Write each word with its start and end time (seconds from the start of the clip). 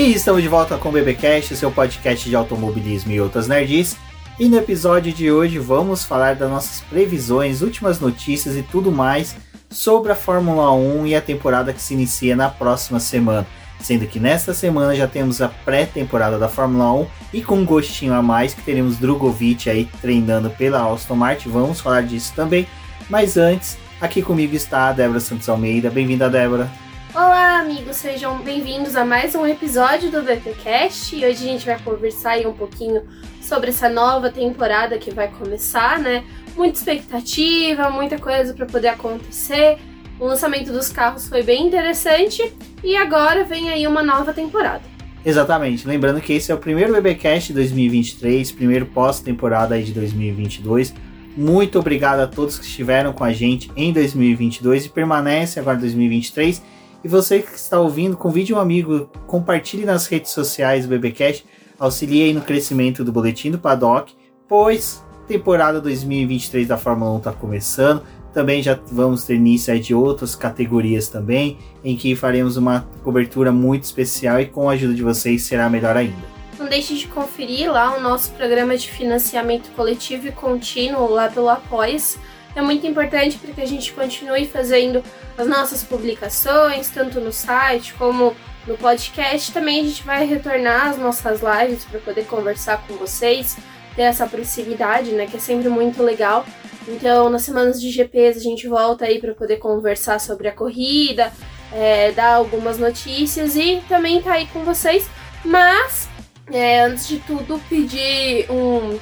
E 0.00 0.14
estamos 0.14 0.40
de 0.40 0.48
volta 0.48 0.78
com 0.78 0.88
o 0.88 0.92
BBcast, 0.92 1.54
seu 1.54 1.70
podcast 1.70 2.26
de 2.26 2.34
automobilismo 2.34 3.12
e 3.12 3.20
outras 3.20 3.46
nerds. 3.46 3.98
E 4.38 4.48
no 4.48 4.56
episódio 4.56 5.12
de 5.12 5.30
hoje 5.30 5.58
vamos 5.58 6.06
falar 6.06 6.36
das 6.36 6.48
nossas 6.48 6.80
previsões, 6.80 7.60
últimas 7.60 8.00
notícias 8.00 8.56
e 8.56 8.62
tudo 8.62 8.90
mais 8.90 9.36
sobre 9.68 10.10
a 10.10 10.14
Fórmula 10.14 10.72
1 10.72 11.06
e 11.08 11.14
a 11.14 11.20
temporada 11.20 11.74
que 11.74 11.82
se 11.82 11.92
inicia 11.92 12.34
na 12.34 12.48
próxima 12.48 12.98
semana. 12.98 13.46
Sendo 13.78 14.06
que 14.06 14.18
nesta 14.18 14.54
semana 14.54 14.96
já 14.96 15.06
temos 15.06 15.42
a 15.42 15.48
pré-temporada 15.48 16.38
da 16.38 16.48
Fórmula 16.48 16.90
1 16.94 17.06
e 17.34 17.42
com 17.42 17.56
um 17.56 17.66
gostinho 17.66 18.14
a 18.14 18.22
mais 18.22 18.54
que 18.54 18.62
teremos 18.62 18.96
Drogovic 18.96 19.68
aí 19.68 19.86
treinando 20.00 20.48
pela 20.48 20.90
Aston 20.90 21.14
Martin. 21.14 21.50
Vamos 21.50 21.78
falar 21.78 22.04
disso 22.04 22.32
também. 22.34 22.66
Mas 23.10 23.36
antes, 23.36 23.76
aqui 24.00 24.22
comigo 24.22 24.56
está 24.56 24.88
a 24.88 24.92
Débora 24.92 25.20
Santos 25.20 25.46
Almeida. 25.46 25.90
Bem-vinda, 25.90 26.30
Débora. 26.30 26.70
Olá, 27.12 27.58
amigos, 27.58 27.96
sejam 27.96 28.38
bem-vindos 28.38 28.94
a 28.94 29.04
mais 29.04 29.34
um 29.34 29.44
episódio 29.44 30.12
do 30.12 30.22
BPcast. 30.22 31.16
E 31.16 31.18
hoje 31.18 31.42
a 31.42 31.52
gente 31.52 31.66
vai 31.66 31.76
conversar 31.80 32.30
aí 32.30 32.46
um 32.46 32.52
pouquinho 32.52 33.02
sobre 33.42 33.70
essa 33.70 33.88
nova 33.88 34.30
temporada 34.30 34.96
que 34.96 35.10
vai 35.10 35.26
começar, 35.26 35.98
né? 35.98 36.22
Muita 36.56 36.78
expectativa, 36.78 37.90
muita 37.90 38.16
coisa 38.16 38.54
para 38.54 38.64
poder 38.64 38.88
acontecer. 38.88 39.78
O 40.20 40.24
lançamento 40.24 40.72
dos 40.72 40.88
carros 40.88 41.28
foi 41.28 41.42
bem 41.42 41.66
interessante 41.66 42.54
e 42.84 42.96
agora 42.96 43.42
vem 43.42 43.70
aí 43.70 43.88
uma 43.88 44.04
nova 44.04 44.32
temporada. 44.32 44.82
Exatamente. 45.24 45.88
Lembrando 45.88 46.20
que 46.20 46.32
esse 46.32 46.52
é 46.52 46.54
o 46.54 46.58
primeiro 46.58 46.92
BBcast 46.92 47.52
2023, 47.52 48.52
primeiro 48.52 48.86
pós-temporada 48.86 49.74
aí 49.74 49.82
de 49.82 49.92
2022. 49.92 50.94
Muito 51.36 51.76
obrigado 51.76 52.20
a 52.20 52.28
todos 52.28 52.56
que 52.56 52.64
estiveram 52.64 53.12
com 53.12 53.24
a 53.24 53.32
gente 53.32 53.68
em 53.74 53.92
2022 53.92 54.86
e 54.86 54.88
permanece 54.88 55.58
agora 55.58 55.76
em 55.76 55.80
2023 55.80 56.79
e 57.02 57.08
você 57.08 57.40
que 57.40 57.54
está 57.54 57.80
ouvindo, 57.80 58.16
convide 58.16 58.52
um 58.52 58.58
amigo, 58.58 59.08
compartilhe 59.26 59.84
nas 59.84 60.06
redes 60.06 60.30
sociais 60.32 60.86
do 60.86 60.90
BBcast, 60.90 61.46
auxilie 61.78 62.24
aí 62.24 62.34
no 62.34 62.42
crescimento 62.42 63.02
do 63.02 63.10
Boletim 63.10 63.50
do 63.50 63.58
Paddock, 63.58 64.14
pois 64.46 65.02
temporada 65.26 65.80
2023 65.80 66.66
da 66.66 66.76
Fórmula 66.76 67.12
1 67.12 67.18
está 67.18 67.32
começando. 67.32 68.02
Também 68.34 68.62
já 68.62 68.78
vamos 68.92 69.24
ter 69.24 69.34
início 69.34 69.78
de 69.80 69.94
outras 69.94 70.34
categorias 70.34 71.08
também, 71.08 71.58
em 71.82 71.96
que 71.96 72.14
faremos 72.14 72.56
uma 72.56 72.86
cobertura 73.02 73.50
muito 73.50 73.84
especial 73.84 74.40
e 74.40 74.46
com 74.46 74.68
a 74.68 74.72
ajuda 74.72 74.92
de 74.92 75.02
vocês 75.02 75.42
será 75.42 75.70
melhor 75.70 75.96
ainda. 75.96 76.30
Não 76.58 76.68
deixe 76.68 76.94
de 76.94 77.06
conferir 77.06 77.72
lá 77.72 77.96
o 77.96 78.00
nosso 78.00 78.30
programa 78.32 78.76
de 78.76 78.90
financiamento 78.90 79.70
coletivo 79.74 80.28
e 80.28 80.32
contínuo 80.32 81.10
lá 81.10 81.28
pelo 81.28 81.48
Apoies 81.48 82.18
é 82.54 82.60
muito 82.60 82.86
importante 82.86 83.38
para 83.38 83.52
que 83.52 83.60
a 83.60 83.66
gente 83.66 83.92
continue 83.92 84.46
fazendo 84.46 85.02
as 85.38 85.46
nossas 85.46 85.82
publicações, 85.82 86.88
tanto 86.90 87.20
no 87.20 87.32
site 87.32 87.94
como 87.94 88.34
no 88.66 88.76
podcast. 88.76 89.52
Também 89.52 89.80
a 89.80 89.84
gente 89.84 90.02
vai 90.02 90.26
retornar 90.26 90.88
as 90.88 90.98
nossas 90.98 91.40
lives 91.40 91.84
para 91.84 92.00
poder 92.00 92.26
conversar 92.26 92.84
com 92.86 92.94
vocês, 92.94 93.56
ter 93.94 94.02
essa 94.02 94.26
proximidade, 94.26 95.12
né, 95.12 95.26
que 95.26 95.36
é 95.36 95.40
sempre 95.40 95.68
muito 95.68 96.02
legal. 96.02 96.44
Então, 96.88 97.28
nas 97.30 97.42
semanas 97.42 97.80
de 97.80 97.90
GPs 97.90 98.38
a 98.38 98.42
gente 98.42 98.66
volta 98.66 99.04
aí 99.04 99.20
para 99.20 99.34
poder 99.34 99.56
conversar 99.56 100.18
sobre 100.18 100.48
a 100.48 100.52
corrida, 100.52 101.32
é, 101.72 102.10
dar 102.12 102.34
algumas 102.34 102.78
notícias 102.78 103.54
e 103.54 103.82
também 103.88 104.20
tá 104.20 104.32
aí 104.32 104.46
com 104.46 104.64
vocês. 104.64 105.08
Mas, 105.44 106.08
é, 106.50 106.80
antes 106.80 107.06
de 107.06 107.18
tudo, 107.18 107.60
pedir 107.68 108.50
um 108.50 108.98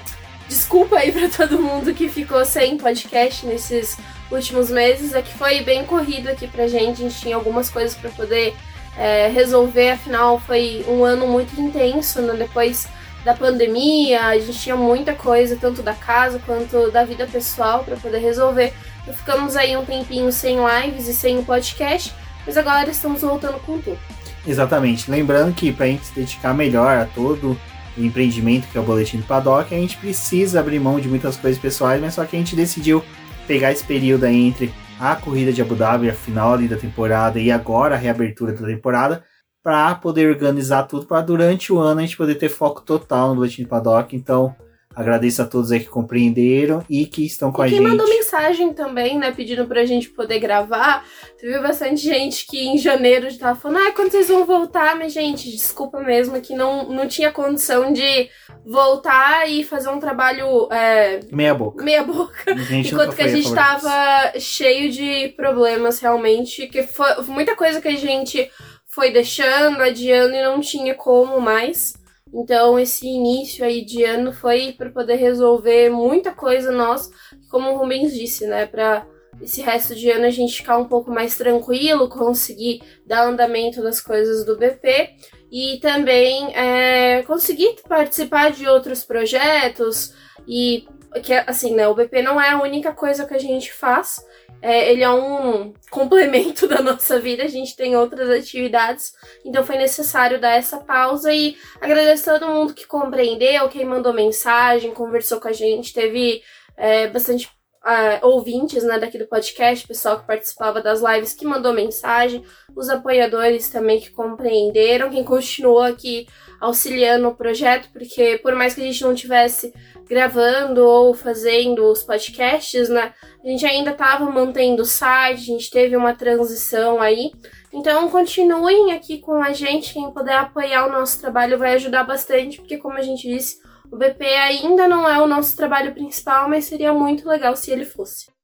Desculpa 0.48 0.96
aí 0.96 1.12
para 1.12 1.28
todo 1.28 1.60
mundo 1.60 1.92
que 1.92 2.08
ficou 2.08 2.44
sem 2.44 2.78
podcast 2.78 3.44
nesses 3.44 3.98
últimos 4.30 4.70
meses. 4.70 5.14
É 5.14 5.20
que 5.20 5.32
foi 5.34 5.62
bem 5.62 5.84
corrido 5.84 6.28
aqui 6.28 6.46
pra 6.46 6.66
gente. 6.66 7.02
A 7.04 7.08
gente 7.08 7.20
tinha 7.20 7.36
algumas 7.36 7.68
coisas 7.68 7.94
para 7.94 8.08
poder 8.10 8.54
é, 8.96 9.28
resolver. 9.28 9.90
Afinal, 9.90 10.40
foi 10.40 10.84
um 10.88 11.04
ano 11.04 11.26
muito 11.26 11.60
intenso, 11.60 12.22
né? 12.22 12.34
Depois 12.34 12.88
da 13.24 13.34
pandemia, 13.34 14.24
a 14.24 14.38
gente 14.38 14.58
tinha 14.58 14.76
muita 14.76 15.12
coisa, 15.12 15.56
tanto 15.56 15.82
da 15.82 15.92
casa 15.92 16.40
quanto 16.46 16.90
da 16.90 17.04
vida 17.04 17.26
pessoal, 17.26 17.84
para 17.84 17.96
poder 17.96 18.18
resolver. 18.18 18.72
Então, 19.02 19.12
ficamos 19.12 19.54
aí 19.54 19.76
um 19.76 19.84
tempinho 19.84 20.32
sem 20.32 20.56
lives 20.56 21.08
e 21.08 21.12
sem 21.12 21.44
podcast, 21.44 22.14
mas 22.46 22.56
agora 22.56 22.88
estamos 22.90 23.20
voltando 23.20 23.60
com 23.60 23.78
tudo. 23.80 23.98
Exatamente. 24.46 25.10
Lembrando 25.10 25.54
que 25.54 25.70
para 25.72 25.84
a 25.84 25.88
gente 25.88 26.06
se 26.06 26.14
dedicar 26.14 26.54
melhor 26.54 26.96
a 26.96 27.04
todo 27.04 27.58
empreendimento 28.04 28.68
que 28.68 28.78
é 28.78 28.80
o 28.80 28.84
Boletim 28.84 29.18
do 29.18 29.24
Paddock, 29.24 29.74
a 29.74 29.78
gente 29.78 29.96
precisa 29.96 30.60
abrir 30.60 30.78
mão 30.78 31.00
de 31.00 31.08
muitas 31.08 31.36
coisas 31.36 31.60
pessoais, 31.60 32.00
mas 32.00 32.14
só 32.14 32.24
que 32.24 32.36
a 32.36 32.38
gente 32.38 32.56
decidiu 32.56 33.02
pegar 33.46 33.72
esse 33.72 33.84
período 33.84 34.24
aí 34.24 34.36
entre 34.36 34.72
a 35.00 35.16
corrida 35.16 35.52
de 35.52 35.62
Abu 35.62 35.74
Dhabi, 35.74 36.10
a 36.10 36.14
final 36.14 36.54
ali 36.54 36.68
da 36.68 36.76
temporada 36.76 37.38
e 37.38 37.50
agora 37.50 37.94
a 37.94 37.98
reabertura 37.98 38.52
da 38.52 38.66
temporada, 38.66 39.24
para 39.62 39.94
poder 39.94 40.28
organizar 40.30 40.84
tudo 40.84 41.06
para 41.06 41.20
durante 41.20 41.72
o 41.72 41.78
ano 41.78 42.00
a 42.00 42.02
gente 42.02 42.16
poder 42.16 42.34
ter 42.36 42.48
foco 42.48 42.80
total 42.82 43.28
no 43.28 43.36
Boletim 43.36 43.62
do 43.62 43.68
Paddock. 43.68 44.14
Então, 44.14 44.54
Agradeço 44.98 45.40
a 45.42 45.46
todos 45.46 45.70
aí 45.70 45.78
que 45.78 45.88
compreenderam 45.88 46.84
e 46.90 47.06
que 47.06 47.24
estão 47.24 47.52
com 47.52 47.62
e 47.62 47.66
a 47.66 47.68
quem 47.68 47.78
gente. 47.78 47.88
mandou 47.88 48.08
mensagem 48.08 48.72
também, 48.72 49.16
né, 49.16 49.30
pedindo 49.30 49.64
pra 49.64 49.84
gente 49.84 50.08
poder 50.08 50.40
gravar. 50.40 51.04
Teve 51.38 51.56
bastante 51.60 52.02
gente 52.02 52.44
que 52.44 52.66
em 52.66 52.76
janeiro 52.76 53.30
já 53.30 53.38
tava 53.38 53.60
falando, 53.60 53.86
ah, 53.86 53.92
quando 53.92 54.10
vocês 54.10 54.26
vão 54.26 54.44
voltar? 54.44 54.96
Mas, 54.96 55.12
gente, 55.12 55.50
desculpa 55.52 56.00
mesmo 56.00 56.40
que 56.40 56.52
não, 56.52 56.88
não 56.88 57.06
tinha 57.06 57.30
condição 57.30 57.92
de 57.92 58.28
voltar 58.66 59.48
e 59.48 59.62
fazer 59.62 59.88
um 59.88 60.00
trabalho. 60.00 60.68
É, 60.72 61.20
meia 61.30 61.54
boca. 61.54 61.84
Meia 61.84 62.02
boca. 62.02 62.50
Enquanto 62.72 63.14
que 63.14 63.22
a 63.22 63.28
gente 63.28 63.54
tava 63.54 64.32
cheio 64.40 64.90
de 64.90 65.28
problemas 65.36 66.00
realmente. 66.00 66.66
Que 66.66 66.82
foi 66.82 67.22
muita 67.28 67.54
coisa 67.54 67.80
que 67.80 67.88
a 67.88 67.96
gente 67.96 68.50
foi 68.84 69.12
deixando, 69.12 69.80
adiando 69.80 70.34
e 70.34 70.42
não 70.42 70.60
tinha 70.60 70.94
como 70.94 71.40
mais. 71.40 71.94
Então, 72.32 72.78
esse 72.78 73.06
início 73.06 73.64
aí 73.64 73.84
de 73.84 74.04
ano 74.04 74.32
foi 74.32 74.72
para 74.72 74.90
poder 74.90 75.16
resolver 75.16 75.90
muita 75.90 76.32
coisa 76.32 76.70
nós, 76.70 77.10
como 77.50 77.70
o 77.70 77.76
Rubens 77.78 78.12
disse, 78.12 78.46
né, 78.46 78.66
para 78.66 79.06
esse 79.40 79.62
resto 79.62 79.94
de 79.94 80.10
ano 80.10 80.26
a 80.26 80.30
gente 80.30 80.56
ficar 80.56 80.78
um 80.78 80.86
pouco 80.86 81.10
mais 81.10 81.36
tranquilo, 81.36 82.08
conseguir 82.08 82.82
dar 83.06 83.26
andamento 83.26 83.82
nas 83.82 84.00
coisas 84.00 84.44
do 84.44 84.56
BP 84.56 85.10
e 85.50 85.78
também 85.80 86.54
é, 86.54 87.22
conseguir 87.22 87.76
participar 87.88 88.50
de 88.50 88.66
outros 88.66 89.04
projetos 89.04 90.12
e 90.46 90.86
que 91.22 91.32
assim, 91.32 91.74
né, 91.74 91.88
o 91.88 91.94
BP 91.94 92.20
não 92.22 92.40
é 92.40 92.50
a 92.50 92.60
única 92.60 92.92
coisa 92.92 93.26
que 93.26 93.34
a 93.34 93.38
gente 93.38 93.72
faz, 93.72 94.20
é, 94.60 94.90
ele 94.92 95.02
é 95.02 95.10
um 95.10 95.72
complemento 95.90 96.66
da 96.68 96.82
nossa 96.82 97.18
vida, 97.20 97.44
a 97.44 97.48
gente 97.48 97.76
tem 97.76 97.96
outras 97.96 98.28
atividades, 98.30 99.12
então 99.44 99.64
foi 99.64 99.76
necessário 99.76 100.40
dar 100.40 100.52
essa 100.52 100.78
pausa 100.78 101.32
e 101.32 101.56
agradecer 101.80 102.30
a 102.30 102.38
todo 102.38 102.52
mundo 102.52 102.74
que 102.74 102.86
compreendeu, 102.86 103.68
quem 103.68 103.84
mandou 103.84 104.12
mensagem, 104.12 104.92
conversou 104.92 105.40
com 105.40 105.48
a 105.48 105.52
gente, 105.52 105.92
teve 105.92 106.42
é, 106.76 107.08
bastante 107.08 107.48
Uh, 107.78 108.26
ouvintes 108.26 108.82
né, 108.82 108.98
daqui 108.98 109.16
do 109.16 109.28
podcast, 109.28 109.86
pessoal 109.86 110.18
que 110.18 110.26
participava 110.26 110.82
das 110.82 111.00
lives 111.00 111.32
que 111.32 111.46
mandou 111.46 111.72
mensagem, 111.72 112.44
os 112.76 112.90
apoiadores 112.90 113.70
também 113.70 114.00
que 114.00 114.10
compreenderam, 114.10 115.08
quem 115.08 115.24
continuou 115.24 115.80
aqui 115.80 116.26
auxiliando 116.60 117.28
o 117.28 117.34
projeto, 117.34 117.88
porque 117.92 118.38
por 118.42 118.54
mais 118.54 118.74
que 118.74 118.80
a 118.80 118.84
gente 118.84 119.02
não 119.02 119.14
tivesse 119.14 119.72
gravando 120.08 120.84
ou 120.84 121.12
fazendo 121.14 121.84
os 121.90 122.02
podcasts, 122.02 122.88
né? 122.88 123.12
A 123.44 123.46
gente 123.46 123.66
ainda 123.66 123.90
estava 123.90 124.24
mantendo 124.30 124.82
o 124.82 124.86
site, 124.86 125.40
a 125.40 125.54
gente 125.54 125.70
teve 125.70 125.96
uma 125.96 126.14
transição 126.14 127.00
aí. 127.00 127.30
Então 127.72 128.08
continuem 128.08 128.92
aqui 128.92 129.18
com 129.18 129.42
a 129.42 129.52
gente, 129.52 129.92
quem 129.92 130.10
puder 130.10 130.36
apoiar 130.36 130.86
o 130.86 130.92
nosso 130.92 131.20
trabalho 131.20 131.58
vai 131.58 131.74
ajudar 131.74 132.04
bastante, 132.04 132.58
porque 132.58 132.78
como 132.78 132.96
a 132.96 133.02
gente 133.02 133.28
disse, 133.28 133.58
o 133.90 133.96
BP 133.96 134.24
ainda 134.24 134.88
não 134.88 135.08
é 135.08 135.20
o 135.20 135.26
nosso 135.26 135.54
trabalho 135.56 135.92
principal, 135.92 136.48
mas 136.48 136.64
seria 136.64 136.92
muito 136.92 137.28
legal 137.28 137.54
se 137.56 137.70
ele 137.70 137.84
fosse. 137.84 138.37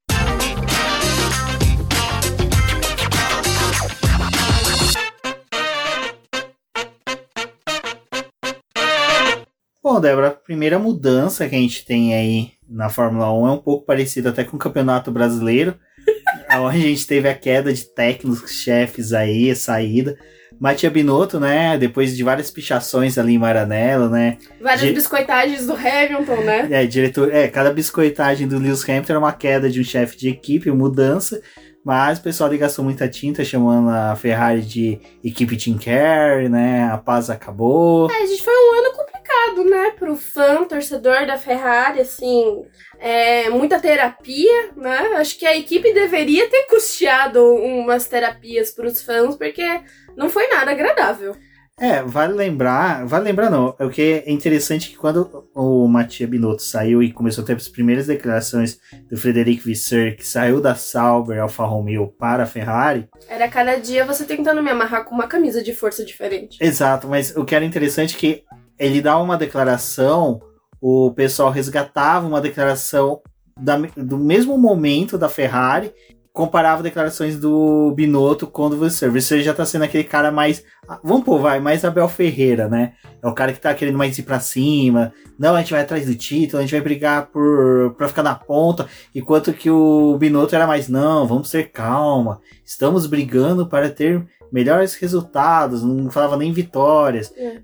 Bom, 9.85 10.01
Débora, 10.01 10.29
a 10.29 10.31
primeira 10.31 10.79
mudança 10.79 11.47
que 11.47 11.53
a 11.53 11.59
gente 11.59 11.85
tem 11.85 12.15
aí 12.15 12.53
na 12.67 12.89
Fórmula 12.89 13.31
1 13.31 13.47
é 13.47 13.51
um 13.51 13.59
pouco 13.59 13.85
parecido 13.85 14.29
até 14.29 14.43
com 14.43 14.55
o 14.55 14.59
Campeonato 14.59 15.11
Brasileiro, 15.11 15.75
onde 16.57 16.77
a 16.77 16.81
gente 16.89 17.05
teve 17.05 17.29
a 17.29 17.35
queda 17.35 17.71
de 17.71 17.83
técnicos, 17.93 18.49
chefes 18.49 19.13
aí, 19.13 19.51
a 19.51 19.55
saída. 19.55 20.17
Matia 20.59 20.89
Binotto, 20.89 21.39
né? 21.39 21.77
Depois 21.77 22.17
de 22.17 22.23
várias 22.23 22.49
pichações 22.49 23.19
ali 23.19 23.35
em 23.35 23.37
Maranello, 23.37 24.09
né? 24.09 24.39
Várias 24.59 24.87
Di... 24.87 24.93
biscoitagens 24.93 25.67
do 25.67 25.73
Hamilton, 25.73 26.41
né? 26.41 26.67
É, 26.71 26.85
diretor. 26.87 27.31
É, 27.31 27.47
cada 27.47 27.71
biscoitagem 27.71 28.47
do 28.47 28.57
Lewis 28.57 28.83
Hamilton 28.89 29.13
era 29.13 29.19
uma 29.19 29.33
queda 29.33 29.69
de 29.69 29.79
um 29.79 29.83
chefe 29.83 30.17
de 30.17 30.29
equipe, 30.29 30.71
mudança. 30.71 31.39
Mas 31.83 32.17
o 32.17 32.23
pessoal 32.23 32.49
ali 32.49 32.57
gastou 32.57 32.83
muita 32.83 33.07
tinta 33.07 33.45
chamando 33.45 33.89
a 33.89 34.15
Ferrari 34.15 34.63
de 34.63 34.99
equipe 35.23 35.55
Team 35.55 35.77
Care, 35.77 36.49
né? 36.49 36.89
A 36.91 36.97
paz 36.97 37.29
acabou. 37.29 38.09
É, 38.09 38.23
a 38.23 38.25
gente 38.25 38.41
foi 38.41 38.51
um 38.51 38.79
ano 38.79 38.95
complicado, 39.35 39.69
né? 39.69 39.91
Pro 39.91 40.15
fã, 40.15 40.63
torcedor 40.63 41.25
da 41.25 41.37
Ferrari, 41.37 42.01
assim. 42.01 42.63
É, 42.99 43.49
muita 43.49 43.79
terapia, 43.79 44.71
né? 44.75 45.15
Acho 45.17 45.37
que 45.37 45.45
a 45.45 45.55
equipe 45.55 45.93
deveria 45.93 46.49
ter 46.49 46.65
custeado 46.67 47.43
umas 47.43 48.07
terapias 48.07 48.71
para 48.71 48.87
os 48.87 49.01
fãs, 49.01 49.35
porque 49.35 49.81
não 50.15 50.29
foi 50.29 50.47
nada 50.47 50.71
agradável. 50.71 51.35
É, 51.77 52.01
vale 52.03 52.31
lembrar, 52.31 53.05
vale 53.05 53.25
lembrar 53.25 53.49
não, 53.49 53.75
é 53.77 53.83
o 53.83 53.89
que 53.89 54.23
é 54.25 54.31
interessante 54.31 54.91
que 54.91 54.95
quando 54.95 55.45
o 55.53 55.85
Mattia 55.89 56.25
Binotto 56.25 56.63
saiu 56.63 57.03
e 57.03 57.11
começou 57.11 57.43
a 57.43 57.47
ter 57.47 57.57
as 57.57 57.67
primeiras 57.67 58.07
declarações 58.07 58.79
do 59.11 59.17
Frederic 59.17 59.61
Visser, 59.61 60.15
que 60.15 60.25
saiu 60.25 60.61
da 60.61 60.73
Sauber 60.73 61.41
Alfa 61.41 61.65
Romeo 61.65 62.07
para 62.07 62.43
a 62.43 62.45
Ferrari... 62.45 63.09
Era 63.27 63.49
cada 63.49 63.75
dia 63.75 64.05
você 64.05 64.23
tentando 64.23 64.63
me 64.63 64.69
amarrar 64.69 65.03
com 65.03 65.13
uma 65.13 65.27
camisa 65.27 65.61
de 65.61 65.73
força 65.73 66.05
diferente. 66.05 66.57
Exato, 66.61 67.09
mas 67.09 67.35
o 67.35 67.43
que 67.43 67.53
era 67.53 67.65
interessante 67.65 68.15
é 68.15 68.19
que 68.19 68.43
ele 68.77 69.01
dá 69.01 69.17
uma 69.17 69.37
declaração, 69.37 70.41
o 70.81 71.11
pessoal 71.11 71.49
resgatava 71.49 72.27
uma 72.27 72.41
declaração 72.41 73.21
da, 73.59 73.77
do 73.95 74.17
mesmo 74.17 74.57
momento 74.57 75.17
da 75.17 75.29
Ferrari 75.29 75.93
comparava 76.35 76.83
declarações 76.83 77.39
do 77.39 77.93
Binotto 77.95 78.45
com 78.45 78.65
o. 78.65 78.89
Visser 79.09 79.41
já 79.41 79.53
tá 79.53 79.65
sendo 79.65 79.83
aquele 79.85 80.03
cara 80.03 80.31
mais. 80.31 80.61
Vamos 81.01 81.23
pôr, 81.23 81.39
vai, 81.39 81.61
mais 81.61 81.85
Abel 81.85 82.09
Ferreira, 82.09 82.67
né? 82.67 82.91
É 83.23 83.27
o 83.27 83.33
cara 83.33 83.53
que 83.53 83.59
tá 83.59 83.73
querendo 83.73 83.97
mais 83.97 84.19
ir 84.19 84.23
pra 84.23 84.41
cima. 84.41 85.13
Não, 85.39 85.55
a 85.55 85.59
gente 85.59 85.71
vai 85.71 85.81
atrás 85.81 86.05
do 86.05 86.13
título, 86.13 86.59
a 86.59 86.61
gente 86.61 86.71
vai 86.71 86.81
brigar 86.81 87.27
por 87.27 87.95
pra 87.97 88.09
ficar 88.09 88.21
na 88.21 88.35
ponta. 88.35 88.85
Enquanto 89.15 89.53
que 89.53 89.69
o 89.69 90.17
Binotto 90.17 90.53
era 90.53 90.67
mais, 90.67 90.89
não, 90.89 91.25
vamos 91.25 91.49
ter 91.49 91.71
calma. 91.71 92.41
Estamos 92.65 93.07
brigando 93.07 93.65
para 93.65 93.89
ter 93.89 94.27
melhores 94.51 94.95
resultados, 94.95 95.83
não 95.83 96.09
falava 96.09 96.37
nem 96.37 96.51
vitórias, 96.51 97.33
é. 97.37 97.59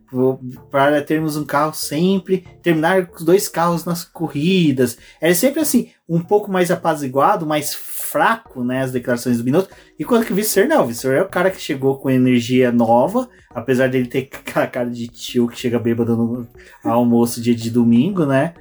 para 0.70 1.02
termos 1.02 1.38
um 1.38 1.46
carro 1.46 1.74
sempre, 1.74 2.46
terminar 2.62 3.08
com 3.08 3.24
dois 3.24 3.48
carros 3.48 3.86
nas 3.86 4.04
corridas. 4.04 4.98
Era 5.20 5.34
sempre 5.34 5.62
assim, 5.62 5.90
um 6.08 6.20
pouco 6.20 6.52
mais 6.52 6.72
apaziguado, 6.72 7.46
mais 7.46 7.74
fraco, 7.74 8.64
né, 8.64 8.82
as 8.82 8.92
declarações 8.92 9.38
do 9.38 9.44
Binotto. 9.44 9.74
Enquanto 9.98 10.26
que 10.26 10.34
o 10.34 10.36
Visser 10.36 10.68
não, 10.68 10.84
o 10.84 10.88
Visser 10.88 11.14
é 11.14 11.22
o 11.22 11.30
cara 11.30 11.50
que 11.50 11.62
chegou 11.62 11.98
com 11.98 12.10
energia 12.10 12.70
nova, 12.72 13.30
apesar 13.50 13.90
dele 13.90 14.08
ter 14.08 14.28
aquela 14.36 14.68
cara 14.68 14.90
de 14.90 15.08
tio 15.08 15.48
que 15.48 15.58
chega 15.58 15.80
bêbado 15.80 16.18
no 16.18 16.48
almoço 16.84 17.42
dia 17.42 17.56
de 17.56 17.70
domingo, 17.70 18.26
né? 18.26 18.54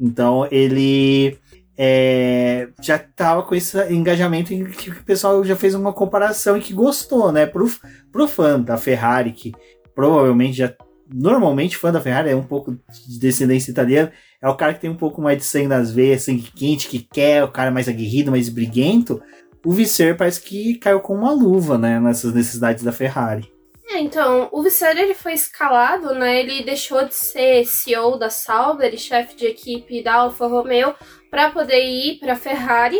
Então 0.00 0.48
ele 0.50 1.38
é, 1.80 2.68
já 2.82 2.98
tava 2.98 3.44
com 3.44 3.54
esse 3.54 3.78
engajamento 3.92 4.52
em 4.52 4.64
que 4.64 4.90
o 4.90 5.04
pessoal 5.04 5.44
já 5.44 5.54
fez 5.54 5.76
uma 5.76 5.92
comparação 5.92 6.56
e 6.56 6.60
que 6.60 6.74
gostou, 6.74 7.30
né? 7.30 7.46
Pro, 7.46 7.70
pro 8.10 8.26
fã 8.26 8.58
da 8.58 8.76
Ferrari, 8.76 9.30
que 9.30 9.52
provavelmente 9.94 10.56
já. 10.56 10.74
Normalmente, 11.10 11.76
fã 11.76 11.90
da 11.90 12.00
Ferrari 12.00 12.30
é 12.30 12.36
um 12.36 12.42
pouco 12.42 12.72
de 13.06 13.18
descendência 13.18 13.70
italiana, 13.70 14.12
é 14.42 14.48
o 14.48 14.56
cara 14.56 14.74
que 14.74 14.80
tem 14.80 14.90
um 14.90 14.96
pouco 14.96 15.22
mais 15.22 15.38
de 15.38 15.44
sangue 15.44 15.68
nas 15.68 15.90
veias, 15.90 16.22
sangue 16.22 16.50
quente, 16.54 16.88
que 16.88 16.98
quer, 16.98 17.44
o 17.44 17.50
cara 17.50 17.70
mais 17.70 17.88
aguerrido, 17.88 18.30
mais 18.30 18.48
briguento. 18.48 19.22
O 19.64 19.72
Visser 19.72 20.16
parece 20.16 20.42
que 20.42 20.74
caiu 20.74 21.00
com 21.00 21.14
uma 21.14 21.32
luva, 21.32 21.78
né? 21.78 21.98
Nessas 22.00 22.34
necessidades 22.34 22.82
da 22.82 22.92
Ferrari. 22.92 23.50
É, 23.90 24.00
então, 24.00 24.50
o 24.52 24.62
Visser 24.62 24.98
ele 24.98 25.14
foi 25.14 25.32
escalado, 25.32 26.14
né? 26.14 26.40
Ele 26.40 26.62
deixou 26.62 27.06
de 27.06 27.14
ser 27.14 27.64
CEO 27.64 28.18
da 28.18 28.28
Sauber 28.28 28.92
e 28.92 28.98
chefe 28.98 29.34
de 29.34 29.46
equipe 29.46 30.02
da 30.02 30.14
Alfa 30.14 30.46
Romeo 30.46 30.94
para 31.30 31.50
poder 31.50 31.82
ir 31.82 32.18
para 32.18 32.36
Ferrari. 32.36 32.98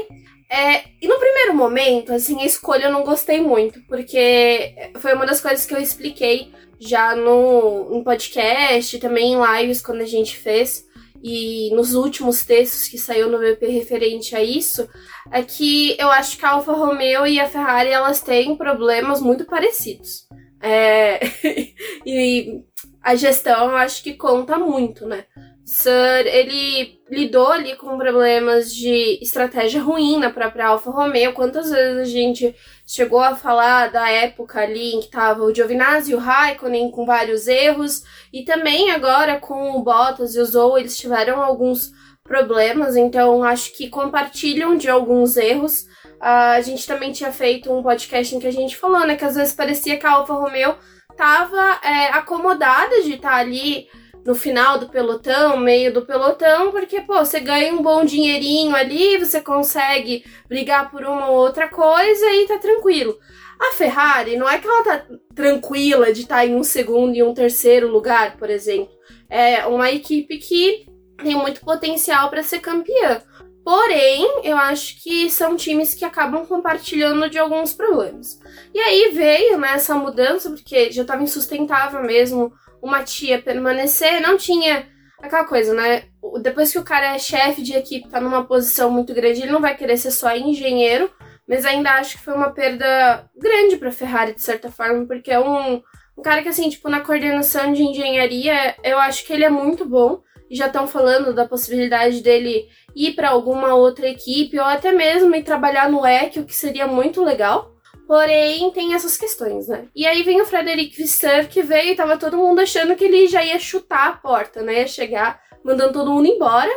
É, 0.50 0.84
e 1.00 1.06
no 1.06 1.18
primeiro 1.18 1.54
momento, 1.54 2.12
assim, 2.12 2.40
a 2.40 2.46
escolha 2.46 2.84
eu 2.84 2.92
não 2.92 3.04
gostei 3.04 3.40
muito, 3.40 3.80
porque 3.86 4.74
foi 4.96 5.12
uma 5.12 5.26
das 5.26 5.40
coisas 5.40 5.66
que 5.66 5.74
eu 5.74 5.80
expliquei 5.80 6.50
já 6.80 7.14
no, 7.14 8.02
podcast, 8.02 8.98
também 8.98 9.34
em 9.34 9.58
lives 9.58 9.82
quando 9.82 10.00
a 10.00 10.06
gente 10.06 10.36
fez, 10.36 10.86
e 11.22 11.70
nos 11.74 11.94
últimos 11.94 12.44
textos 12.44 12.88
que 12.88 12.96
saiu 12.96 13.28
no 13.28 13.38
VP 13.38 13.66
referente 13.66 14.36
a 14.36 14.42
isso, 14.42 14.88
é 15.32 15.42
que 15.42 15.96
eu 15.98 16.10
acho 16.10 16.38
que 16.38 16.46
a 16.46 16.50
Alfa 16.50 16.72
Romeo 16.72 17.26
e 17.26 17.40
a 17.40 17.48
Ferrari 17.48 17.90
elas 17.90 18.20
têm 18.20 18.56
problemas 18.56 19.20
muito 19.20 19.44
parecidos. 19.44 20.26
É, 20.60 21.20
e 22.06 22.62
a 23.02 23.14
gestão 23.14 23.70
eu 23.70 23.76
acho 23.76 24.02
que 24.02 24.14
conta 24.14 24.58
muito, 24.58 25.06
né? 25.06 25.24
Sir, 25.68 26.26
ele 26.26 26.98
lidou 27.10 27.48
ali 27.48 27.76
com 27.76 27.98
problemas 27.98 28.74
de 28.74 29.18
estratégia 29.20 29.82
ruim 29.82 30.18
na 30.18 30.30
própria 30.30 30.68
Alfa 30.68 30.90
Romeo. 30.90 31.34
Quantas 31.34 31.68
vezes 31.68 31.98
a 31.98 32.10
gente 32.10 32.56
chegou 32.86 33.20
a 33.20 33.36
falar 33.36 33.92
da 33.92 34.08
época 34.08 34.62
ali 34.62 34.94
em 34.94 35.00
que 35.00 35.10
tava 35.10 35.42
o 35.42 35.54
Giovinazzi 35.54 36.12
e 36.12 36.14
o 36.14 36.18
Raikkonen 36.18 36.90
com 36.90 37.04
vários 37.04 37.46
erros, 37.46 38.02
e 38.32 38.44
também 38.44 38.92
agora 38.92 39.38
com 39.38 39.72
o 39.72 39.82
Bottas 39.82 40.34
e 40.34 40.40
o 40.40 40.44
Zou, 40.46 40.78
eles 40.78 40.96
tiveram 40.96 41.42
alguns 41.42 41.92
problemas, 42.24 42.96
então 42.96 43.44
acho 43.44 43.76
que 43.76 43.90
compartilham 43.90 44.74
de 44.74 44.88
alguns 44.88 45.36
erros. 45.36 45.82
Uh, 46.16 46.56
a 46.56 46.60
gente 46.62 46.86
também 46.86 47.12
tinha 47.12 47.30
feito 47.30 47.70
um 47.70 47.82
podcast 47.82 48.34
em 48.34 48.40
que 48.40 48.46
a 48.46 48.52
gente 48.52 48.74
falou, 48.74 49.06
né, 49.06 49.16
que 49.16 49.24
às 49.24 49.34
vezes 49.34 49.52
parecia 49.52 49.98
que 49.98 50.06
a 50.06 50.12
Alfa 50.12 50.32
Romeo 50.32 50.76
tava 51.14 51.78
é, 51.84 52.06
acomodada 52.12 53.02
de 53.02 53.16
estar 53.16 53.32
tá 53.32 53.36
ali 53.36 53.86
no 54.28 54.34
final 54.34 54.78
do 54.78 54.90
pelotão, 54.90 55.56
meio 55.56 55.90
do 55.90 56.04
pelotão, 56.04 56.70
porque, 56.70 57.00
pô, 57.00 57.24
você 57.24 57.40
ganha 57.40 57.72
um 57.72 57.80
bom 57.80 58.04
dinheirinho 58.04 58.76
ali, 58.76 59.16
você 59.16 59.40
consegue 59.40 60.22
brigar 60.46 60.90
por 60.90 61.02
uma 61.02 61.30
ou 61.30 61.38
outra 61.38 61.66
coisa 61.66 62.26
e 62.34 62.46
tá 62.46 62.58
tranquilo. 62.58 63.18
A 63.58 63.74
Ferrari, 63.74 64.36
não 64.36 64.46
é 64.46 64.58
que 64.58 64.68
ela 64.68 64.84
tá 64.84 65.06
tranquila 65.34 66.12
de 66.12 66.20
estar 66.20 66.36
tá 66.36 66.46
em 66.46 66.54
um 66.54 66.62
segundo 66.62 67.16
e 67.16 67.22
um 67.22 67.32
terceiro 67.32 67.88
lugar, 67.90 68.36
por 68.36 68.50
exemplo. 68.50 68.92
É 69.30 69.64
uma 69.64 69.90
equipe 69.90 70.36
que 70.36 70.84
tem 71.16 71.34
muito 71.34 71.62
potencial 71.62 72.28
para 72.28 72.42
ser 72.42 72.58
campeã. 72.58 73.22
Porém, 73.68 74.26
eu 74.44 74.56
acho 74.56 75.02
que 75.02 75.28
são 75.28 75.54
times 75.54 75.92
que 75.92 76.02
acabam 76.02 76.46
compartilhando 76.46 77.28
de 77.28 77.38
alguns 77.38 77.74
problemas. 77.74 78.40
E 78.72 78.80
aí 78.80 79.10
veio 79.12 79.58
né, 79.58 79.72
essa 79.74 79.94
mudança, 79.94 80.48
porque 80.48 80.90
já 80.90 81.02
estava 81.02 81.22
insustentável 81.22 82.02
mesmo 82.02 82.50
uma 82.80 83.02
tia 83.02 83.42
permanecer, 83.42 84.22
não 84.22 84.38
tinha 84.38 84.88
aquela 85.20 85.44
coisa, 85.44 85.74
né? 85.74 86.04
Depois 86.40 86.72
que 86.72 86.78
o 86.78 86.82
cara 86.82 87.14
é 87.14 87.18
chefe 87.18 87.60
de 87.60 87.74
equipe, 87.74 88.08
tá 88.08 88.22
numa 88.22 88.42
posição 88.42 88.90
muito 88.90 89.12
grande, 89.12 89.42
ele 89.42 89.52
não 89.52 89.60
vai 89.60 89.76
querer 89.76 89.98
ser 89.98 90.12
só 90.12 90.34
engenheiro, 90.34 91.12
mas 91.46 91.66
ainda 91.66 91.90
acho 91.90 92.16
que 92.16 92.24
foi 92.24 92.32
uma 92.32 92.48
perda 92.48 93.28
grande 93.36 93.76
pra 93.76 93.92
Ferrari, 93.92 94.34
de 94.34 94.40
certa 94.40 94.70
forma, 94.70 95.04
porque 95.04 95.30
é 95.30 95.38
um, 95.38 95.82
um 96.16 96.22
cara 96.22 96.42
que, 96.42 96.48
assim, 96.48 96.70
tipo, 96.70 96.88
na 96.88 97.00
coordenação 97.00 97.70
de 97.74 97.82
engenharia, 97.82 98.76
eu 98.82 98.98
acho 98.98 99.26
que 99.26 99.32
ele 99.34 99.44
é 99.44 99.50
muito 99.50 99.84
bom. 99.84 100.22
Já 100.50 100.66
estão 100.66 100.86
falando 100.86 101.34
da 101.34 101.46
possibilidade 101.46 102.22
dele 102.22 102.66
ir 102.94 103.14
para 103.14 103.30
alguma 103.30 103.74
outra 103.74 104.08
equipe 104.08 104.58
ou 104.58 104.64
até 104.64 104.92
mesmo 104.92 105.34
ir 105.34 105.42
trabalhar 105.42 105.90
no 105.90 106.06
EC, 106.06 106.36
o 106.36 106.44
que 106.44 106.54
seria 106.54 106.86
muito 106.86 107.22
legal. 107.22 107.74
Porém, 108.06 108.70
tem 108.72 108.94
essas 108.94 109.18
questões, 109.18 109.68
né? 109.68 109.84
E 109.94 110.06
aí 110.06 110.22
vem 110.22 110.40
o 110.40 110.46
Frederic 110.46 110.96
Visser, 110.96 111.46
que 111.46 111.62
veio 111.62 111.92
e 111.92 111.96
tava 111.96 112.16
todo 112.16 112.38
mundo 112.38 112.60
achando 112.60 112.96
que 112.96 113.04
ele 113.04 113.28
já 113.28 113.44
ia 113.44 113.58
chutar 113.58 114.08
a 114.08 114.12
porta, 114.12 114.62
né? 114.62 114.80
Ia 114.80 114.86
chegar 114.86 115.40
mandando 115.62 115.92
todo 115.92 116.10
mundo 116.10 116.26
embora. 116.26 116.70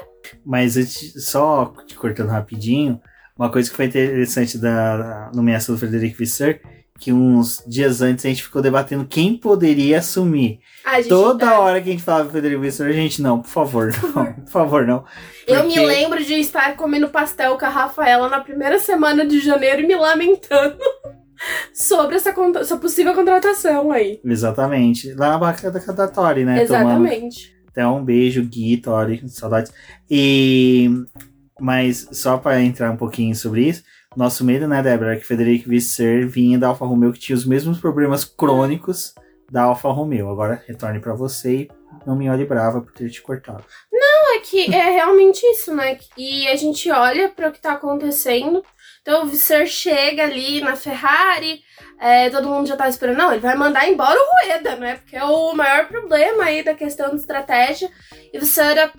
Mas 0.45 0.73
só 1.17 1.73
te 1.87 1.95
cortando 1.95 2.27
rapidinho, 2.27 2.99
uma 3.37 3.49
coisa 3.49 3.69
que 3.69 3.75
foi 3.75 3.85
interessante 3.85 4.57
da 4.57 5.31
nomeação 5.33 5.73
do 5.73 5.79
Frederic 5.79 6.17
Visser, 6.17 6.61
que 7.01 7.11
uns 7.11 7.63
dias 7.65 7.99
antes 7.99 8.23
a 8.23 8.29
gente 8.29 8.43
ficou 8.43 8.61
debatendo 8.61 9.03
quem 9.05 9.35
poderia 9.35 9.97
assumir. 9.97 10.59
Ah, 10.85 11.01
Toda 11.01 11.47
tá... 11.47 11.59
hora 11.59 11.81
que 11.81 11.89
a 11.89 11.91
gente 11.93 12.03
falava 12.03 12.29
Frederic 12.29 12.61
Visser, 12.61 12.87
a 12.87 12.91
gente, 12.91 13.23
não, 13.23 13.41
por 13.41 13.49
favor, 13.49 13.91
não, 14.15 14.33
por 14.33 14.51
favor, 14.51 14.85
não. 14.85 14.99
Porque... 14.99 15.51
Eu 15.51 15.63
me 15.63 15.79
lembro 15.79 16.23
de 16.23 16.35
estar 16.35 16.75
comendo 16.75 17.09
pastel 17.09 17.57
com 17.57 17.65
a 17.65 17.69
Rafaela 17.69 18.29
na 18.29 18.39
primeira 18.39 18.77
semana 18.77 19.25
de 19.25 19.39
janeiro 19.39 19.81
e 19.81 19.87
me 19.87 19.95
lamentando 19.95 20.77
sobre 21.73 22.17
essa, 22.17 22.35
essa 22.59 22.77
possível 22.77 23.15
contratação 23.15 23.91
aí. 23.91 24.21
Exatamente. 24.23 25.11
Lá 25.15 25.31
na 25.31 25.37
barca 25.39 25.71
da 25.71 26.07
Tori, 26.07 26.45
né? 26.45 26.61
Exatamente. 26.61 27.47
Tomando... 27.47 27.61
Então, 27.71 27.97
um 27.97 28.05
beijo, 28.05 28.43
Gui, 28.43 28.77
Tori, 28.77 29.23
saudades. 29.27 29.73
E... 30.07 30.87
Mas 31.59 32.07
só 32.11 32.37
para 32.37 32.61
entrar 32.61 32.91
um 32.91 32.97
pouquinho 32.97 33.35
sobre 33.35 33.67
isso, 33.67 33.83
nosso 34.15 34.43
medo, 34.43 34.67
né, 34.67 34.81
Débora, 34.81 35.13
é 35.13 35.15
que 35.17 35.25
Federico 35.25 35.69
Visser 35.69 36.27
vinha 36.27 36.59
da 36.59 36.67
Alfa 36.67 36.85
Romeo 36.85 37.13
que 37.13 37.19
tinha 37.19 37.35
os 37.35 37.45
mesmos 37.45 37.79
problemas 37.79 38.25
crônicos 38.25 39.15
da 39.49 39.63
Alfa 39.63 39.89
Romeo. 39.89 40.29
Agora 40.29 40.63
retorne 40.67 40.99
para 40.99 41.13
você 41.13 41.53
e 41.53 41.71
não 42.05 42.15
me 42.15 42.29
olhe 42.29 42.45
brava 42.45 42.81
por 42.81 42.91
ter 42.91 43.09
te 43.09 43.21
cortado. 43.21 43.63
Não, 43.91 44.35
é 44.35 44.39
que 44.39 44.73
é 44.73 44.89
realmente 44.89 45.45
isso, 45.45 45.73
né? 45.73 45.97
E 46.17 46.47
a 46.47 46.55
gente 46.55 46.91
olha 46.91 47.29
para 47.29 47.49
o 47.49 47.51
que 47.51 47.61
tá 47.61 47.73
acontecendo 47.73 48.63
então 49.01 49.23
o 49.23 49.25
Visser 49.25 49.65
chega 49.65 50.23
ali 50.23 50.61
na 50.61 50.75
Ferrari, 50.75 51.63
é, 51.99 52.29
todo 52.29 52.47
mundo 52.47 52.67
já 52.67 52.77
tá 52.77 52.87
esperando, 52.87 53.17
não, 53.17 53.31
ele 53.31 53.41
vai 53.41 53.55
mandar 53.55 53.89
embora 53.89 54.15
o 54.15 54.45
Rueda, 54.45 54.75
né? 54.75 54.95
Porque 54.97 55.15
é 55.15 55.23
o 55.23 55.53
maior 55.53 55.87
problema 55.87 56.43
aí 56.43 56.63
da 56.63 56.75
questão 56.75 57.09
de 57.09 57.15
estratégia. 57.15 57.89
E 58.31 58.37
o 58.37 58.41
Visser 58.41 58.91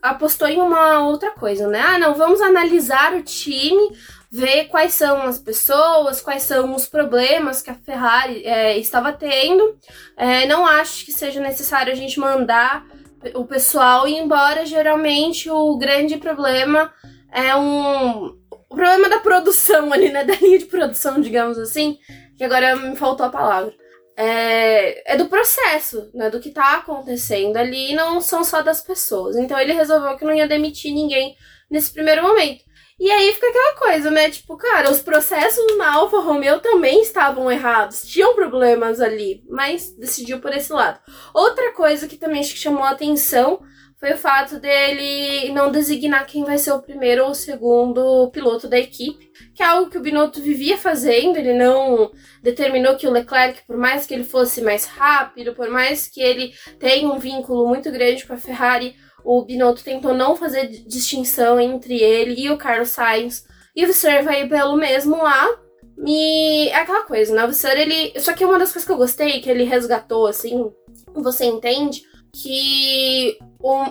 apostou 0.00 0.46
em 0.46 0.60
uma 0.60 1.00
outra 1.00 1.32
coisa, 1.32 1.66
né? 1.66 1.80
Ah, 1.80 1.98
não, 1.98 2.14
vamos 2.14 2.40
analisar 2.40 3.14
o 3.14 3.22
time, 3.22 3.90
ver 4.32 4.68
quais 4.68 4.94
são 4.94 5.22
as 5.22 5.38
pessoas, 5.38 6.22
quais 6.22 6.44
são 6.44 6.74
os 6.74 6.86
problemas 6.86 7.60
que 7.60 7.70
a 7.70 7.74
Ferrari 7.74 8.42
é, 8.46 8.78
estava 8.78 9.12
tendo. 9.12 9.78
É, 10.16 10.46
não 10.46 10.66
acho 10.66 11.04
que 11.04 11.12
seja 11.12 11.38
necessário 11.38 11.92
a 11.92 11.96
gente 11.96 12.18
mandar 12.18 12.86
o 13.34 13.44
pessoal 13.44 14.08
embora. 14.08 14.64
Geralmente 14.64 15.50
o 15.50 15.76
grande 15.76 16.16
problema 16.16 16.90
é 17.30 17.54
um 17.54 18.40
o 18.50 18.74
problema 18.74 19.06
da 19.06 19.18
produção 19.18 19.92
ali, 19.92 20.08
né? 20.08 20.24
Da 20.24 20.34
linha 20.34 20.58
de 20.58 20.64
produção, 20.64 21.20
digamos 21.20 21.58
assim, 21.58 21.98
que 22.38 22.42
agora 22.42 22.74
me 22.74 22.96
faltou 22.96 23.26
a 23.26 23.28
palavra. 23.28 23.74
é, 24.16 25.12
é 25.14 25.16
do 25.16 25.26
processo, 25.26 26.10
né? 26.14 26.30
Do 26.30 26.40
que 26.40 26.50
tá 26.50 26.78
acontecendo 26.78 27.58
ali, 27.58 27.94
não 27.94 28.20
são 28.22 28.42
só 28.44 28.62
das 28.62 28.80
pessoas. 28.82 29.36
Então 29.36 29.60
ele 29.60 29.74
resolveu 29.74 30.16
que 30.16 30.24
não 30.24 30.32
ia 30.34 30.48
demitir 30.48 30.94
ninguém 30.94 31.36
nesse 31.70 31.92
primeiro 31.92 32.22
momento. 32.22 32.71
E 32.98 33.10
aí 33.10 33.32
fica 33.32 33.48
aquela 33.48 33.74
coisa, 33.76 34.10
né? 34.10 34.30
Tipo, 34.30 34.56
cara, 34.56 34.90
os 34.90 35.00
processos 35.00 35.76
na 35.76 35.94
Alfa 35.94 36.20
Romeo 36.20 36.60
também 36.60 37.02
estavam 37.02 37.50
errados, 37.50 38.02
tinham 38.02 38.34
problemas 38.34 39.00
ali, 39.00 39.42
mas 39.48 39.92
decidiu 39.96 40.40
por 40.40 40.52
esse 40.52 40.72
lado. 40.72 41.00
Outra 41.34 41.72
coisa 41.72 42.06
que 42.06 42.16
também 42.16 42.42
chamou 42.42 42.84
a 42.84 42.90
atenção 42.90 43.60
foi 44.02 44.14
o 44.14 44.18
fato 44.18 44.58
dele 44.58 45.52
não 45.52 45.70
designar 45.70 46.26
quem 46.26 46.42
vai 46.42 46.58
ser 46.58 46.72
o 46.72 46.82
primeiro 46.82 47.22
ou 47.22 47.30
o 47.30 47.36
segundo 47.36 48.28
piloto 48.32 48.68
da 48.68 48.76
equipe, 48.76 49.30
que 49.54 49.62
é 49.62 49.66
algo 49.66 49.88
que 49.88 49.96
o 49.96 50.00
Binotto 50.00 50.42
vivia 50.42 50.76
fazendo, 50.76 51.36
ele 51.36 51.52
não 51.52 52.10
determinou 52.42 52.96
que 52.96 53.06
o 53.06 53.12
Leclerc, 53.12 53.64
por 53.64 53.76
mais 53.76 54.04
que 54.04 54.12
ele 54.12 54.24
fosse 54.24 54.60
mais 54.60 54.86
rápido, 54.86 55.54
por 55.54 55.70
mais 55.70 56.08
que 56.08 56.20
ele 56.20 56.52
tenha 56.80 57.08
um 57.08 57.18
vínculo 57.20 57.64
muito 57.68 57.92
grande 57.92 58.26
com 58.26 58.32
a 58.32 58.36
Ferrari, 58.36 58.96
o 59.24 59.44
Binotto 59.44 59.84
tentou 59.84 60.14
não 60.14 60.36
fazer 60.36 60.66
distinção 60.86 61.60
entre 61.60 62.00
ele 62.00 62.40
e 62.40 62.50
o 62.50 62.56
Carlos 62.56 62.90
Sainz, 62.90 63.46
e 63.74 63.84
o 63.84 63.86
Visser 63.86 64.24
vai 64.24 64.46
pelo 64.46 64.76
mesmo 64.76 65.16
lá, 65.16 65.48
e 66.06 66.68
é 66.68 66.76
aquela 66.76 67.02
coisa, 67.02 67.34
né? 67.34 67.44
O 67.44 67.48
Visser, 67.48 67.78
ele... 67.78 68.18
Só 68.20 68.32
que 68.32 68.44
uma 68.44 68.58
das 68.58 68.72
coisas 68.72 68.84
que 68.84 68.92
eu 68.92 68.96
gostei, 68.96 69.40
que 69.40 69.50
ele 69.50 69.64
resgatou, 69.64 70.26
assim, 70.26 70.70
você 71.14 71.44
entende, 71.44 72.02
que 72.32 73.38
o, 73.60 73.84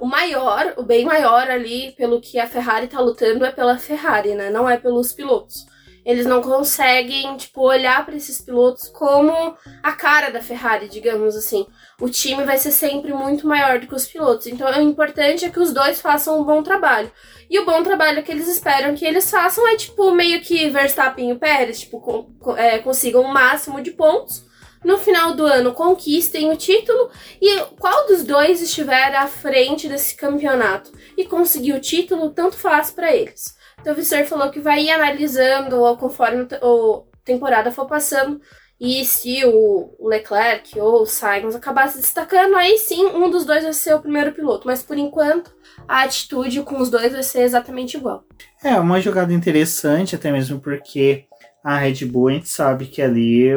o 0.00 0.06
maior, 0.06 0.74
o 0.76 0.82
bem 0.82 1.04
maior 1.04 1.50
ali, 1.50 1.92
pelo 1.92 2.20
que 2.20 2.38
a 2.38 2.46
Ferrari 2.46 2.86
tá 2.86 3.00
lutando, 3.00 3.44
é 3.44 3.50
pela 3.50 3.78
Ferrari, 3.78 4.34
né? 4.34 4.50
Não 4.50 4.68
é 4.68 4.76
pelos 4.76 5.12
pilotos. 5.12 5.66
Eles 6.06 6.24
não 6.24 6.40
conseguem, 6.40 7.36
tipo, 7.36 7.62
olhar 7.62 8.06
para 8.06 8.14
esses 8.14 8.40
pilotos 8.40 8.88
como 8.88 9.56
a 9.82 9.92
cara 9.92 10.30
da 10.30 10.40
Ferrari, 10.40 10.88
digamos 10.88 11.34
assim. 11.34 11.66
O 12.00 12.08
time 12.08 12.44
vai 12.44 12.58
ser 12.58 12.70
sempre 12.70 13.12
muito 13.12 13.44
maior 13.44 13.80
do 13.80 13.88
que 13.88 13.94
os 13.94 14.06
pilotos. 14.06 14.46
Então, 14.46 14.70
o 14.70 14.80
importante 14.80 15.44
é 15.44 15.50
que 15.50 15.58
os 15.58 15.72
dois 15.72 16.00
façam 16.00 16.40
um 16.40 16.44
bom 16.44 16.62
trabalho. 16.62 17.10
E 17.50 17.58
o 17.58 17.66
bom 17.66 17.82
trabalho 17.82 18.22
que 18.22 18.30
eles 18.30 18.46
esperam 18.46 18.94
que 18.94 19.04
eles 19.04 19.28
façam 19.28 19.66
é, 19.66 19.76
tipo, 19.76 20.12
meio 20.12 20.40
que 20.40 20.70
Verstappen 20.70 21.32
e 21.32 21.34
Pérez, 21.34 21.80
tipo, 21.80 22.00
com, 22.00 22.56
é, 22.56 22.78
consigam 22.78 23.22
o 23.22 23.32
máximo 23.32 23.82
de 23.82 23.90
pontos 23.90 24.46
no 24.86 24.98
final 24.98 25.34
do 25.34 25.44
ano 25.44 25.74
conquistem 25.74 26.48
o 26.48 26.56
título 26.56 27.10
e 27.42 27.60
qual 27.80 28.06
dos 28.06 28.22
dois 28.22 28.62
estiver 28.62 29.16
à 29.16 29.26
frente 29.26 29.88
desse 29.88 30.14
campeonato 30.14 30.92
e 31.16 31.24
conseguir 31.24 31.72
o 31.72 31.80
título, 31.80 32.30
tanto 32.30 32.56
faz 32.56 32.92
para 32.92 33.14
eles. 33.14 33.55
O 33.86 33.94
Visser 33.94 34.26
falou 34.26 34.50
que 34.50 34.60
vai 34.60 34.84
ir 34.84 34.90
analisando 34.90 35.96
conforme 35.96 36.42
a 36.42 37.24
temporada 37.24 37.70
for 37.70 37.86
passando 37.86 38.40
e 38.78 39.04
se 39.06 39.42
o 39.44 39.96
Leclerc 40.06 40.78
ou 40.78 41.02
o 41.02 41.06
Sainz 41.06 41.54
acabar 41.54 41.88
se 41.88 41.98
destacando, 41.98 42.56
aí 42.56 42.76
sim 42.76 43.06
um 43.06 43.30
dos 43.30 43.46
dois 43.46 43.64
vai 43.64 43.72
ser 43.72 43.94
o 43.94 44.00
primeiro 44.00 44.32
piloto. 44.32 44.66
Mas 44.66 44.82
por 44.82 44.98
enquanto, 44.98 45.50
a 45.88 46.02
atitude 46.02 46.62
com 46.62 46.78
os 46.78 46.90
dois 46.90 47.12
vai 47.12 47.22
ser 47.22 47.42
exatamente 47.42 47.96
igual. 47.96 48.24
É, 48.62 48.78
uma 48.78 49.00
jogada 49.00 49.32
interessante, 49.32 50.14
até 50.14 50.30
mesmo 50.30 50.60
porque 50.60 51.24
a 51.64 51.78
Red 51.78 52.04
Bull 52.04 52.28
a 52.28 52.32
gente 52.32 52.48
sabe 52.50 52.86
que 52.86 53.00
ali 53.00 53.48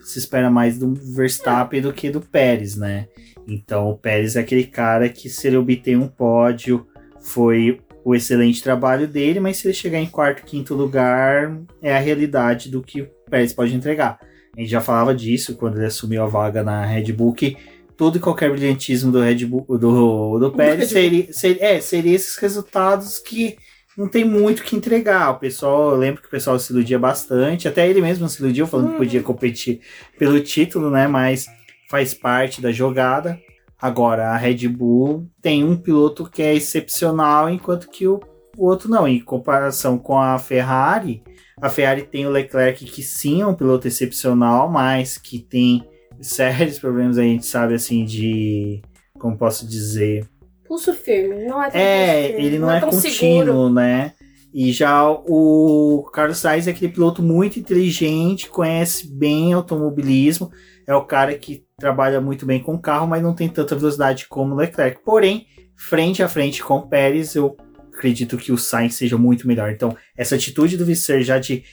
se 0.00 0.20
espera 0.20 0.48
mais 0.48 0.78
do 0.78 0.94
Verstappen 0.94 1.82
do 1.82 1.92
que 1.92 2.08
do 2.08 2.20
Pérez, 2.20 2.76
né? 2.76 3.08
Então 3.48 3.90
o 3.90 3.98
Pérez 3.98 4.36
é 4.36 4.40
aquele 4.40 4.64
cara 4.64 5.08
que 5.08 5.28
se 5.28 5.48
ele 5.48 5.56
obter 5.56 5.98
um 5.98 6.06
pódio 6.06 6.86
foi 7.20 7.80
o 8.08 8.14
excelente 8.14 8.62
trabalho 8.62 9.06
dele, 9.06 9.38
mas 9.38 9.58
se 9.58 9.66
ele 9.66 9.74
chegar 9.74 9.98
em 9.98 10.06
quarto, 10.06 10.42
quinto 10.42 10.74
lugar, 10.74 11.60
é 11.82 11.94
a 11.94 12.00
realidade 12.00 12.70
do 12.70 12.82
que 12.82 13.02
o 13.02 13.10
Pérez 13.30 13.52
pode 13.52 13.74
entregar. 13.74 14.18
A 14.56 14.60
gente 14.60 14.70
já 14.70 14.80
falava 14.80 15.14
disso 15.14 15.54
quando 15.56 15.76
ele 15.76 15.84
assumiu 15.84 16.22
a 16.22 16.26
vaga 16.26 16.62
na 16.62 16.86
Red 16.86 17.12
Bull, 17.12 17.34
que 17.34 17.58
todo 17.98 18.16
e 18.16 18.20
qualquer 18.20 18.50
brilhantismo 18.50 19.12
do 19.12 19.20
Red 19.20 19.44
Bull, 19.44 19.66
do, 19.78 20.38
do 20.38 20.50
Pérez 20.52 20.88
seria, 20.88 21.30
seria, 21.30 21.62
é, 21.62 21.80
seria 21.82 22.14
esses 22.14 22.38
resultados 22.38 23.18
que 23.18 23.58
não 23.94 24.08
tem 24.08 24.24
muito 24.24 24.62
que 24.62 24.74
entregar. 24.74 25.32
O 25.32 25.38
pessoal, 25.38 25.90
eu 25.90 25.96
lembro 25.98 26.22
que 26.22 26.28
o 26.28 26.30
pessoal 26.30 26.58
se 26.58 26.72
iludia 26.72 26.98
bastante, 26.98 27.68
até 27.68 27.86
ele 27.86 28.00
mesmo 28.00 28.26
se 28.26 28.42
iludiu 28.42 28.66
falando 28.66 28.86
uhum. 28.86 28.92
que 28.92 28.98
podia 28.98 29.22
competir 29.22 29.80
pelo 30.18 30.40
título, 30.40 30.90
né? 30.90 31.06
Mas 31.06 31.46
faz 31.90 32.14
parte 32.14 32.62
da 32.62 32.72
jogada. 32.72 33.38
Agora, 33.80 34.30
a 34.30 34.36
Red 34.36 34.66
Bull 34.68 35.28
tem 35.40 35.62
um 35.62 35.76
piloto 35.76 36.28
que 36.28 36.42
é 36.42 36.54
excepcional, 36.54 37.48
enquanto 37.48 37.88
que 37.88 38.06
o, 38.06 38.18
o 38.56 38.66
outro 38.66 38.90
não. 38.90 39.06
Em 39.06 39.20
comparação 39.20 39.98
com 39.98 40.18
a 40.18 40.38
Ferrari, 40.38 41.22
a 41.60 41.68
Ferrari 41.68 42.02
tem 42.02 42.26
o 42.26 42.30
Leclerc, 42.30 42.84
que 42.84 43.02
sim 43.02 43.40
é 43.40 43.46
um 43.46 43.54
piloto 43.54 43.86
excepcional, 43.86 44.68
mas 44.68 45.16
que 45.16 45.38
tem 45.38 45.88
sérios 46.20 46.78
problemas, 46.78 47.18
a 47.18 47.22
gente 47.22 47.46
sabe, 47.46 47.74
assim, 47.74 48.04
de. 48.04 48.82
Como 49.18 49.36
posso 49.36 49.66
dizer? 49.66 50.28
pulso 50.68 50.92
firme, 50.94 51.46
não 51.46 51.62
é 51.62 51.70
É, 51.72 52.28
firme, 52.28 52.44
ele 52.46 52.58
não, 52.58 52.68
não 52.68 52.74
é, 52.74 52.76
é 52.76 52.80
contínuo, 52.80 53.10
seguro. 53.10 53.70
né? 53.70 54.12
E 54.52 54.70
já 54.70 55.08
o 55.10 56.08
Carlos 56.12 56.38
Sainz 56.38 56.66
é 56.66 56.70
aquele 56.70 56.92
piloto 56.92 57.22
muito 57.22 57.58
inteligente, 57.58 58.48
conhece 58.48 59.08
bem 59.08 59.52
automobilismo, 59.52 60.50
é 60.86 60.94
o 60.94 61.04
cara 61.04 61.34
que 61.36 61.64
trabalha 61.78 62.20
muito 62.20 62.44
bem 62.44 62.62
com 62.62 62.74
o 62.74 62.80
carro, 62.80 63.06
mas 63.06 63.22
não 63.22 63.34
tem 63.34 63.48
tanta 63.48 63.76
velocidade 63.76 64.26
como 64.28 64.54
o 64.54 64.56
Leclerc. 64.56 65.00
Porém, 65.04 65.46
frente 65.76 66.22
a 66.22 66.28
frente 66.28 66.62
com 66.62 66.78
o 66.78 66.88
Pérez, 66.88 67.34
eu 67.34 67.56
acredito 67.94 68.36
que 68.36 68.52
o 68.52 68.58
Sainz 68.58 68.94
seja 68.94 69.16
muito 69.16 69.46
melhor. 69.46 69.70
Então, 69.70 69.96
essa 70.16 70.34
atitude 70.34 70.76
do 70.76 70.84
Visser 70.84 71.22
já 71.22 71.38
de 71.38 71.64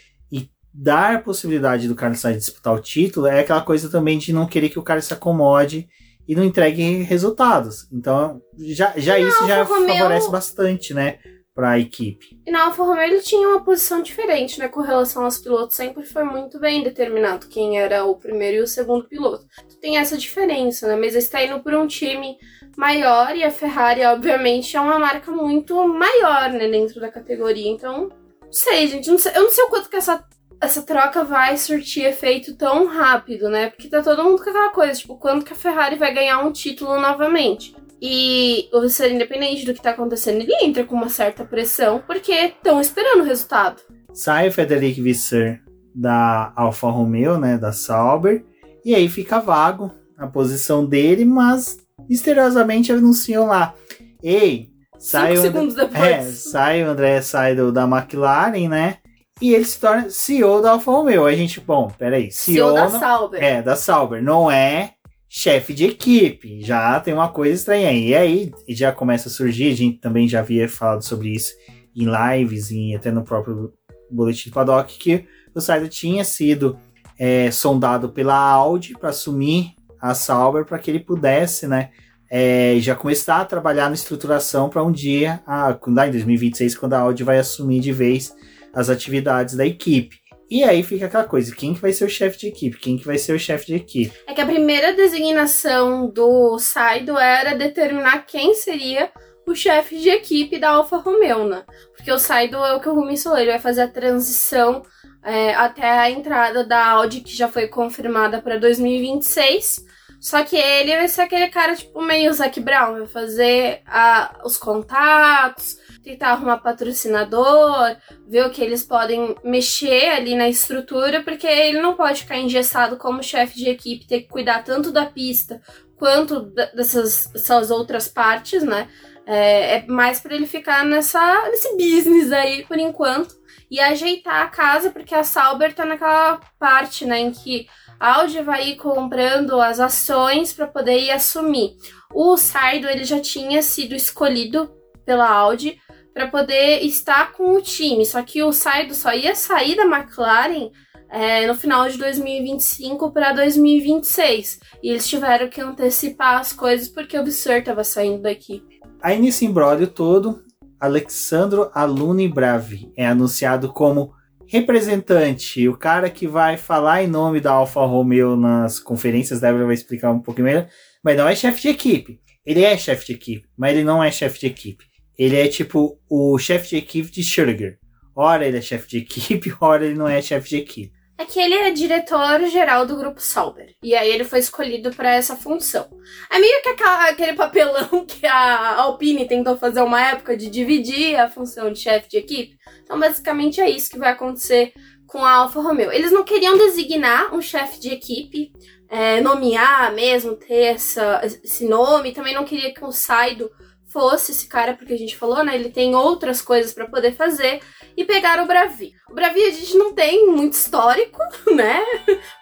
dar 0.78 1.16
a 1.16 1.22
possibilidade 1.22 1.88
do 1.88 1.96
Carlos 1.96 2.20
Sainz 2.20 2.40
disputar 2.40 2.74
o 2.74 2.82
título 2.82 3.28
é 3.28 3.40
aquela 3.40 3.62
coisa 3.62 3.90
também 3.90 4.18
de 4.18 4.34
não 4.34 4.46
querer 4.46 4.68
que 4.68 4.78
o 4.78 4.84
cara 4.84 5.02
se 5.02 5.14
acomode 5.14 5.88
e 6.28 6.36
não 6.36 6.44
entregue 6.44 7.04
resultados. 7.04 7.88
Então, 7.92 8.42
já, 8.58 8.94
já 8.98 9.18
isso 9.18 9.48
já 9.48 9.66
favorece 9.66 10.30
bastante, 10.30 10.94
né? 10.94 11.20
Para 11.56 11.72
a 11.72 11.80
equipe. 11.80 12.38
E 12.46 12.52
na 12.52 12.66
Alfa 12.66 12.84
Romeo 12.84 13.04
ele 13.04 13.22
tinha 13.22 13.48
uma 13.48 13.64
posição 13.64 14.02
diferente, 14.02 14.60
né? 14.60 14.68
Com 14.68 14.82
relação 14.82 15.24
aos 15.24 15.38
pilotos, 15.38 15.78
sempre 15.78 16.04
foi 16.04 16.26
muito 16.26 16.60
bem 16.60 16.84
determinado 16.84 17.48
quem 17.48 17.80
era 17.80 18.04
o 18.04 18.18
primeiro 18.18 18.58
e 18.58 18.60
o 18.60 18.68
segundo 18.68 19.08
piloto. 19.08 19.48
Então, 19.66 19.80
tem 19.80 19.98
essa 19.98 20.18
diferença, 20.18 20.86
né? 20.86 20.98
Mas 20.98 21.16
está 21.16 21.42
indo 21.42 21.62
por 21.62 21.74
um 21.74 21.88
time 21.88 22.38
maior 22.76 23.34
e 23.38 23.44
a 23.46 23.50
Ferrari, 23.50 24.04
obviamente, 24.04 24.76
é 24.76 24.82
uma 24.82 25.00
marca 25.00 25.32
muito 25.32 25.88
maior, 25.88 26.52
né? 26.52 26.68
Dentro 26.68 27.00
da 27.00 27.10
categoria. 27.10 27.72
Então, 27.72 28.10
não 28.44 28.52
sei, 28.52 28.88
gente. 28.88 29.10
Não 29.10 29.18
sei, 29.18 29.32
eu 29.34 29.44
não 29.44 29.52
sei 29.52 29.64
o 29.64 29.70
quanto 29.70 29.90
que 29.90 29.96
essa 29.96 30.22
essa 30.62 30.82
troca 30.82 31.24
vai 31.24 31.58
surtir 31.58 32.06
efeito 32.06 32.56
tão 32.56 32.86
rápido, 32.86 33.50
né? 33.50 33.70
Porque 33.70 33.90
tá 33.90 34.02
todo 34.02 34.24
mundo 34.24 34.44
com 34.44 34.50
aquela 34.50 34.70
coisa, 34.70 35.00
tipo, 35.00 35.18
quando 35.18 35.44
que 35.44 35.54
a 35.54 35.56
Ferrari 35.56 35.96
vai 35.96 36.14
ganhar 36.14 36.40
um 36.40 36.52
título 36.52 37.00
novamente? 37.00 37.76
E 38.02 38.70
o 38.74 38.82
Visser, 38.82 39.14
independente 39.14 39.66
do 39.66 39.74
que 39.74 39.82
tá 39.82 39.92
acontecendo, 39.92 40.42
ele 40.42 40.54
entra 40.62 40.84
com 40.84 40.96
uma 40.96 41.10
certa 41.10 41.46
pressão, 41.46 42.04
porque 42.06 42.32
estão 42.32 42.80
esperando 42.82 43.22
o 43.22 43.26
resultado. 43.26 43.82
Sai 44.14 44.50
o 44.50 44.52
Federico 44.52 45.02
Visser 45.02 45.62
da 45.94 46.52
Alfa 46.56 46.90
Romeo, 46.90 47.38
né, 47.38 47.58
da 47.58 47.72
Sauber, 47.72 48.44
e 48.84 48.94
aí 48.94 49.08
fica 49.08 49.40
vago 49.40 49.92
a 50.18 50.28
posição 50.28 50.86
dele, 50.86 51.26
mas 51.26 51.78
misteriosamente 52.10 52.92
anunciam 52.92 53.48
lá, 53.48 53.74
ei, 54.22 54.70
sai 55.00 55.36
Cinco 55.36 55.40
o, 55.40 55.42
segundos 55.42 55.76
depois. 55.76 56.02
É, 56.04 56.22
sai 56.24 56.84
o 56.84 56.90
André 56.90 57.22
sai 57.22 57.56
do, 57.56 57.72
da 57.72 57.84
McLaren, 57.84 58.68
né? 58.68 58.98
E 59.42 59.54
ele 59.54 59.66
se 59.66 59.80
torna 59.80 60.10
CEO 60.10 60.62
da 60.62 60.72
Alfa 60.72 60.92
Romeo. 60.92 61.26
A 61.26 61.34
gente, 61.34 61.60
bom, 61.60 61.92
peraí. 61.98 62.32
CEO, 62.32 62.70
CEO 62.70 62.74
da 62.74 62.90
Sauber. 63.00 63.44
É, 63.44 63.62
da 63.62 63.76
Sauber. 63.76 64.24
Não 64.24 64.50
é 64.50 64.95
chefe 65.38 65.74
de 65.74 65.86
equipe. 65.86 66.62
Já 66.62 66.98
tem 67.02 67.14
uma 67.14 67.28
coisa 67.28 67.54
estranha 67.54 67.90
aí. 67.90 68.10
E 68.10 68.16
aí 68.16 68.52
já 68.70 68.92
começa 68.94 69.28
a 69.28 69.32
surgir, 69.32 69.72
a 69.72 69.76
gente 69.76 69.98
também 69.98 70.28
já 70.28 70.40
havia 70.40 70.68
falado 70.70 71.04
sobre 71.04 71.30
isso 71.30 71.54
em 71.94 72.06
lives 72.06 72.72
e 72.72 72.96
até 72.96 73.12
no 73.12 73.24
próprio 73.24 73.74
boletim 74.10 74.50
do 74.50 74.54
paddock, 74.54 74.98
que 74.98 75.26
o 75.54 75.60
Sainz 75.60 75.94
tinha 75.94 76.24
sido 76.24 76.78
é, 77.20 77.52
sondado 77.52 78.10
pela 78.10 78.38
Audi 78.38 78.94
para 78.98 79.10
assumir 79.10 79.74
a 80.02 80.14
Sauber 80.14 80.66
para 80.66 80.78
que 80.78 80.92
ele 80.92 81.00
pudesse, 81.00 81.68
né, 81.68 81.90
é, 82.30 82.76
já 82.80 82.96
começar 82.96 83.42
a 83.42 83.46
trabalhar 83.46 83.88
na 83.88 83.96
estruturação 83.96 84.70
para 84.70 84.84
um 84.84 84.92
dia, 84.92 85.42
a, 85.48 85.78
lá 85.88 86.08
em 86.08 86.12
2026, 86.12 86.76
quando 86.78 86.94
a 86.94 87.00
Audi 87.00 87.24
vai 87.24 87.40
assumir 87.40 87.80
de 87.80 87.92
vez 87.92 88.34
as 88.74 88.90
atividades 88.90 89.56
da 89.56 89.66
equipe. 89.66 90.18
E 90.50 90.64
aí 90.64 90.84
fica 90.84 91.08
aquela 91.08 91.24
coisa, 91.24 91.56
quem 91.56 91.74
que 91.74 91.82
vai 91.82 91.92
ser 91.92 92.06
o 92.06 92.10
chefe 92.10 92.38
de 92.38 92.48
equipe? 92.48 92.78
Quem 92.78 92.98
que 92.98 93.06
vai 93.06 93.18
ser 93.18 93.34
o 93.34 93.40
chefe 93.40 93.68
de 93.68 93.76
equipe? 93.76 94.16
É 94.28 94.34
que 94.34 94.42
a 94.42 94.46
primeira 94.46 94.94
designação 94.94 96.08
do 96.08 96.60
Saido 96.60 97.18
era 97.18 97.56
determinar 97.56 98.26
quem 98.26 98.54
seria 98.54 99.12
o 99.48 99.56
chefe 99.56 99.98
de 100.00 100.10
equipe 100.10 100.60
da 100.60 100.72
Alfa 100.72 100.98
Romeo, 100.98 101.48
né? 101.48 101.64
Porque 101.96 102.12
o 102.12 102.20
Saido 102.20 102.58
é 102.58 102.74
o 102.74 102.80
que 102.80 102.90
o 102.90 102.94
Rumi 102.94 103.16
ele 103.38 103.52
vai 103.52 103.60
fazer 103.60 103.82
a 103.82 103.88
transição 103.88 104.84
é, 105.24 105.54
até 105.56 105.90
a 105.90 106.10
entrada 106.10 106.64
da 106.64 106.86
Audi, 106.86 107.22
que 107.22 107.36
já 107.36 107.48
foi 107.48 107.68
confirmada 107.68 108.42
para 108.42 108.58
2026. 108.58 109.84
Só 110.20 110.44
que 110.44 110.56
ele 110.56 110.96
vai 110.96 111.08
ser 111.08 111.22
aquele 111.22 111.48
cara, 111.50 111.76
tipo, 111.76 112.02
meio 112.02 112.34
Zac 112.34 112.60
Brown, 112.60 112.94
vai 112.94 113.08
fazer 113.08 113.82
a, 113.86 114.40
os 114.44 114.58
contatos, 114.58 115.78
tentar 116.06 116.30
arrumar 116.30 116.60
patrocinador, 116.60 117.98
ver 118.28 118.46
o 118.46 118.52
que 118.52 118.62
eles 118.62 118.84
podem 118.84 119.36
mexer 119.44 120.12
ali 120.12 120.36
na 120.36 120.48
estrutura, 120.48 121.24
porque 121.24 121.48
ele 121.48 121.82
não 121.82 121.96
pode 121.96 122.22
ficar 122.22 122.38
engessado 122.38 122.96
como 122.96 123.24
chefe 123.24 123.58
de 123.58 123.70
equipe, 123.70 124.08
ter 124.08 124.22
que 124.22 124.28
cuidar 124.28 124.64
tanto 124.64 124.92
da 124.92 125.08
pista 125.08 125.60
quanto 125.98 126.42
dessas, 126.76 127.28
dessas 127.28 127.72
outras 127.72 128.08
partes, 128.08 128.62
né? 128.64 128.88
É, 129.26 129.78
é 129.78 129.86
mais 129.88 130.20
para 130.20 130.36
ele 130.36 130.46
ficar 130.46 130.86
nessa, 130.86 131.50
nesse 131.50 131.76
business 131.76 132.32
aí 132.32 132.64
por 132.66 132.78
enquanto 132.78 133.36
e 133.72 133.80
ajeitar 133.80 134.44
a 134.44 134.48
casa, 134.48 134.92
porque 134.92 135.16
a 135.16 135.24
Sauber 135.24 135.74
tá 135.74 135.84
naquela 135.84 136.40
parte, 136.60 137.04
né, 137.04 137.20
em 137.20 137.32
que 137.32 137.68
a 138.00 138.20
Audi 138.20 138.42
vai 138.44 138.70
ir 138.70 138.76
comprando 138.76 139.60
as 139.60 139.80
ações 139.80 140.54
para 140.54 140.68
poder 140.68 141.00
ir 141.00 141.10
assumir. 141.10 141.76
O 142.14 142.38
Saido 142.38 142.88
ele 142.88 143.04
já 143.04 143.20
tinha 143.20 143.64
sido 143.64 143.96
escolhido 143.96 144.72
pela 145.04 145.28
Audi 145.28 145.80
para 146.16 146.28
poder 146.28 146.82
estar 146.86 147.34
com 147.34 147.58
o 147.58 147.62
time, 147.62 148.06
só 148.06 148.24
que 148.24 148.42
o 148.42 148.54
Saido 148.54 148.96
só 148.96 149.14
ia 149.14 149.36
sair 149.36 149.76
da 149.76 149.84
McLaren 149.84 150.72
é, 151.10 151.46
no 151.46 151.54
final 151.54 151.90
de 151.90 151.98
2025 151.98 153.12
para 153.12 153.34
2026. 153.34 154.62
E 154.82 154.92
eles 154.92 155.06
tiveram 155.06 155.50
que 155.50 155.60
antecipar 155.60 156.40
as 156.40 156.54
coisas 156.54 156.88
porque 156.88 157.20
o 157.20 157.24
Bissur 157.24 157.56
estava 157.56 157.84
saindo 157.84 158.22
da 158.22 158.32
equipe. 158.32 158.80
Aí 159.04 159.20
nesse 159.20 159.46
imbróglio 159.46 159.88
todo, 159.88 160.42
Alexandro 160.80 161.70
Aluni 161.74 162.30
Bravi 162.30 162.94
é 162.96 163.06
anunciado 163.06 163.74
como 163.74 164.14
representante, 164.48 165.68
o 165.68 165.76
cara 165.76 166.10
que 166.10 166.28
vai 166.28 166.56
falar 166.56 167.04
em 167.04 167.08
nome 167.08 167.42
da 167.42 167.52
Alfa 167.52 167.84
Romeo 167.84 168.38
nas 168.38 168.80
conferências, 168.80 169.42
Débora 169.42 169.66
vai 169.66 169.74
explicar 169.74 170.12
um 170.12 170.22
pouquinho 170.22 170.46
melhor, 170.46 170.70
mas 171.04 171.18
não 171.18 171.28
é 171.28 171.36
chefe 171.36 171.64
de 171.64 171.70
equipe. 171.70 172.22
Ele 172.46 172.64
é 172.64 172.78
chefe 172.78 173.08
de 173.08 173.14
equipe, 173.14 173.48
mas 173.58 173.74
ele 173.74 173.84
não 173.84 174.02
é 174.02 174.10
chefe 174.12 174.40
de 174.40 174.48
equipe. 174.48 174.86
Ele 175.18 175.40
é 175.40 175.48
tipo 175.48 176.00
o 176.10 176.38
chefe 176.38 176.70
de 176.70 176.78
equipe 176.78 177.12
de 177.12 177.24
Schürger. 177.24 177.80
Ora 178.16 178.46
ele 178.46 178.58
é 178.58 178.62
chefe 178.62 178.88
de 178.88 178.98
equipe, 179.00 179.54
ora 179.60 179.86
ele 179.86 179.96
não 179.96 180.08
é 180.08 180.22
chefe 180.22 180.50
de 180.50 180.58
equipe. 180.58 180.96
É 181.18 181.24
que 181.24 181.40
ele 181.40 181.54
é 181.54 181.72
diretor-geral 181.72 182.86
do 182.86 182.98
grupo 182.98 183.22
Sauber. 183.22 183.74
E 183.82 183.96
aí 183.96 184.12
ele 184.12 184.26
foi 184.26 184.40
escolhido 184.40 184.94
para 184.94 185.14
essa 185.14 185.36
função. 185.36 185.88
É 186.30 186.38
meio 186.38 186.62
que 186.62 186.84
aquele 186.84 187.34
papelão 187.34 188.04
que 188.06 188.26
a 188.28 188.82
Alpine 188.82 189.26
tentou 189.26 189.58
fazer 189.58 189.82
uma 189.82 190.02
época 190.02 190.36
de 190.36 190.50
dividir 190.50 191.16
a 191.16 191.30
função 191.30 191.72
de 191.72 191.80
chefe 191.80 192.10
de 192.10 192.18
equipe. 192.18 192.58
Então, 192.84 193.00
basicamente, 193.00 193.62
é 193.62 193.70
isso 193.70 193.90
que 193.90 193.98
vai 193.98 194.12
acontecer 194.12 194.74
com 195.08 195.24
a 195.24 195.32
Alfa 195.32 195.62
Romeo. 195.62 195.90
Eles 195.90 196.12
não 196.12 196.26
queriam 196.26 196.58
designar 196.58 197.34
um 197.34 197.42
chefe 197.42 197.80
de 197.80 197.94
equipe, 197.94 198.52
é, 198.90 199.22
nomear 199.22 199.94
mesmo, 199.94 200.36
ter 200.36 200.74
essa, 200.74 201.22
esse 201.24 201.66
nome. 201.66 202.12
Também 202.12 202.34
não 202.34 202.44
queria 202.44 202.74
que 202.74 202.84
o 202.84 202.92
Saido 202.92 203.50
fosse 203.96 204.34
esse 204.34 204.48
cara, 204.50 204.74
porque 204.74 204.92
a 204.92 204.98
gente 204.98 205.16
falou, 205.16 205.42
né? 205.42 205.56
Ele 205.56 205.70
tem 205.70 205.96
outras 205.96 206.42
coisas 206.42 206.74
para 206.74 206.86
poder 206.86 207.14
fazer 207.14 207.62
e 207.96 208.04
pegaram 208.04 208.44
o 208.44 208.48
Bravi. 208.48 208.92
O 209.10 209.16
Bravi 209.16 209.42
a 209.42 209.52
gente 209.52 209.78
não 209.78 209.94
tem 209.94 210.28
muito 210.28 210.52
histórico, 210.52 211.18
né? 211.56 211.80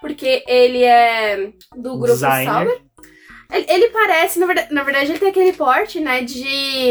Porque 0.02 0.44
ele 0.48 0.84
é 0.84 1.52
do 1.76 1.92
grupo 1.92 2.14
Designer. 2.14 2.52
Sauber. 2.52 2.82
Ele, 3.52 3.66
ele, 3.70 3.90
parece, 3.90 4.40
na 4.40 4.48
verdade, 4.48 4.74
na 4.74 4.82
verdade, 4.82 5.12
ele 5.12 5.20
tem 5.20 5.30
aquele 5.30 5.54
porte, 5.54 6.00
né, 6.00 6.24
de... 6.24 6.44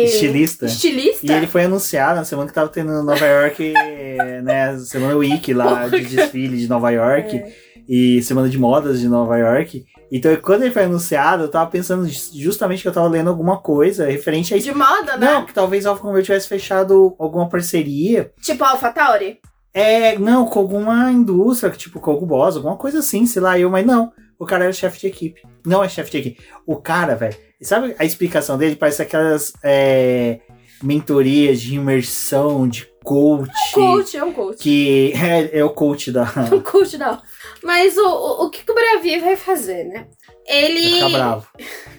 Estilista. 0.04 0.66
Estilista. 0.66 1.26
E 1.26 1.32
ele 1.32 1.48
foi 1.48 1.64
anunciado 1.64 2.14
na 2.14 2.24
semana 2.24 2.46
que 2.46 2.54
tava 2.54 2.68
tendo 2.68 3.02
Nova 3.02 3.26
York, 3.26 3.72
né, 4.44 4.78
semana 4.78 5.16
Week 5.16 5.52
lá, 5.52 5.88
de 5.88 6.04
desfile 6.04 6.56
de 6.56 6.68
Nova 6.68 6.90
York. 6.90 7.36
É. 7.36 7.52
E 7.88 8.22
semana 8.22 8.48
de 8.48 8.58
modas 8.58 9.00
de 9.00 9.08
Nova 9.08 9.36
York. 9.36 9.84
Então, 10.14 10.36
quando 10.36 10.60
ele 10.60 10.70
foi 10.70 10.84
anunciado, 10.84 11.44
eu 11.44 11.48
tava 11.48 11.70
pensando 11.70 12.06
justamente 12.06 12.82
que 12.82 12.88
eu 12.88 12.92
tava 12.92 13.08
lendo 13.08 13.30
alguma 13.30 13.56
coisa 13.56 14.04
referente 14.04 14.52
a 14.52 14.58
isso. 14.58 14.66
De 14.66 14.74
moda, 14.76 15.16
né? 15.16 15.32
Não, 15.32 15.46
que 15.46 15.54
talvez 15.54 15.86
a 15.86 15.90
Alfa 15.90 16.02
Romeo 16.02 16.22
tivesse 16.22 16.46
fechado 16.46 17.16
alguma 17.18 17.48
parceria. 17.48 18.30
Tipo 18.42 18.62
a 18.62 18.72
AlphaTauri? 18.72 19.40
É, 19.72 20.18
não, 20.18 20.44
com 20.44 20.58
alguma 20.58 21.10
indústria, 21.10 21.72
tipo 21.72 21.98
com 21.98 22.10
algum 22.10 22.26
boss, 22.26 22.56
alguma 22.56 22.76
coisa 22.76 22.98
assim, 22.98 23.24
sei 23.24 23.40
lá, 23.40 23.58
eu, 23.58 23.70
mas 23.70 23.86
não. 23.86 24.12
O 24.38 24.44
cara 24.44 24.64
era 24.64 24.72
chefe 24.74 25.00
de 25.00 25.06
equipe. 25.06 25.40
Não 25.64 25.82
é 25.82 25.88
chefe 25.88 26.10
de 26.10 26.18
equipe. 26.18 26.44
O 26.66 26.76
cara, 26.76 27.14
velho, 27.14 27.34
sabe 27.62 27.94
a 27.98 28.04
explicação 28.04 28.58
dele? 28.58 28.76
Parece 28.76 29.00
aquelas 29.00 29.54
é, 29.64 30.40
mentorias 30.82 31.58
de 31.58 31.76
imersão, 31.76 32.68
de 32.68 32.86
coach. 33.02 33.50
É 33.50 33.78
um 33.78 33.82
coach, 33.82 34.16
é 34.16 34.24
um 34.24 34.32
coach. 34.32 34.58
Que 34.58 35.12
é, 35.14 35.58
é 35.58 35.64
o 35.64 35.70
coach 35.70 36.10
da. 36.10 36.24
o 36.52 36.60
coach 36.62 36.96
da. 36.96 37.22
Mas 37.62 37.96
o, 37.96 38.06
o, 38.06 38.46
o 38.46 38.50
que, 38.50 38.64
que 38.64 38.72
o 38.72 38.74
Bravi 38.74 39.18
vai 39.18 39.36
fazer, 39.36 39.84
né? 39.84 40.08
Ele. 40.46 41.00
Vai 41.00 41.08
ficar 41.08 41.08
bravo. 41.10 41.46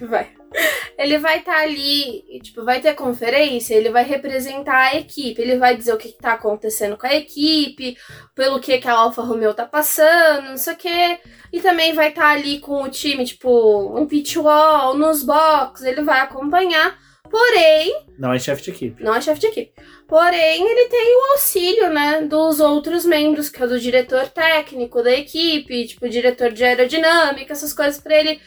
vai. 0.02 0.28
Ele 0.96 1.18
vai 1.18 1.38
estar 1.38 1.54
tá 1.54 1.62
ali, 1.62 2.22
tipo, 2.40 2.64
vai 2.64 2.80
ter 2.80 2.94
conferência, 2.94 3.74
ele 3.74 3.90
vai 3.90 4.04
representar 4.04 4.92
a 4.92 4.96
equipe, 4.96 5.42
ele 5.42 5.58
vai 5.58 5.76
dizer 5.76 5.92
o 5.92 5.96
que, 5.96 6.08
está 6.08 6.34
acontecendo 6.34 6.96
com 6.96 7.06
a 7.06 7.14
equipe, 7.14 7.96
pelo 8.34 8.60
que, 8.60 8.78
que 8.78 8.88
a 8.88 8.92
Alfa 8.92 9.22
Romeo 9.22 9.52
tá 9.52 9.66
passando, 9.66 10.50
não 10.50 10.56
sei 10.56 10.74
o 10.74 10.76
que. 10.76 11.18
E 11.52 11.60
também 11.60 11.92
vai 11.92 12.10
estar 12.10 12.22
tá 12.22 12.28
ali 12.28 12.60
com 12.60 12.84
o 12.84 12.88
time, 12.88 13.24
tipo, 13.24 13.98
um 13.98 14.06
pitch 14.06 14.36
wall, 14.36 14.96
nos 14.96 15.24
box, 15.24 15.82
ele 15.82 16.02
vai 16.02 16.20
acompanhar. 16.20 16.96
Porém. 17.28 18.06
Não 18.16 18.32
é 18.32 18.38
chefe 18.38 18.62
de 18.62 18.70
equipe. 18.70 19.02
Não 19.02 19.12
é 19.12 19.20
chefe 19.20 19.40
de 19.40 19.46
equipe. 19.48 19.72
Porém, 20.14 20.64
ele 20.64 20.88
tem 20.88 21.16
o 21.16 21.32
auxílio, 21.32 21.90
né, 21.90 22.20
dos 22.20 22.60
outros 22.60 23.04
membros, 23.04 23.48
que 23.48 23.60
é 23.60 23.66
do 23.66 23.80
diretor 23.80 24.28
técnico 24.28 25.02
da 25.02 25.10
equipe, 25.10 25.88
tipo, 25.88 26.08
diretor 26.08 26.52
de 26.52 26.62
aerodinâmica, 26.62 27.52
essas 27.52 27.72
coisas 27.72 28.00
para 28.00 28.14
ele. 28.14 28.40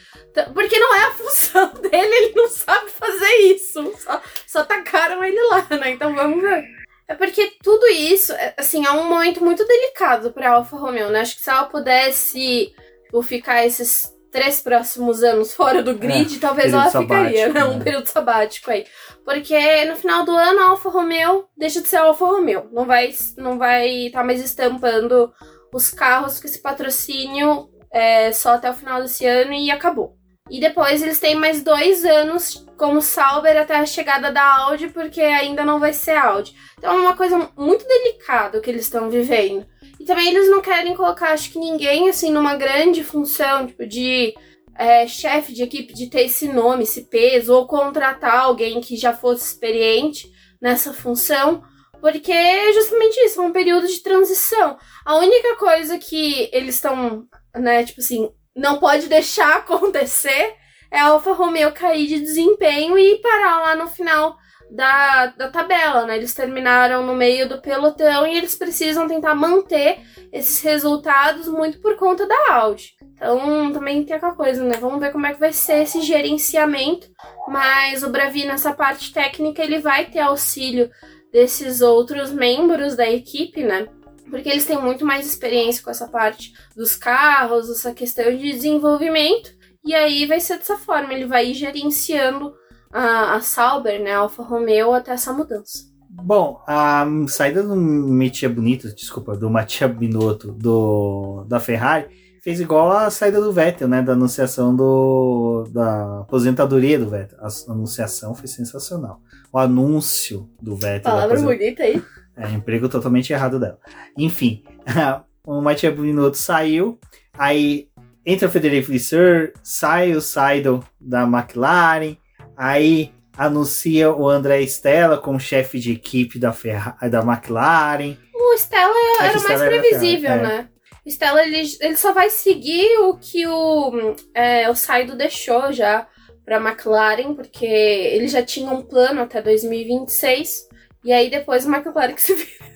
Porque 0.53 0.79
não 0.79 0.95
é 0.95 1.03
a 1.07 1.11
função 1.19 1.73
dele, 1.73 2.15
ele 2.15 2.33
não 2.33 2.47
sabe 2.47 2.89
fazer 2.89 3.35
isso. 3.53 3.93
Só, 3.97 4.21
só 4.47 4.63
tacaram 4.63 5.21
ele 5.21 5.41
lá, 5.47 5.67
né? 5.71 5.91
Então 5.91 6.15
vamos 6.15 6.41
ver. 6.41 6.63
É 7.05 7.13
porque 7.15 7.51
tudo 7.61 7.85
isso, 7.87 8.31
é, 8.31 8.53
assim, 8.55 8.85
é 8.85 8.91
um 8.91 9.09
momento 9.09 9.43
muito 9.43 9.67
delicado 9.67 10.31
pra 10.31 10.51
Alfa 10.51 10.77
Romeo, 10.77 11.09
né? 11.09 11.19
Acho 11.19 11.35
que 11.35 11.41
se 11.41 11.49
ela 11.49 11.65
pudesse 11.65 12.73
tipo, 13.03 13.21
ficar 13.21 13.65
esses 13.65 14.09
três 14.31 14.61
próximos 14.61 15.23
anos 15.23 15.53
fora 15.53 15.81
do 15.81 15.95
grid, 15.95 16.35
é, 16.35 16.39
talvez 16.39 16.71
ela 16.71 16.89
ficaria, 16.89 17.49
né? 17.49 17.65
Um 17.65 17.77
né? 17.77 17.83
período 17.83 18.07
sabático 18.07 18.71
aí. 18.71 18.85
Porque 19.27 19.83
no 19.83 19.97
final 19.97 20.23
do 20.23 20.31
ano 20.31 20.61
a 20.61 20.69
Alfa 20.69 20.87
Romeo 20.87 21.49
deixa 21.57 21.81
de 21.81 21.89
ser 21.89 21.97
Alfa 21.97 22.25
Romeo. 22.25 22.69
Não 22.71 22.85
vai 22.85 23.13
não 23.35 23.57
vai 23.57 24.05
estar 24.05 24.19
tá 24.19 24.25
mais 24.25 24.41
estampando 24.41 25.33
os 25.73 25.89
carros 25.89 26.39
com 26.39 26.47
esse 26.47 26.61
patrocínio 26.61 27.69
é, 27.91 28.31
só 28.31 28.53
até 28.53 28.71
o 28.71 28.73
final 28.73 29.01
desse 29.01 29.25
ano 29.25 29.51
e 29.51 29.69
acabou. 29.69 30.15
E 30.49 30.61
depois 30.61 31.03
eles 31.03 31.19
têm 31.19 31.35
mais 31.35 31.61
dois 31.61 32.05
anos 32.05 32.65
como 32.77 33.01
Sauber 33.01 33.57
até 33.57 33.75
a 33.75 33.85
chegada 33.85 34.31
da 34.31 34.59
Audi, 34.61 34.87
porque 34.87 35.19
ainda 35.19 35.65
não 35.65 35.77
vai 35.77 35.91
ser 35.91 36.15
Audi. 36.15 36.55
Então 36.77 36.95
é 36.95 37.01
uma 37.01 37.17
coisa 37.17 37.51
muito 37.57 37.85
delicada 37.85 38.61
que 38.61 38.69
eles 38.69 38.85
estão 38.85 39.09
vivendo. 39.09 39.67
E 39.99 40.05
também 40.05 40.29
eles 40.29 40.49
não 40.49 40.61
querem 40.61 40.95
colocar, 40.95 41.31
acho 41.31 41.51
que 41.51 41.59
ninguém, 41.59 42.07
assim, 42.07 42.31
numa 42.31 42.55
grande 42.55 43.03
função, 43.03 43.67
tipo, 43.67 43.85
de 43.85 44.33
é, 44.77 45.07
chefe 45.07 45.53
de 45.53 45.63
equipe, 45.63 45.93
de 45.93 46.09
ter 46.09 46.25
esse 46.25 46.47
nome, 46.47 46.83
esse 46.83 47.09
peso, 47.09 47.53
ou 47.53 47.67
contratar 47.67 48.41
alguém 48.41 48.79
que 48.79 48.95
já 48.95 49.13
fosse 49.13 49.47
experiente 49.47 50.31
nessa 50.61 50.93
função, 50.93 51.63
porque 51.99 52.31
é 52.31 52.71
justamente 52.73 53.15
isso, 53.25 53.41
é 53.41 53.43
um 53.43 53.51
período 53.51 53.87
de 53.87 54.01
transição. 54.01 54.77
A 55.05 55.15
única 55.17 55.55
coisa 55.55 55.97
que 55.97 56.49
eles 56.53 56.75
estão, 56.75 57.25
né, 57.55 57.83
tipo 57.83 58.01
assim, 58.01 58.29
não 58.55 58.79
pode 58.79 59.07
deixar 59.07 59.57
acontecer 59.57 60.55
é 60.91 60.99
a 60.99 61.07
Alfa 61.07 61.33
Romeo 61.33 61.73
cair 61.73 62.07
de 62.07 62.19
desempenho 62.19 62.97
e 62.97 63.19
parar 63.21 63.59
lá 63.59 63.75
no 63.75 63.87
final 63.87 64.37
da, 64.69 65.27
da 65.27 65.49
tabela, 65.49 66.05
né? 66.05 66.17
Eles 66.17 66.33
terminaram 66.33 67.05
no 67.05 67.15
meio 67.15 67.47
do 67.47 67.61
pelotão 67.61 68.27
e 68.27 68.37
eles 68.37 68.55
precisam 68.55 69.07
tentar 69.07 69.33
manter 69.33 69.99
esses 70.31 70.61
resultados 70.61 71.47
muito 71.47 71.79
por 71.79 71.95
conta 71.95 72.27
da 72.27 72.53
Audi. 72.53 72.95
Então 73.13 73.71
também 73.71 74.03
tem 74.03 74.15
aquela 74.15 74.35
coisa, 74.35 74.63
né? 74.63 74.77
Vamos 74.79 74.99
ver 74.99 75.11
como 75.11 75.25
é 75.25 75.33
que 75.33 75.39
vai 75.39 75.53
ser 75.53 75.83
esse 75.83 76.01
gerenciamento. 76.01 77.07
Mas 77.47 78.03
o 78.03 78.09
Bravi, 78.09 78.45
nessa 78.45 78.73
parte 78.73 79.13
técnica, 79.13 79.63
ele 79.63 79.79
vai 79.79 80.05
ter 80.05 80.19
auxílio 80.19 80.89
desses 81.31 81.81
outros 81.81 82.31
membros 82.31 82.95
da 82.95 83.09
equipe, 83.09 83.63
né? 83.63 83.87
Porque 84.29 84.49
eles 84.49 84.65
têm 84.65 84.81
muito 84.81 85.05
mais 85.05 85.25
experiência 85.25 85.81
com 85.81 85.89
essa 85.89 86.07
parte 86.07 86.51
dos 86.75 86.95
carros, 86.95 87.69
essa 87.69 87.93
questão 87.93 88.25
de 88.25 88.51
desenvolvimento. 88.51 89.55
E 89.85 89.95
aí 89.95 90.25
vai 90.25 90.41
ser 90.41 90.57
dessa 90.57 90.77
forma, 90.77 91.13
ele 91.13 91.25
vai 91.25 91.53
gerenciando 91.53 92.53
a, 92.91 93.35
a 93.35 93.41
Sauber, 93.41 94.01
né, 94.01 94.11
a 94.11 94.19
Alfa 94.19 94.43
Romeo, 94.43 94.93
até 94.93 95.11
essa 95.11 95.33
mudança. 95.33 95.85
Bom, 96.09 96.61
a 96.65 97.05
saída 97.27 97.61
do 97.61 97.75
Mattia 97.75 98.49
Bonito, 98.49 98.93
desculpa, 98.93 99.35
do 99.35 99.49
Mattia 99.49 99.87
Binotto 99.87 100.51
do, 100.51 101.45
da 101.47 101.59
Ferrari, 101.59 102.07
fez 102.41 102.59
igual 102.59 102.91
a 102.91 103.09
saída 103.09 103.41
do 103.41 103.51
Vettel, 103.51 103.87
né, 103.87 104.01
da 104.01 104.13
anunciação 104.13 104.75
do, 104.75 105.65
da 105.71 106.21
aposentadoria 106.21 106.97
do 106.97 107.09
Vettel. 107.09 107.37
A 107.39 107.47
anunciação 107.71 108.33
foi 108.33 108.47
sensacional. 108.47 109.21
O 109.51 109.59
anúncio 109.59 110.49
do 110.61 110.75
Vettel. 110.75 111.11
Palavra 111.11 111.41
bonita 111.41 111.83
aí. 111.83 112.01
É, 112.35 112.49
emprego 112.51 112.87
totalmente 112.87 113.33
errado 113.33 113.59
dela. 113.59 113.77
Enfim, 114.17 114.63
o 115.45 115.61
Mattia 115.61 115.91
Binotto 115.91 116.37
saiu, 116.37 116.97
aí 117.37 117.89
entra 118.25 118.47
o 118.47 118.51
Federico 118.51 118.91
Visser, 118.91 119.53
sai 119.61 120.13
o 120.13 120.21
Seidel 120.21 120.83
da 120.99 121.23
McLaren, 121.23 122.17
Aí 122.57 123.13
anuncia 123.37 124.11
o 124.11 124.27
André 124.27 124.61
Stella 124.63 125.17
como 125.17 125.39
chefe 125.39 125.79
de 125.79 125.91
equipe 125.91 126.39
da, 126.39 126.51
Ferra 126.51 126.97
da 127.09 127.19
McLaren. 127.21 128.17
O 128.33 128.53
Stella 128.55 128.93
era 129.21 129.37
o 129.37 129.43
mais 129.43 129.61
previsível, 129.61 130.31
era, 130.31 130.41
é. 130.41 130.47
né? 130.47 130.69
O 131.05 131.09
Stella 131.09 131.43
ele, 131.43 131.61
ele 131.79 131.95
só 131.95 132.11
vai 132.11 132.31
seguir 132.31 132.97
o 133.01 133.17
que 133.17 133.45
o, 133.45 134.15
é, 134.33 134.69
o 134.69 134.75
Saido 134.75 135.15
deixou 135.15 135.71
já 135.71 136.07
para 136.43 136.57
McLaren, 136.57 137.35
porque 137.35 137.65
ele 137.65 138.27
já 138.27 138.41
tinha 138.41 138.71
um 138.71 138.81
plano 138.81 139.21
até 139.21 139.41
2026. 139.41 140.67
E 141.03 141.13
aí 141.13 141.29
depois 141.29 141.65
o 141.65 141.73
McLaren 141.73 142.13
que 142.13 142.21
se 142.21 142.33
vira. 142.33 142.67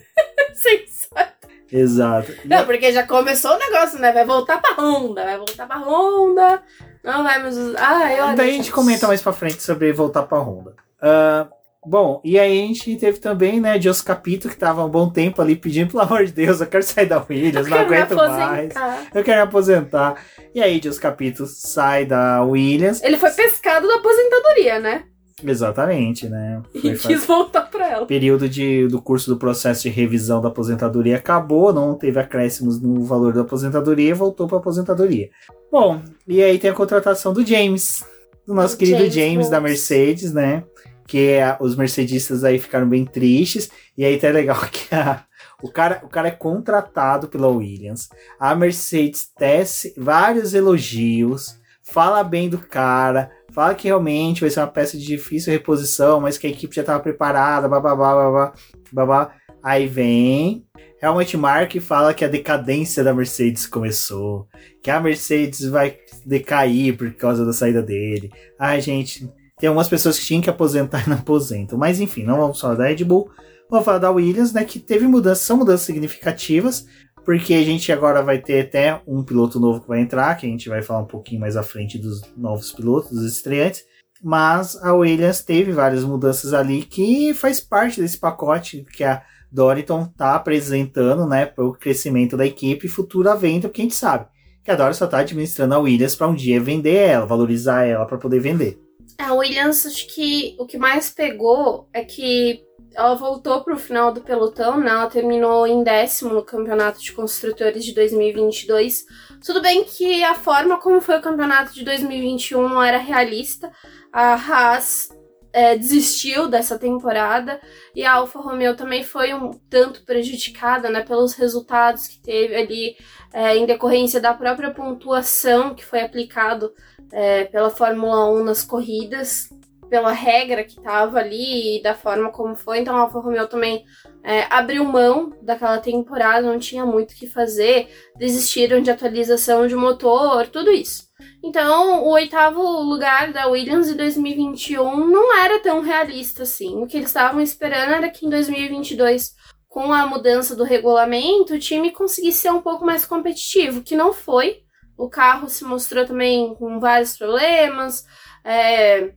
Exato. 1.72 2.32
Não, 2.44 2.66
porque 2.66 2.92
já 2.92 3.06
começou 3.06 3.52
o 3.52 3.58
negócio, 3.58 3.98
né? 3.98 4.12
Vai 4.12 4.26
voltar 4.26 4.60
pra 4.60 4.74
Honda, 4.74 5.24
vai 5.24 5.36
voltar 5.38 5.66
pra 5.66 5.78
Honda. 5.78 6.62
Não 7.02 7.22
vai 7.22 7.46
usar. 7.46 7.74
Ah, 7.78 8.12
eu 8.12 8.36
Daí 8.36 8.50
a 8.50 8.52
gente 8.52 8.70
comenta 8.70 9.06
mais 9.06 9.20
pra 9.20 9.32
frente 9.32 9.62
sobre 9.62 9.92
voltar 9.92 10.22
pra 10.22 10.38
Honda. 10.38 10.74
Uh, 11.02 11.50
bom, 11.84 12.20
e 12.24 12.38
aí 12.38 12.62
a 12.62 12.66
gente 12.66 12.96
teve 12.96 13.18
também, 13.18 13.60
né, 13.60 13.76
Dios 13.76 14.00
Capito, 14.00 14.48
que 14.48 14.56
tava 14.56 14.84
um 14.84 14.88
bom 14.88 15.10
tempo 15.10 15.42
ali 15.42 15.56
pedindo, 15.56 15.90
pelo 15.90 16.04
amor 16.04 16.24
de 16.24 16.32
Deus, 16.32 16.60
eu 16.60 16.66
quero 16.66 16.84
sair 16.84 17.06
da 17.06 17.24
Williams, 17.28 17.68
não 17.68 17.78
aguento 17.78 18.14
mais. 18.14 18.72
Eu 19.12 19.24
quero 19.24 19.38
me 19.38 19.48
aposentar. 19.48 20.22
E 20.54 20.62
aí, 20.62 20.78
Dios 20.78 20.98
Capito 20.98 21.44
sai 21.46 22.04
da 22.04 22.42
Williams. 22.44 23.02
Ele 23.02 23.16
foi 23.16 23.30
pescado 23.30 23.88
da 23.88 23.96
aposentadoria, 23.96 24.78
né? 24.78 25.04
Exatamente, 25.42 26.28
né? 26.28 26.62
Foi 26.72 26.90
e 26.90 26.98
quis 26.98 27.24
voltar 27.24 27.62
para 27.70 27.88
ela. 27.88 28.06
Período 28.06 28.48
de, 28.48 28.86
do 28.88 29.00
curso 29.00 29.30
do 29.30 29.36
processo 29.36 29.82
de 29.82 29.88
revisão 29.88 30.40
da 30.40 30.48
aposentadoria 30.48 31.16
acabou, 31.16 31.72
não 31.72 31.94
teve 31.94 32.18
acréscimos 32.18 32.80
no 32.80 33.04
valor 33.04 33.32
da 33.32 33.42
aposentadoria 33.42 34.10
e 34.10 34.14
voltou 34.14 34.46
para 34.46 34.58
aposentadoria. 34.58 35.30
Bom, 35.70 36.02
e 36.26 36.42
aí 36.42 36.58
tem 36.58 36.70
a 36.70 36.74
contratação 36.74 37.32
do 37.32 37.44
James, 37.44 38.04
do 38.46 38.54
nosso 38.54 38.74
o 38.74 38.78
querido 38.78 38.98
James, 38.98 39.14
James 39.14 39.50
da 39.50 39.60
Mercedes, 39.60 40.32
né? 40.32 40.64
Que 41.06 41.30
é, 41.30 41.56
os 41.60 41.76
mercedistas 41.76 42.44
aí 42.44 42.58
ficaram 42.58 42.88
bem 42.88 43.04
tristes. 43.04 43.70
E 43.96 44.04
aí 44.04 44.18
tá 44.18 44.28
legal 44.28 44.60
que 44.70 44.94
a, 44.94 45.24
o, 45.62 45.70
cara, 45.70 46.00
o 46.04 46.08
cara 46.08 46.28
é 46.28 46.32
contratado 46.32 47.28
pela 47.28 47.48
Williams. 47.48 48.08
A 48.38 48.54
Mercedes 48.54 49.28
tece 49.36 49.94
vários 49.96 50.54
elogios, 50.54 51.56
fala 51.82 52.22
bem 52.22 52.48
do 52.48 52.58
cara 52.58 53.30
Fala 53.52 53.74
que 53.74 53.88
realmente 53.88 54.40
vai 54.40 54.50
ser 54.50 54.60
uma 54.60 54.66
peça 54.66 54.96
de 54.96 55.04
difícil 55.04 55.52
reposição, 55.52 56.20
mas 56.20 56.38
que 56.38 56.46
a 56.46 56.50
equipe 56.50 56.74
já 56.74 56.82
estava 56.82 57.00
preparada, 57.00 57.68
babá, 57.68 57.94
babá, 57.94 58.52
babá. 58.92 59.32
Aí 59.62 59.86
vem 59.86 60.66
Helmut 61.02 61.36
Mark 61.36 61.80
fala 61.80 62.14
que 62.14 62.24
a 62.24 62.28
decadência 62.28 63.02
da 63.02 63.12
Mercedes 63.12 63.66
começou, 63.66 64.46
que 64.80 64.88
a 64.88 65.00
Mercedes 65.00 65.68
vai 65.68 65.98
decair 66.24 66.96
por 66.96 67.12
causa 67.14 67.44
da 67.44 67.52
saída 67.52 67.82
dele. 67.82 68.30
Ai, 68.56 68.80
gente, 68.80 69.28
tem 69.58 69.66
algumas 69.66 69.88
pessoas 69.88 70.16
que 70.16 70.24
tinham 70.24 70.40
que 70.40 70.48
aposentar 70.48 71.04
e 71.04 71.10
não 71.10 71.16
aposentam. 71.16 71.76
Mas 71.76 71.98
enfim, 71.98 72.22
não 72.22 72.36
vamos 72.36 72.60
falar 72.60 72.76
da 72.76 72.86
Red 72.86 73.02
Bull, 73.04 73.28
vamos 73.68 73.84
falar 73.84 73.98
da 73.98 74.12
Williams, 74.12 74.52
né, 74.52 74.64
que 74.64 74.78
teve 74.78 75.04
mudanças, 75.08 75.44
são 75.44 75.56
mudanças 75.56 75.86
significativas, 75.86 76.86
porque 77.24 77.54
a 77.54 77.62
gente 77.62 77.92
agora 77.92 78.22
vai 78.22 78.38
ter 78.38 78.66
até 78.66 79.00
um 79.06 79.22
piloto 79.22 79.60
novo 79.60 79.80
que 79.80 79.88
vai 79.88 80.00
entrar, 80.00 80.36
que 80.36 80.46
a 80.46 80.48
gente 80.48 80.68
vai 80.68 80.82
falar 80.82 81.00
um 81.00 81.06
pouquinho 81.06 81.40
mais 81.40 81.56
à 81.56 81.62
frente 81.62 81.98
dos 81.98 82.22
novos 82.36 82.72
pilotos, 82.72 83.10
dos 83.10 83.24
estreantes. 83.24 83.84
Mas 84.22 84.76
a 84.82 84.94
Williams 84.94 85.42
teve 85.42 85.72
várias 85.72 86.04
mudanças 86.04 86.52
ali 86.54 86.82
que 86.82 87.34
faz 87.34 87.60
parte 87.60 88.00
desse 88.00 88.18
pacote 88.18 88.86
que 88.92 89.02
a 89.02 89.22
Doriton 89.50 90.04
está 90.04 90.34
apresentando, 90.34 91.26
né, 91.26 91.44
para 91.44 91.64
o 91.64 91.72
crescimento 91.72 92.36
da 92.36 92.46
equipe 92.46 92.86
e 92.86 92.90
futura 92.90 93.36
venda, 93.36 93.68
porque 93.68 93.82
a 93.82 93.84
gente 93.84 93.94
sabe 93.94 94.26
que 94.64 94.70
a 94.70 94.76
Doriton 94.76 94.98
só 94.98 95.04
está 95.04 95.18
administrando 95.18 95.74
a 95.74 95.78
Williams 95.78 96.14
para 96.14 96.28
um 96.28 96.34
dia 96.34 96.60
vender 96.60 96.94
ela, 96.94 97.26
valorizar 97.26 97.84
ela 97.84 98.06
para 98.06 98.16
poder 98.16 98.40
vender. 98.40 98.80
A 99.18 99.34
Williams, 99.34 99.86
acho 99.86 100.06
que 100.14 100.56
o 100.58 100.66
que 100.66 100.78
mais 100.78 101.10
pegou 101.10 101.88
é 101.92 102.04
que 102.04 102.60
ela 102.94 103.14
voltou 103.14 103.62
para 103.62 103.74
o 103.74 103.78
final 103.78 104.12
do 104.12 104.20
pelotão, 104.20 104.78
né? 104.78 104.90
Ela 104.90 105.06
terminou 105.06 105.66
em 105.66 105.82
décimo 105.82 106.34
no 106.34 106.44
campeonato 106.44 107.00
de 107.00 107.12
construtores 107.12 107.84
de 107.84 107.94
2022. 107.94 109.04
Tudo 109.44 109.60
bem 109.60 109.84
que 109.84 110.22
a 110.22 110.34
forma 110.34 110.78
como 110.78 111.00
foi 111.00 111.18
o 111.18 111.22
campeonato 111.22 111.72
de 111.72 111.84
2021 111.84 112.68
não 112.68 112.82
era 112.82 112.98
realista. 112.98 113.72
A 114.12 114.34
Haas 114.34 115.08
é, 115.52 115.76
desistiu 115.76 116.48
dessa 116.48 116.78
temporada 116.78 117.60
e 117.94 118.04
a 118.04 118.14
Alfa 118.14 118.40
Romeo 118.40 118.74
também 118.74 119.04
foi 119.04 119.34
um 119.34 119.50
tanto 119.68 120.04
prejudicada, 120.04 120.88
né? 120.90 121.02
Pelos 121.02 121.34
resultados 121.34 122.06
que 122.06 122.20
teve 122.20 122.54
ali 122.54 122.96
é, 123.32 123.56
em 123.56 123.66
decorrência 123.66 124.20
da 124.20 124.34
própria 124.34 124.70
pontuação 124.70 125.74
que 125.74 125.84
foi 125.84 126.00
aplicado 126.00 126.72
é, 127.10 127.44
pela 127.44 127.70
Fórmula 127.70 128.30
1 128.32 128.44
nas 128.44 128.64
corridas 128.64 129.48
pela 129.92 130.10
regra 130.10 130.64
que 130.64 130.80
tava 130.80 131.18
ali 131.18 131.76
e 131.76 131.82
da 131.82 131.94
forma 131.94 132.30
como 132.30 132.56
foi. 132.56 132.78
Então 132.78 132.96
a 132.96 133.00
Alfa 133.00 133.18
Romeo 133.18 133.46
também 133.46 133.84
é, 134.24 134.46
abriu 134.48 134.86
mão 134.86 135.36
daquela 135.42 135.76
temporada, 135.76 136.50
não 136.50 136.58
tinha 136.58 136.86
muito 136.86 137.10
o 137.10 137.14
que 137.14 137.26
fazer, 137.26 137.90
desistiram 138.16 138.80
de 138.80 138.90
atualização 138.90 139.66
de 139.66 139.76
motor, 139.76 140.46
tudo 140.46 140.70
isso. 140.70 141.08
Então, 141.44 142.04
o 142.04 142.12
oitavo 142.12 142.62
lugar 142.62 143.34
da 143.34 143.48
Williams 143.48 143.90
em 143.90 143.94
2021 143.94 145.06
não 145.08 145.36
era 145.36 145.60
tão 145.60 145.82
realista 145.82 146.44
assim. 146.44 146.82
O 146.82 146.86
que 146.86 146.96
eles 146.96 147.10
estavam 147.10 147.42
esperando 147.42 147.92
era 147.92 148.08
que 148.08 148.24
em 148.24 148.30
2022, 148.30 149.34
com 149.68 149.92
a 149.92 150.06
mudança 150.06 150.56
do 150.56 150.64
regulamento, 150.64 151.52
o 151.52 151.58
time 151.58 151.90
conseguisse 151.90 152.38
ser 152.38 152.50
um 152.50 152.62
pouco 152.62 152.82
mais 152.82 153.04
competitivo, 153.04 153.82
que 153.82 153.94
não 153.94 154.14
foi. 154.14 154.62
O 154.96 155.10
carro 155.10 155.50
se 155.50 155.64
mostrou 155.64 156.06
também 156.06 156.54
com 156.54 156.80
vários 156.80 157.18
problemas. 157.18 158.06
É, 158.42 159.12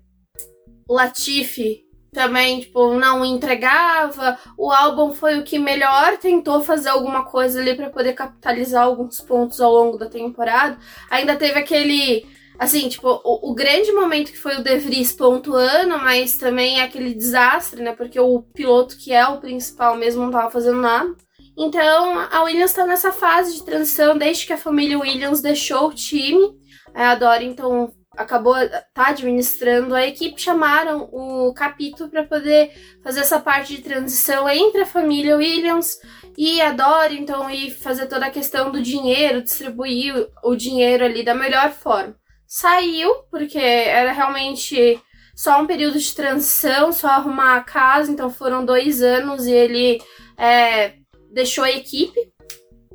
Latifi 0.90 1.86
também, 2.16 2.62
tipo, 2.62 2.94
não 2.94 3.24
entregava. 3.26 4.40
O 4.58 4.72
álbum 4.72 5.14
foi 5.14 5.38
o 5.38 5.44
que 5.44 5.60
melhor 5.60 6.18
tentou 6.18 6.62
fazer 6.62 6.90
alguma 6.90 7.26
coisa 7.26 7.60
ali 7.60 7.76
para 7.76 7.90
poder 7.90 8.14
capitalizar 8.14 8.86
alguns 8.86 9.20
pontos 9.20 9.60
ao 9.60 9.72
longo 9.72 9.98
da 9.98 10.08
temporada. 10.08 10.80
Ainda 11.12 11.36
teve 11.36 11.60
aquele. 11.60 12.26
Assim, 12.58 12.88
tipo, 12.88 13.10
o, 13.10 13.52
o 13.52 13.54
grande 13.54 13.92
momento 13.92 14.32
que 14.32 14.38
foi 14.38 14.56
o 14.56 14.64
De 14.64 14.78
Vries 14.78 15.12
pontuando, 15.12 15.98
mas 15.98 16.38
também 16.38 16.80
aquele 16.80 17.14
desastre, 17.14 17.84
né? 17.84 17.92
Porque 17.92 18.18
o 18.18 18.42
piloto 18.42 18.98
que 18.98 19.12
é 19.12 19.28
o 19.28 19.42
principal 19.42 19.98
mesmo 19.98 20.24
não 20.24 20.32
tava 20.32 20.50
fazendo 20.50 20.80
nada. 20.80 21.14
Então, 21.58 22.18
a 22.32 22.44
Williams 22.44 22.72
tá 22.72 22.86
nessa 22.86 23.12
fase 23.12 23.56
de 23.56 23.64
transição 23.64 24.18
desde 24.18 24.46
que 24.46 24.54
a 24.54 24.58
família 24.58 24.98
Williams 24.98 25.42
deixou 25.42 25.90
o 25.90 25.94
time. 25.94 26.56
A 26.94 27.14
Dora, 27.16 27.44
então, 27.44 27.92
acabou 28.18 28.56
tá 28.94 29.08
administrando 29.08 29.96
a 29.96 30.06
equipe 30.06 30.42
chamaram 30.42 31.10
o 31.12 31.54
capítulo 31.54 32.10
para 32.10 32.24
poder 32.24 32.72
fazer 33.04 33.22
essa 33.22 33.40
parte 33.40 33.76
de 33.76 33.82
transição 33.82 34.50
entre 34.50 34.82
a 34.82 34.86
família 34.86 35.38
Williams 35.38 36.00
e 36.38 36.62
a 36.62 36.72
Dory, 36.72 37.20
então 37.20 37.50
e 37.50 37.72
fazer 37.72 38.08
toda 38.08 38.26
a 38.26 38.32
questão 38.32 38.72
do 38.72 38.82
dinheiro, 38.82 39.42
distribuir 39.42 40.28
o 40.44 40.56
dinheiro 40.56 41.06
ali 41.06 41.24
da 41.24 41.34
melhor 41.34 41.72
forma. 41.72 42.16
Saiu 42.48 43.14
porque 43.32 43.58
era 43.58 44.12
realmente 44.12 45.02
só 45.36 45.62
um 45.62 45.68
período 45.68 46.00
de 46.00 46.16
transição, 46.16 46.92
só 46.92 47.08
arrumar 47.08 47.58
a 47.58 47.64
casa, 47.64 48.12
então 48.12 48.30
foram 48.30 48.66
dois 48.66 49.02
anos 49.02 49.46
e 49.46 49.52
ele 49.52 50.02
é, 50.38 50.94
deixou 51.32 51.64
a 51.64 51.72
equipe 51.72 52.35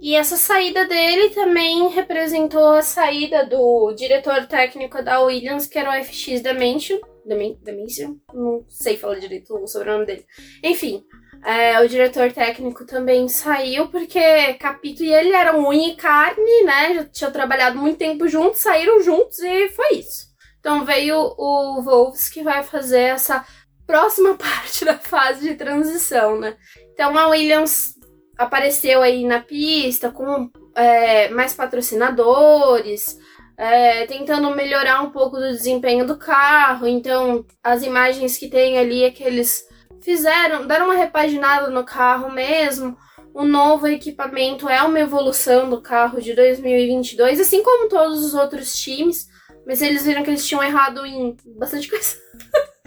e 0.01 0.15
essa 0.15 0.37
saída 0.37 0.87
dele 0.87 1.31
também 1.31 1.89
representou 1.89 2.73
a 2.73 2.83
saída 2.83 3.45
do 3.45 3.93
diretor 3.93 4.47
técnico 4.47 5.03
da 5.03 5.21
Williams, 5.21 5.67
que 5.67 5.79
era 5.79 5.91
o 5.91 6.05
FX 6.05 6.43
Dimension. 6.43 6.99
Dimension? 7.27 8.17
Não 8.33 8.65
sei 8.69 8.97
falar 8.97 9.19
direito 9.19 9.55
o 9.55 9.67
sobrenome 9.67 10.07
dele. 10.07 10.25
Enfim, 10.65 11.05
é, 11.45 11.79
o 11.81 11.89
diretor 11.89 12.33
técnico 12.33 12.85
também 12.87 13.29
saiu 13.29 13.89
porque 13.89 14.55
Capito 14.55 15.03
e 15.03 15.13
ele 15.13 15.33
eram 15.33 15.69
unha 15.69 15.89
e 15.89 15.97
carne, 15.97 16.63
né? 16.65 16.95
Já 16.95 17.05
tinham 17.05 17.33
trabalhado 17.33 17.79
muito 17.79 17.99
tempo 17.99 18.27
juntos, 18.27 18.61
saíram 18.61 19.03
juntos 19.03 19.39
e 19.41 19.69
foi 19.69 19.97
isso. 19.97 20.29
Então 20.61 20.85
veio 20.85 21.17
o 21.17 21.83
Wolves 21.83 22.29
que 22.29 22.43
vai 22.43 22.63
fazer 22.63 23.01
essa 23.01 23.45
próxima 23.87 24.35
parte 24.39 24.85
da 24.85 24.99
fase 24.99 25.49
de 25.49 25.55
transição, 25.55 26.39
né? 26.39 26.57
Então 26.93 27.17
a 27.17 27.29
Williams 27.29 27.95
apareceu 28.41 29.03
aí 29.03 29.25
na 29.25 29.41
pista 29.41 30.11
com 30.11 30.51
é, 30.75 31.29
mais 31.29 31.53
patrocinadores, 31.53 33.19
é, 33.57 34.07
tentando 34.07 34.51
melhorar 34.57 35.03
um 35.03 35.11
pouco 35.11 35.37
do 35.37 35.51
desempenho 35.51 36.07
do 36.07 36.17
carro. 36.17 36.87
Então, 36.87 37.45
as 37.63 37.83
imagens 37.83 38.39
que 38.39 38.49
tem 38.49 38.79
ali 38.79 39.05
é 39.05 39.11
que 39.11 39.23
eles 39.23 39.63
fizeram, 40.01 40.67
deram 40.67 40.87
uma 40.87 40.97
repaginada 40.97 41.69
no 41.69 41.85
carro 41.85 42.33
mesmo. 42.33 42.97
O 43.35 43.45
novo 43.45 43.87
equipamento 43.87 44.69
é 44.69 44.83
uma 44.83 44.99
evolução 44.99 45.69
do 45.69 45.83
carro 45.83 46.19
de 46.21 46.35
2022, 46.35 47.41
assim 47.41 47.63
como 47.63 47.91
todos 47.91 48.25
os 48.25 48.33
outros 48.33 48.73
times, 48.73 49.29
mas 49.67 49.83
eles 49.83 50.05
viram 50.05 50.23
que 50.23 50.31
eles 50.31 50.47
tinham 50.49 50.65
errado 50.65 51.05
em 51.05 51.37
bastante 51.59 51.89
coisa. 51.91 52.17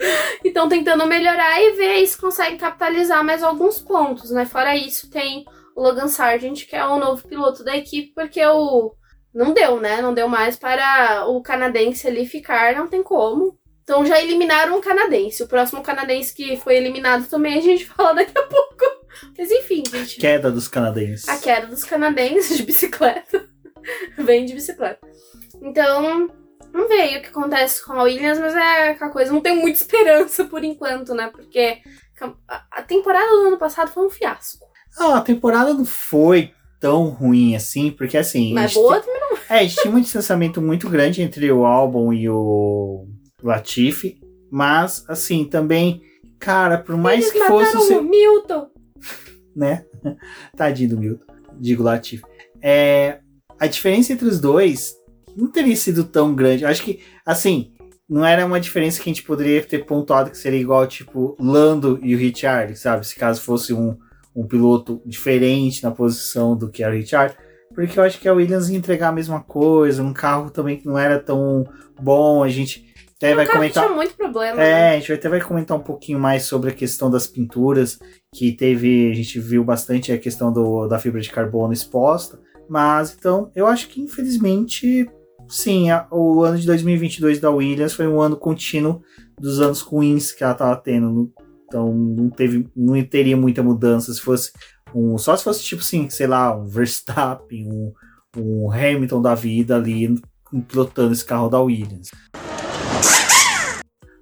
então 0.44 0.68
tentando 0.68 1.06
melhorar 1.06 1.62
e 1.62 1.72
ver 1.74 2.06
se 2.06 2.18
conseguem 2.18 2.58
capitalizar 2.58 3.24
mais 3.24 3.44
alguns 3.44 3.80
pontos, 3.80 4.32
né? 4.32 4.46
Fora 4.46 4.76
isso, 4.76 5.10
tem 5.10 5.46
o 5.76 5.82
Logan 5.82 6.08
Sargent, 6.08 6.68
que 6.68 6.76
é 6.76 6.86
o 6.86 7.00
novo 7.00 7.28
piloto 7.28 7.64
da 7.64 7.76
equipe, 7.76 8.14
porque 8.14 8.44
o 8.46 8.94
não 9.34 9.54
deu, 9.54 9.80
né? 9.80 10.02
Não 10.02 10.14
deu 10.14 10.28
mais 10.28 10.56
para 10.56 11.26
o 11.28 11.42
canadense 11.42 12.08
ali 12.08 12.26
ficar, 12.26 12.76
não 12.76 12.88
tem 12.88 13.02
como. 13.02 13.58
Então 13.84 14.06
já 14.06 14.22
eliminaram 14.22 14.78
o 14.78 14.82
canadense. 14.82 15.44
O 15.44 15.48
próximo 15.48 15.82
canadense 15.82 16.34
que 16.34 16.56
foi 16.58 16.78
eliminado 16.78 17.28
também 17.28 17.58
a 17.58 17.62
gente 17.62 17.86
fala 17.90 18.14
daqui 18.14 18.38
a 18.38 18.44
pouco. 18.44 18.86
Mas 19.38 19.52
enfim, 19.52 19.84
gente. 19.90 20.20
Queda 20.20 20.52
dos 20.52 20.68
canadenses. 20.68 21.28
A 21.28 21.38
queda 21.38 21.68
dos 21.68 21.84
canadenses 21.84 22.58
de 22.58 22.64
bicicleta. 22.64 23.48
Vem 24.18 24.46
de 24.46 24.54
bicicleta. 24.54 25.06
Então, 25.62 26.30
não 26.74 26.88
veio 26.88 27.20
o 27.20 27.22
que 27.22 27.28
acontece 27.28 27.86
com 27.86 27.94
a 27.94 28.04
Williams, 28.04 28.40
mas 28.40 28.56
é 28.56 28.90
aquela 28.90 29.12
coisa, 29.12 29.32
não 29.32 29.42
tenho 29.42 29.62
muita 29.62 29.80
esperança 29.80 30.44
por 30.46 30.64
enquanto, 30.64 31.14
né? 31.14 31.30
Porque 31.32 31.78
a 32.72 32.82
temporada 32.82 33.30
do 33.30 33.48
ano 33.48 33.58
passado 33.58 33.92
foi 33.92 34.06
um 34.06 34.10
fiasco. 34.10 34.66
Ah, 34.98 35.18
a 35.18 35.22
temporada 35.22 35.74
não 35.74 35.86
foi 35.86 36.52
tão 36.80 37.06
ruim 37.06 37.56
assim, 37.56 37.92
porque 37.92 38.18
assim. 38.18 38.54
Mas 38.54 38.74
boa 38.74 39.00
também 39.00 39.22
não. 39.22 39.38
É, 39.50 39.60
a 39.60 39.64
gente 39.64 39.82
tinha 39.82 39.94
um 39.94 40.02
distanciamento 40.02 40.62
muito 40.62 40.90
grande 40.90 41.22
entre 41.22 41.52
o 41.52 41.66
álbum 41.66 42.12
e 42.12 42.28
o 42.28 43.08
Latifi, 43.42 44.20
mas 44.52 45.06
assim, 45.08 45.46
também, 45.46 46.02
cara, 46.40 46.78
por 46.78 46.98
mais 46.98 47.22
Eles 47.22 47.32
que 47.34 47.44
fosse 47.46 47.78
o 47.78 47.82
seu... 47.82 48.04
Milton. 48.04 48.68
Né? 49.56 49.86
Tadinho 50.58 50.90
do 50.90 50.98
Milton, 50.98 51.32
digo 51.60 51.84
Latifi. 51.84 52.24
É, 52.60 53.20
a 53.60 53.68
diferença 53.68 54.12
entre 54.12 54.28
os 54.28 54.40
dois 54.40 54.96
não 55.36 55.52
teria 55.52 55.76
sido 55.76 56.04
tão 56.04 56.34
grande. 56.34 56.64
Eu 56.64 56.70
acho 56.70 56.84
que, 56.84 57.00
assim, 57.26 57.74
não 58.10 58.26
era 58.26 58.46
uma 58.46 58.60
diferença 58.60 59.02
que 59.02 59.10
a 59.10 59.14
gente 59.14 59.24
poderia 59.24 59.64
ter 59.64 59.86
pontuado 59.86 60.30
que 60.30 60.38
seria 60.38 60.60
igual, 60.60 60.86
tipo, 60.86 61.36
Lando 61.40 62.00
e 62.02 62.14
o 62.16 62.18
Richard, 62.18 62.78
sabe? 62.78 63.08
Se 63.08 63.16
caso 63.16 63.42
fosse 63.42 63.74
um, 63.74 63.98
um 64.36 64.46
piloto 64.46 65.02
diferente 65.06 65.84
na 65.84 65.92
posição 65.92 66.56
do 66.56 66.70
que 66.70 66.84
era 66.84 66.94
o 66.94 66.98
Richard. 66.98 67.36
Porque 67.74 67.98
eu 67.98 68.04
acho 68.04 68.20
que 68.20 68.28
a 68.28 68.34
Williams 68.34 68.70
ia 68.70 68.78
entregar 68.78 69.10
a 69.10 69.14
mesma 69.14 69.42
coisa, 69.42 70.04
um 70.04 70.14
carro 70.14 70.52
também 70.52 70.78
que 70.78 70.86
não 70.86 70.98
era 70.98 71.20
tão 71.20 71.68
bom, 72.00 72.44
a 72.44 72.50
gente 72.50 72.94
até 73.18 73.34
vai 73.34 73.48
comentar. 73.48 73.86
Tinha 73.86 73.96
muito 73.96 74.16
problema. 74.16 74.62
É, 74.62 74.72
né? 74.72 74.90
a 74.92 75.00
gente 75.00 75.14
até 75.14 75.30
vai 75.30 75.42
comentar 75.42 75.78
um 75.78 75.82
pouquinho 75.82 76.20
mais 76.20 76.44
sobre 76.44 76.70
a 76.70 76.74
questão 76.74 77.10
das 77.10 77.26
pinturas, 77.26 77.98
que 78.36 78.52
teve, 78.52 79.10
a 79.10 79.16
gente 79.16 79.40
viu 79.40 79.64
bastante 79.64 80.12
a 80.12 80.18
questão 80.18 80.52
do, 80.52 80.88
da 80.88 81.00
fibra 81.00 81.22
de 81.22 81.32
carbono 81.32 81.74
exposta. 81.74 82.40
Mas 82.70 83.16
então, 83.18 83.52
eu 83.56 83.66
acho 83.66 83.88
que 83.88 84.02
infelizmente 84.02 85.10
sim, 85.54 85.92
a, 85.92 86.08
o 86.10 86.44
ano 86.44 86.58
de 86.58 86.66
2022 86.66 87.40
da 87.40 87.52
Williams 87.52 87.94
foi 87.94 88.08
um 88.08 88.20
ano 88.20 88.36
contínuo 88.36 89.02
dos 89.40 89.62
anos 89.62 89.82
ruins 89.82 90.32
que 90.32 90.44
ela 90.44 90.54
estava 90.54 90.76
tendo. 90.76 91.32
Então 91.68 91.94
não 91.94 92.30
teve, 92.30 92.68
não 92.76 93.02
teria 93.04 93.38
muita 93.38 93.62
mudança 93.62 94.14
se 94.14 94.20
fosse 94.20 94.52
um, 94.94 95.18
só 95.18 95.36
se 95.36 95.44
fosse 95.44 95.64
tipo 95.64 95.82
assim, 95.82 96.10
sei 96.10 96.28
lá, 96.28 96.56
um 96.56 96.66
Verstappen, 96.66 97.68
um, 97.72 97.94
um 98.38 98.72
Hamilton 98.72 99.22
da 99.22 99.36
vida 99.36 99.76
ali 99.76 100.16
pilotando 100.68 101.14
esse 101.14 101.26
carro 101.26 101.50
da 101.50 101.60
Williams. 101.62 102.10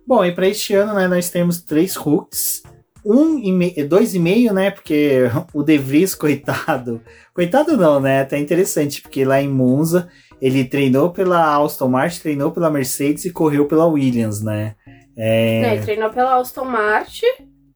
Bom, 0.06 0.26
e 0.26 0.34
para 0.34 0.48
este 0.48 0.74
ano, 0.74 0.94
né, 0.94 1.08
nós 1.08 1.30
temos 1.30 1.62
três 1.62 1.96
hooks 1.96 2.64
um 3.06 3.40
e 3.40 3.52
meio, 3.52 3.90
dois 3.90 4.14
e 4.14 4.20
meio, 4.20 4.54
né? 4.54 4.72
Porque 4.72 5.22
o 5.54 5.64
De 5.64 5.78
Vries, 5.78 6.16
coitado, 6.16 7.02
coitado 7.34 7.76
não, 7.76 8.00
né? 8.00 8.22
Até 8.22 8.38
interessante, 8.38 9.02
porque 9.02 9.26
lá 9.26 9.42
em 9.42 9.50
Monza 9.50 10.10
ele 10.42 10.66
treinou 10.66 11.12
pela 11.12 11.64
Aston 11.64 11.88
Martin, 11.88 12.20
treinou 12.20 12.52
pela 12.52 12.72
Mercedes 12.72 13.26
e 13.26 13.32
correu 13.32 13.68
pela 13.68 13.86
Williams, 13.86 14.42
né? 14.42 14.76
É... 15.16 15.62
é 15.62 15.76
ele 15.76 15.84
treinou 15.84 16.10
pela 16.10 16.38
Aston 16.38 16.66
Martin. 16.66 17.28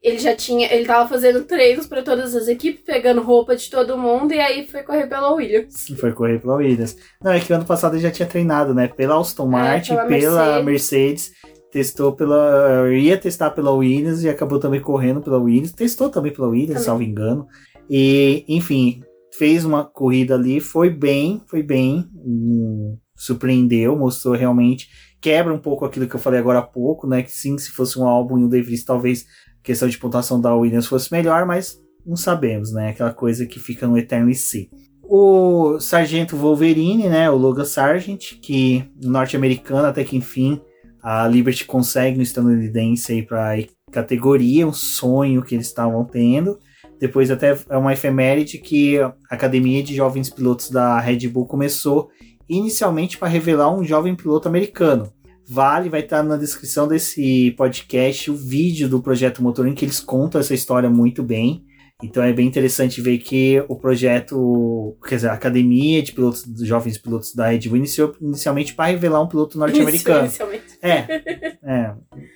Ele 0.02 0.20
já 0.20 0.36
tinha, 0.36 0.72
ele 0.72 0.86
tava 0.86 1.10
fazendo 1.10 1.44
treinos 1.44 1.88
para 1.88 2.04
todas 2.04 2.36
as 2.36 2.48
equipes, 2.48 2.84
pegando 2.84 3.24
roupa 3.24 3.56
de 3.56 3.70
todo 3.72 3.98
mundo 3.98 4.34
e 4.34 4.40
aí 4.40 4.68
foi 4.68 4.84
correr 4.84 5.08
pela 5.08 5.34
Williams. 5.34 5.88
Foi 6.00 6.12
correr 6.12 6.40
pela 6.40 6.56
Williams. 6.56 6.96
Não, 7.24 7.32
é 7.32 7.40
que 7.40 7.52
ano 7.52 7.66
passado 7.66 7.96
ele 7.96 8.04
já 8.04 8.12
tinha 8.12 8.28
treinado, 8.28 8.74
né? 8.74 8.88
Pela 8.88 9.20
Aston 9.20 9.48
Martin, 9.48 9.94
é, 9.94 10.06
pela, 10.06 10.08
pela 10.08 10.64
Mercedes. 10.64 11.32
Mercedes 11.32 11.32
testou 11.72 12.14
pela. 12.14 12.88
ia 12.94 13.18
testar 13.18 13.50
pela 13.50 13.72
Williams 13.72 14.24
e 14.24 14.30
acabou 14.30 14.60
também 14.60 14.80
correndo 14.80 15.22
pela 15.22 15.40
Williams. 15.40 15.72
Testou 15.72 16.08
também 16.10 16.32
pela 16.32 16.48
Williams, 16.48 16.70
também. 16.74 16.84
salvo 16.84 17.04
engano. 17.04 17.48
E, 17.90 18.46
enfim, 18.48 19.02
fez 19.38 19.66
uma 19.66 19.84
corrida 19.84 20.36
ali, 20.36 20.60
foi 20.60 20.90
bem, 20.90 21.42
foi 21.48 21.62
bem, 21.62 22.10
um, 22.16 22.98
surpreendeu, 23.16 23.98
mostrou 23.98 24.36
realmente, 24.36 24.90
quebra 25.22 25.54
um 25.54 25.60
pouco 25.60 25.86
aquilo 25.86 26.08
que 26.08 26.16
eu 26.16 26.20
falei 26.20 26.40
agora 26.40 26.60
há 26.60 26.64
pouco, 26.64 27.08
né? 27.08 27.24
Que 27.24 27.32
sim, 27.32 27.58
se 27.58 27.72
fosse 27.72 27.98
um 28.00 28.08
álbum 28.08 28.38
e 28.40 28.44
o 28.44 28.48
Davis, 28.48 28.84
talvez 28.84 29.26
a 29.60 29.64
questão 29.64 29.88
de 29.88 29.98
pontuação 29.98 30.40
da 30.40 30.56
Williams 30.56 30.88
fosse 30.88 31.12
melhor, 31.12 31.46
mas 31.46 31.80
não 32.06 32.16
sabemos, 32.16 32.72
né? 32.72 32.90
Aquela 32.90 33.14
coisa 33.14 33.46
que 33.46 33.60
fica 33.60 33.88
no 33.88 33.98
eterno 33.98 34.30
e 34.30 34.36
si. 34.36 34.70
O 35.04 35.80
Sargento 35.80 36.36
Wolverine, 36.36 37.08
né? 37.08 37.30
O 37.30 37.36
Logan 37.36 37.66
Sargent, 37.66 38.40
que 38.42 38.84
norte-americano 39.02 39.88
até 39.88 40.04
que 40.04 40.18
enfim 40.18 40.62
a 41.02 41.28
Liberty 41.28 41.66
consegue 41.66 42.18
no 42.18 42.24
estadunidense 42.24 43.12
aí 43.12 43.22
para 43.22 43.64
categoria, 43.92 44.68
um 44.68 44.74
sonho 44.74 45.44
que 45.44 45.54
eles 45.54 45.68
estavam 45.68 46.04
tendo. 46.04 46.58
Depois 47.00 47.30
até 47.30 47.58
é 47.70 47.78
uma 47.78 47.94
efeméride 47.94 48.58
que 48.58 49.00
a 49.00 49.14
Academia 49.30 49.84
de 49.84 49.96
Jovens 49.96 50.30
Pilotos 50.30 50.70
da 50.70 51.00
Red 51.00 51.28
Bull 51.28 51.46
começou 51.46 52.10
inicialmente 52.48 53.18
para 53.18 53.28
revelar 53.28 53.74
um 53.74 53.84
jovem 53.84 54.16
piloto 54.16 54.48
americano. 54.48 55.12
Vale, 55.48 55.90
vai 55.90 56.00
estar 56.00 56.24
na 56.24 56.38
descrição 56.38 56.88
desse 56.88 57.52
podcast 57.52 58.32
o 58.32 58.36
vídeo 58.36 58.90
do 58.90 59.02
projeto 59.02 59.44
Motor 59.44 59.68
em 59.68 59.74
que 59.74 59.86
eles 59.86 60.00
contam 60.00 60.42
essa 60.42 60.54
história 60.54 60.90
muito 60.90 61.22
bem. 61.22 61.64
Então 62.04 62.22
é 62.22 62.34
bem 62.34 62.46
interessante 62.46 63.02
ver 63.02 63.18
que 63.20 63.64
o 63.70 63.76
projeto, 63.76 64.98
quer 65.08 65.16
dizer, 65.16 65.30
a 65.30 65.34
academia 65.34 66.04
de 66.04 66.12
pilotos, 66.12 66.44
de 66.44 66.66
jovens 66.66 66.98
pilotos 66.98 67.34
da 67.34 67.48
Red 67.48 67.70
Bull 67.70 67.78
iniciou 67.78 68.14
inicialmente 68.20 68.74
para 68.74 68.92
revelar 68.92 69.22
um 69.22 69.28
piloto 69.28 69.58
norte-americano. 69.58 70.26
Inicialmente. 70.26 70.78
É, 70.82 71.56
é. 71.64 71.96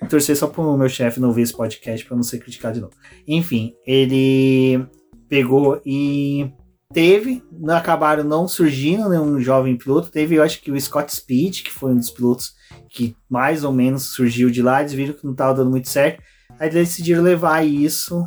Torcer 0.10 0.36
só 0.38 0.48
pro 0.48 0.78
meu 0.78 0.88
chefe 0.88 1.20
não 1.20 1.34
ver 1.34 1.42
esse 1.42 1.54
podcast 1.54 2.06
para 2.06 2.16
não 2.16 2.24
ser 2.24 2.40
criticado 2.40 2.76
de 2.76 2.82
novo. 2.82 2.94
Enfim, 3.28 3.74
ele 3.86 4.86
pegou 5.28 5.82
e 5.86 6.50
teve, 6.94 7.44
acabaram 7.68 8.24
não 8.24 8.48
surgindo 8.48 9.10
nenhum 9.10 9.42
jovem 9.42 9.78
piloto. 9.78 10.10
Teve, 10.10 10.36
eu 10.36 10.44
acho 10.44 10.62
que 10.62 10.72
o 10.72 10.80
Scott 10.80 11.14
Speed, 11.14 11.64
que 11.64 11.72
foi 11.72 11.92
um 11.92 11.98
dos 11.98 12.10
pilotos 12.10 12.54
que 12.90 13.14
mais 13.30 13.66
ou 13.66 13.74
menos 13.74 14.04
surgiu 14.04 14.50
de 14.50 14.62
lá. 14.62 14.80
Eles 14.80 14.94
viram 14.94 15.14
que 15.14 15.26
não 15.26 15.34
estava 15.34 15.54
dando 15.54 15.70
muito 15.70 15.90
certo. 15.90 16.24
Aí 16.58 16.70
decidiram 16.70 17.22
levar 17.22 17.66
isso 17.66 18.26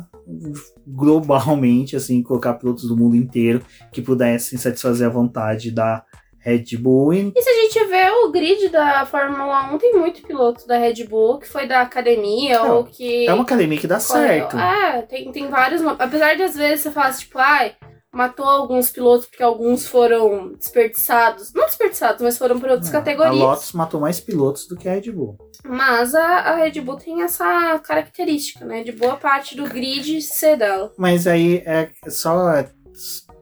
globalmente, 0.85 1.95
assim, 1.95 2.21
colocar 2.21 2.53
pilotos 2.55 2.87
do 2.87 2.97
mundo 2.97 3.15
inteiro 3.15 3.61
que 3.91 4.01
pudessem 4.01 4.57
satisfazer 4.57 5.07
a 5.07 5.11
vontade 5.11 5.71
da 5.71 6.03
Red 6.43 6.77
Bull. 6.77 7.13
E... 7.13 7.33
se 7.35 7.49
a 7.49 7.53
gente 7.53 7.85
vê 7.85 8.09
o 8.09 8.29
grid 8.29 8.67
da 8.69 9.05
Fórmula 9.05 9.73
1, 9.73 9.77
tem 9.77 9.93
muito 9.93 10.21
piloto 10.21 10.67
da 10.67 10.77
Red 10.77 11.05
Bull 11.05 11.39
que 11.39 11.47
foi 11.47 11.65
da 11.65 11.81
academia 11.81 12.59
Não, 12.59 12.77
ou 12.77 12.83
que. 12.83 13.25
É 13.25 13.33
uma 13.33 13.43
academia 13.43 13.79
que 13.79 13.87
dá 13.87 13.99
certo. 13.99 14.57
É, 14.57 15.01
tem, 15.03 15.31
tem 15.31 15.47
vários. 15.47 15.81
Apesar 15.81 16.35
de 16.35 16.43
às 16.43 16.55
vezes 16.55 16.81
você 16.81 16.91
falar 16.91 17.13
tipo, 17.13 17.39
ai, 17.39 17.73
matou 18.13 18.45
alguns 18.45 18.91
pilotos 18.91 19.25
porque 19.25 19.41
alguns 19.41 19.87
foram 19.87 20.53
desperdiçados. 20.53 21.51
Não 21.53 21.65
desperdiçados, 21.65 22.21
mas 22.21 22.37
foram 22.37 22.59
para 22.59 22.73
outras 22.73 22.91
categorias. 22.91 23.41
A 23.41 23.45
Lotus 23.45 23.71
matou 23.73 23.99
mais 23.99 24.19
pilotos 24.19 24.67
do 24.67 24.77
que 24.77 24.87
a 24.87 24.93
Red 24.93 25.11
Bull. 25.11 25.37
Mas 25.65 26.13
a, 26.13 26.23
a, 26.23 26.55
Red 26.55 26.79
Bull 26.81 26.97
tem 26.97 27.23
essa 27.23 27.79
característica, 27.79 28.63
né? 28.65 28.83
De 28.83 28.91
boa 28.91 29.17
parte 29.17 29.57
do 29.57 29.63
grid 29.63 30.21
ser 30.21 30.57
dela. 30.57 30.93
Mas 30.95 31.25
aí 31.25 31.63
é 31.65 31.89
só 32.07 32.63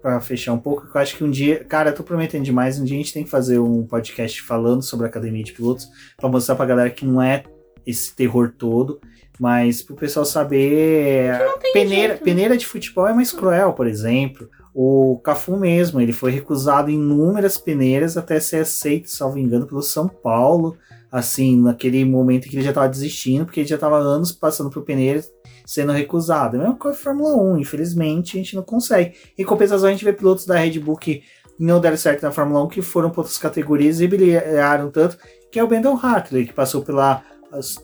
para 0.01 0.21
fechar 0.21 0.53
um 0.53 0.59
pouco, 0.59 0.87
eu 0.87 1.01
acho 1.01 1.17
que 1.17 1.23
um 1.23 1.29
dia, 1.29 1.63
cara, 1.63 1.91
eu 1.91 1.95
tô 1.95 2.03
prometendo 2.03 2.43
demais, 2.43 2.79
um 2.79 2.85
dia 2.85 2.95
a 2.95 3.01
gente 3.01 3.13
tem 3.13 3.23
que 3.23 3.29
fazer 3.29 3.59
um 3.59 3.85
podcast 3.85 4.41
falando 4.41 4.81
sobre 4.81 5.05
a 5.05 5.09
academia 5.09 5.43
de 5.43 5.51
pilotos 5.51 5.87
para 6.17 6.29
mostrar 6.29 6.55
pra 6.55 6.65
galera 6.65 6.89
que 6.89 7.05
não 7.05 7.21
é 7.21 7.43
esse 7.85 8.15
terror 8.15 8.53
todo, 8.57 8.99
mas 9.39 9.81
pro 9.81 9.95
pessoal 9.95 10.25
saber, 10.25 11.37
peneira, 11.73 12.13
jeito, 12.13 12.19
né? 12.19 12.25
peneira 12.25 12.57
de 12.57 12.65
futebol 12.65 13.07
é 13.07 13.13
mais 13.13 13.31
cruel, 13.31 13.73
por 13.73 13.85
exemplo. 13.85 14.49
O 14.73 15.19
Cafu 15.23 15.57
mesmo, 15.57 15.99
ele 15.99 16.13
foi 16.13 16.31
recusado 16.31 16.89
em 16.89 16.95
inúmeras 16.95 17.57
peneiras 17.57 18.15
até 18.15 18.39
ser 18.39 18.61
aceito, 18.61 19.09
salvo 19.09 19.37
engano, 19.37 19.67
pelo 19.67 19.81
São 19.81 20.07
Paulo, 20.07 20.77
assim, 21.11 21.59
naquele 21.59 22.05
momento 22.05 22.47
que 22.47 22.55
ele 22.55 22.63
já 22.63 22.69
estava 22.69 22.87
desistindo, 22.87 23.45
porque 23.45 23.59
ele 23.59 23.67
já 23.67 23.75
estava 23.75 23.97
anos 23.97 24.31
passando 24.31 24.69
por 24.69 24.83
peneiras 24.83 25.29
sendo 25.65 25.91
recusado. 25.91 26.61
É 26.61 26.67
a 26.67 26.73
coisa 26.73 26.97
a 26.97 27.01
Fórmula 27.01 27.35
1, 27.35 27.59
infelizmente 27.59 28.37
a 28.37 28.39
gente 28.39 28.55
não 28.55 28.63
consegue. 28.63 29.13
Em 29.37 29.43
compensação, 29.43 29.89
a 29.89 29.91
gente 29.91 30.05
vê 30.05 30.13
pilotos 30.13 30.45
da 30.45 30.57
Red 30.57 30.79
Bull 30.79 30.97
que 30.97 31.23
não 31.59 31.79
deram 31.79 31.97
certo 31.97 32.23
na 32.23 32.31
Fórmula 32.31 32.63
1, 32.63 32.67
que 32.69 32.81
foram 32.81 33.09
para 33.09 33.21
outras 33.21 33.37
categorias 33.37 34.01
e 34.01 34.07
brilharam 34.07 34.89
tanto, 34.89 35.17
que 35.51 35.59
é 35.59 35.63
o 35.63 35.67
Bendel 35.67 35.99
Hartley, 36.01 36.47
que 36.47 36.53
passou 36.53 36.81
pela 36.81 37.23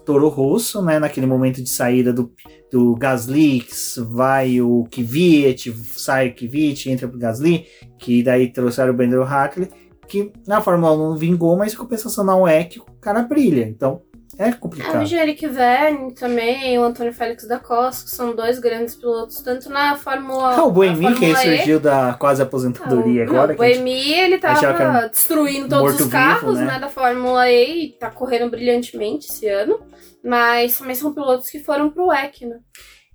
Toro 0.05 0.29
Rosso, 0.29 0.81
né, 0.81 0.99
naquele 0.99 1.25
momento 1.25 1.61
de 1.61 1.69
saída 1.69 2.13
do, 2.13 2.31
do 2.71 2.95
Gasly, 2.95 3.65
vai 4.09 4.61
o 4.61 4.85
Kvyat, 4.89 5.73
sai 5.95 6.29
o 6.29 6.35
Kvyat, 6.35 6.89
entra 6.89 7.07
pro 7.07 7.19
Gasly, 7.19 7.65
que 7.99 8.23
daí 8.23 8.51
trouxeram 8.51 8.93
o 8.93 8.95
Bender 8.95 9.21
Hartley, 9.21 9.69
que 10.07 10.31
na 10.47 10.61
Fórmula 10.61 10.93
1 10.93 10.97
não 10.97 11.17
vingou, 11.17 11.57
mas 11.57 11.75
compensação 11.75 12.23
na 12.23 12.37
UEC 12.37 12.79
o 12.79 12.85
cara 13.01 13.21
brilha. 13.23 13.67
Então, 13.67 14.01
é 14.37 14.51
complicado. 14.51 14.97
É, 14.97 15.03
o 15.03 15.05
Jerick 15.05 15.47
Verne 15.47 16.13
também, 16.13 16.77
o 16.77 16.83
Antônio 16.83 17.13
Félix 17.13 17.47
da 17.47 17.59
Costa, 17.59 18.05
que 18.05 18.15
são 18.15 18.35
dois 18.35 18.59
grandes 18.59 18.95
pilotos, 18.95 19.41
tanto 19.41 19.69
na 19.69 19.95
Fórmula 19.95 20.55
Ah, 20.55 20.63
o 20.63 20.71
Boemi, 20.71 21.13
que 21.15 21.35
surgiu 21.35 21.79
da 21.79 22.13
quase 22.13 22.41
aposentadoria 22.41 23.25
não, 23.25 23.33
agora. 23.33 23.47
Não, 23.47 23.55
o 23.55 23.57
Boemi, 23.57 24.13
ele 24.13 24.37
tava 24.37 25.07
destruindo 25.09 25.69
todos 25.69 25.99
os 25.99 26.07
carros 26.07 26.57
vivo, 26.57 26.65
né? 26.67 26.73
né? 26.73 26.79
da 26.79 26.89
Fórmula 26.89 27.49
E 27.49 27.85
e 27.85 27.89
tá 27.93 28.09
correndo 28.09 28.49
brilhantemente 28.49 29.27
esse 29.27 29.47
ano. 29.47 29.79
Mas 30.23 30.77
também 30.77 30.95
são 30.95 31.13
pilotos 31.13 31.49
que 31.49 31.59
foram 31.59 31.89
pro 31.89 32.07
WEC, 32.07 32.45
né? 32.45 32.57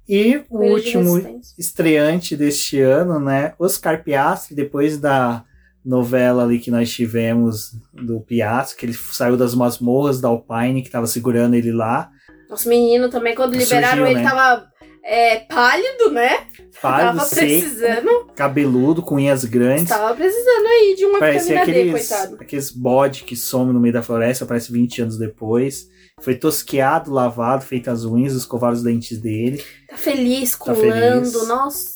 E 0.08 0.42
o 0.50 0.58
último 0.58 1.40
estreante 1.58 2.36
deste 2.36 2.80
ano, 2.80 3.20
né? 3.20 3.54
Oscar 3.58 4.02
Piastri, 4.02 4.54
depois 4.54 4.98
da 4.98 5.44
novela 5.84 6.44
ali 6.44 6.58
que 6.58 6.70
nós 6.70 6.90
tivemos 6.90 7.72
do 7.92 8.20
Piastri, 8.20 8.78
que 8.78 8.86
ele 8.86 8.94
saiu 8.94 9.36
das 9.36 9.54
masmorras 9.54 10.20
da 10.20 10.28
Alpine, 10.28 10.82
que 10.82 10.90
tava 10.90 11.06
segurando 11.06 11.54
ele 11.54 11.72
lá. 11.72 12.10
Nosso 12.48 12.68
menino 12.68 13.08
também, 13.08 13.34
quando 13.34 13.56
liberaram 13.56 14.04
Surgiu, 14.04 14.06
ele, 14.06 14.22
né? 14.22 14.30
tava 14.30 14.72
é, 15.04 15.40
pálido, 15.40 16.10
né? 16.10 16.46
Pálido, 16.80 17.18
tava 17.18 17.24
seco, 17.24 17.46
precisando. 17.46 18.26
cabeludo, 18.36 19.02
com 19.02 19.16
unhas 19.16 19.44
grandes. 19.44 19.88
Tava 19.88 20.14
precisando 20.14 20.66
aí 20.66 20.94
de 20.96 21.04
uma 21.04 21.18
Parecia 21.18 21.62
aqueles, 21.62 21.84
D, 21.84 21.90
coitado. 21.90 22.36
Aqueles 22.40 22.70
bode 22.70 23.24
que 23.24 23.34
some 23.34 23.72
no 23.72 23.80
meio 23.80 23.94
da 23.94 24.02
floresta, 24.02 24.46
parece 24.46 24.70
20 24.70 25.02
anos 25.02 25.18
depois. 25.18 25.88
Foi 26.20 26.36
tosqueado, 26.36 27.10
lavado, 27.10 27.64
feito 27.64 27.90
as 27.90 28.04
unhas, 28.04 28.34
escovaram 28.34 28.74
os 28.74 28.82
dentes 28.82 29.18
dele. 29.18 29.64
Tá 29.88 29.96
feliz, 29.96 30.56
tá 30.56 30.74
feliz. 30.74 31.48
nossa. 31.48 31.90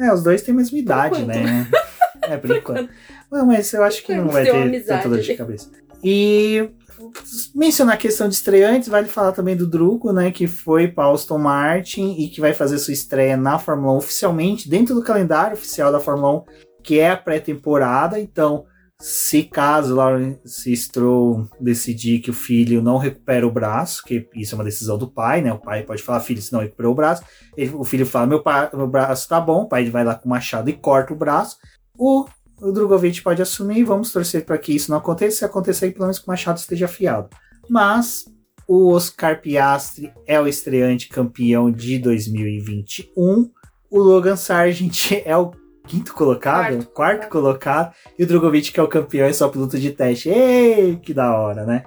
É, 0.00 0.12
os 0.12 0.22
dois 0.22 0.42
têm 0.42 0.54
a 0.54 0.56
mesma 0.56 0.78
idade, 0.78 1.22
né? 1.24 1.68
É, 2.22 2.36
por 2.36 2.50
enquanto. 2.56 2.90
Não, 3.30 3.46
mas 3.46 3.72
eu 3.72 3.82
acho 3.82 4.02
que 4.04 4.14
não 4.14 4.28
vai 4.28 4.44
ter 4.44 4.84
tanta 4.84 5.08
dor 5.08 5.20
de 5.20 5.34
cabeça. 5.34 5.70
E 6.02 6.70
mencionar 7.54 7.94
a 7.94 7.98
questão 7.98 8.28
de 8.28 8.34
estreantes, 8.34 8.88
vale 8.88 9.08
falar 9.08 9.32
também 9.32 9.56
do 9.56 9.66
Drugo, 9.66 10.12
né, 10.12 10.30
que 10.30 10.46
foi 10.46 10.88
para 10.88 11.10
Aston 11.10 11.38
Martin 11.38 12.14
e 12.18 12.28
que 12.28 12.40
vai 12.40 12.52
fazer 12.52 12.78
sua 12.78 12.92
estreia 12.92 13.36
na 13.36 13.58
Fórmula 13.58 13.94
1 13.94 13.96
oficialmente, 13.96 14.68
dentro 14.68 14.94
do 14.94 15.02
calendário 15.02 15.54
oficial 15.54 15.92
da 15.92 16.00
Fórmula 16.00 16.40
1, 16.40 16.44
que 16.82 16.98
é 16.98 17.10
a 17.10 17.16
pré-temporada. 17.16 18.18
Então, 18.18 18.64
se 19.00 19.44
caso 19.44 19.94
Lawrence 19.94 20.76
Stroll 20.76 21.48
decidir 21.60 22.18
que 22.18 22.30
o 22.30 22.34
filho 22.34 22.82
não 22.82 22.98
recupera 22.98 23.46
o 23.46 23.52
braço, 23.52 24.02
que 24.04 24.28
isso 24.34 24.54
é 24.54 24.58
uma 24.58 24.64
decisão 24.64 24.98
do 24.98 25.08
pai, 25.08 25.40
né? 25.40 25.52
O 25.52 25.58
pai 25.58 25.84
pode 25.84 26.02
falar, 26.02 26.20
filho, 26.20 26.42
se 26.42 26.52
não 26.52 26.60
recuperou 26.60 26.92
o 26.92 26.96
braço. 26.96 27.22
Ele, 27.56 27.72
o 27.74 27.84
filho 27.84 28.04
fala, 28.04 28.26
meu, 28.26 28.42
pai, 28.42 28.68
meu 28.74 28.88
braço 28.88 29.28
tá 29.28 29.40
bom. 29.40 29.62
O 29.62 29.68
pai 29.68 29.88
vai 29.88 30.04
lá 30.04 30.16
com 30.16 30.26
o 30.26 30.30
machado 30.30 30.68
e 30.68 30.72
corta 30.72 31.12
o 31.12 31.16
braço. 31.16 31.58
O, 31.96 32.26
o 32.60 32.72
Drogovic 32.72 33.22
pode 33.22 33.40
assumir, 33.40 33.84
vamos 33.84 34.12
torcer 34.12 34.44
para 34.44 34.58
que 34.58 34.74
isso 34.74 34.90
não 34.90 34.98
aconteça. 34.98 35.38
Se 35.38 35.44
acontecer, 35.44 35.90
pelo 35.92 36.04
menos 36.04 36.18
que 36.18 36.26
o 36.26 36.30
machado 36.30 36.58
esteja 36.58 36.86
afiado. 36.86 37.28
Mas 37.68 38.24
o 38.66 38.92
Oscar 38.92 39.40
Piastri 39.40 40.12
é 40.26 40.40
o 40.40 40.46
estreante 40.46 41.08
campeão 41.08 41.70
de 41.70 41.98
2021. 41.98 43.50
O 43.90 43.98
Logan 43.98 44.36
Sargent 44.36 45.12
é 45.24 45.36
o 45.36 45.52
quinto 45.86 46.12
colocado, 46.12 46.84
quarto, 46.84 46.92
quarto 46.92 47.28
colocado, 47.28 47.94
e 48.18 48.24
o 48.24 48.26
Drogovic 48.26 48.70
que 48.70 48.78
é 48.78 48.82
o 48.82 48.88
campeão 48.88 49.26
e 49.26 49.32
só 49.32 49.48
piloto 49.48 49.78
de 49.78 49.90
teste. 49.90 50.28
Ei, 50.28 50.96
que 50.96 51.14
da 51.14 51.34
hora, 51.34 51.64
né? 51.64 51.84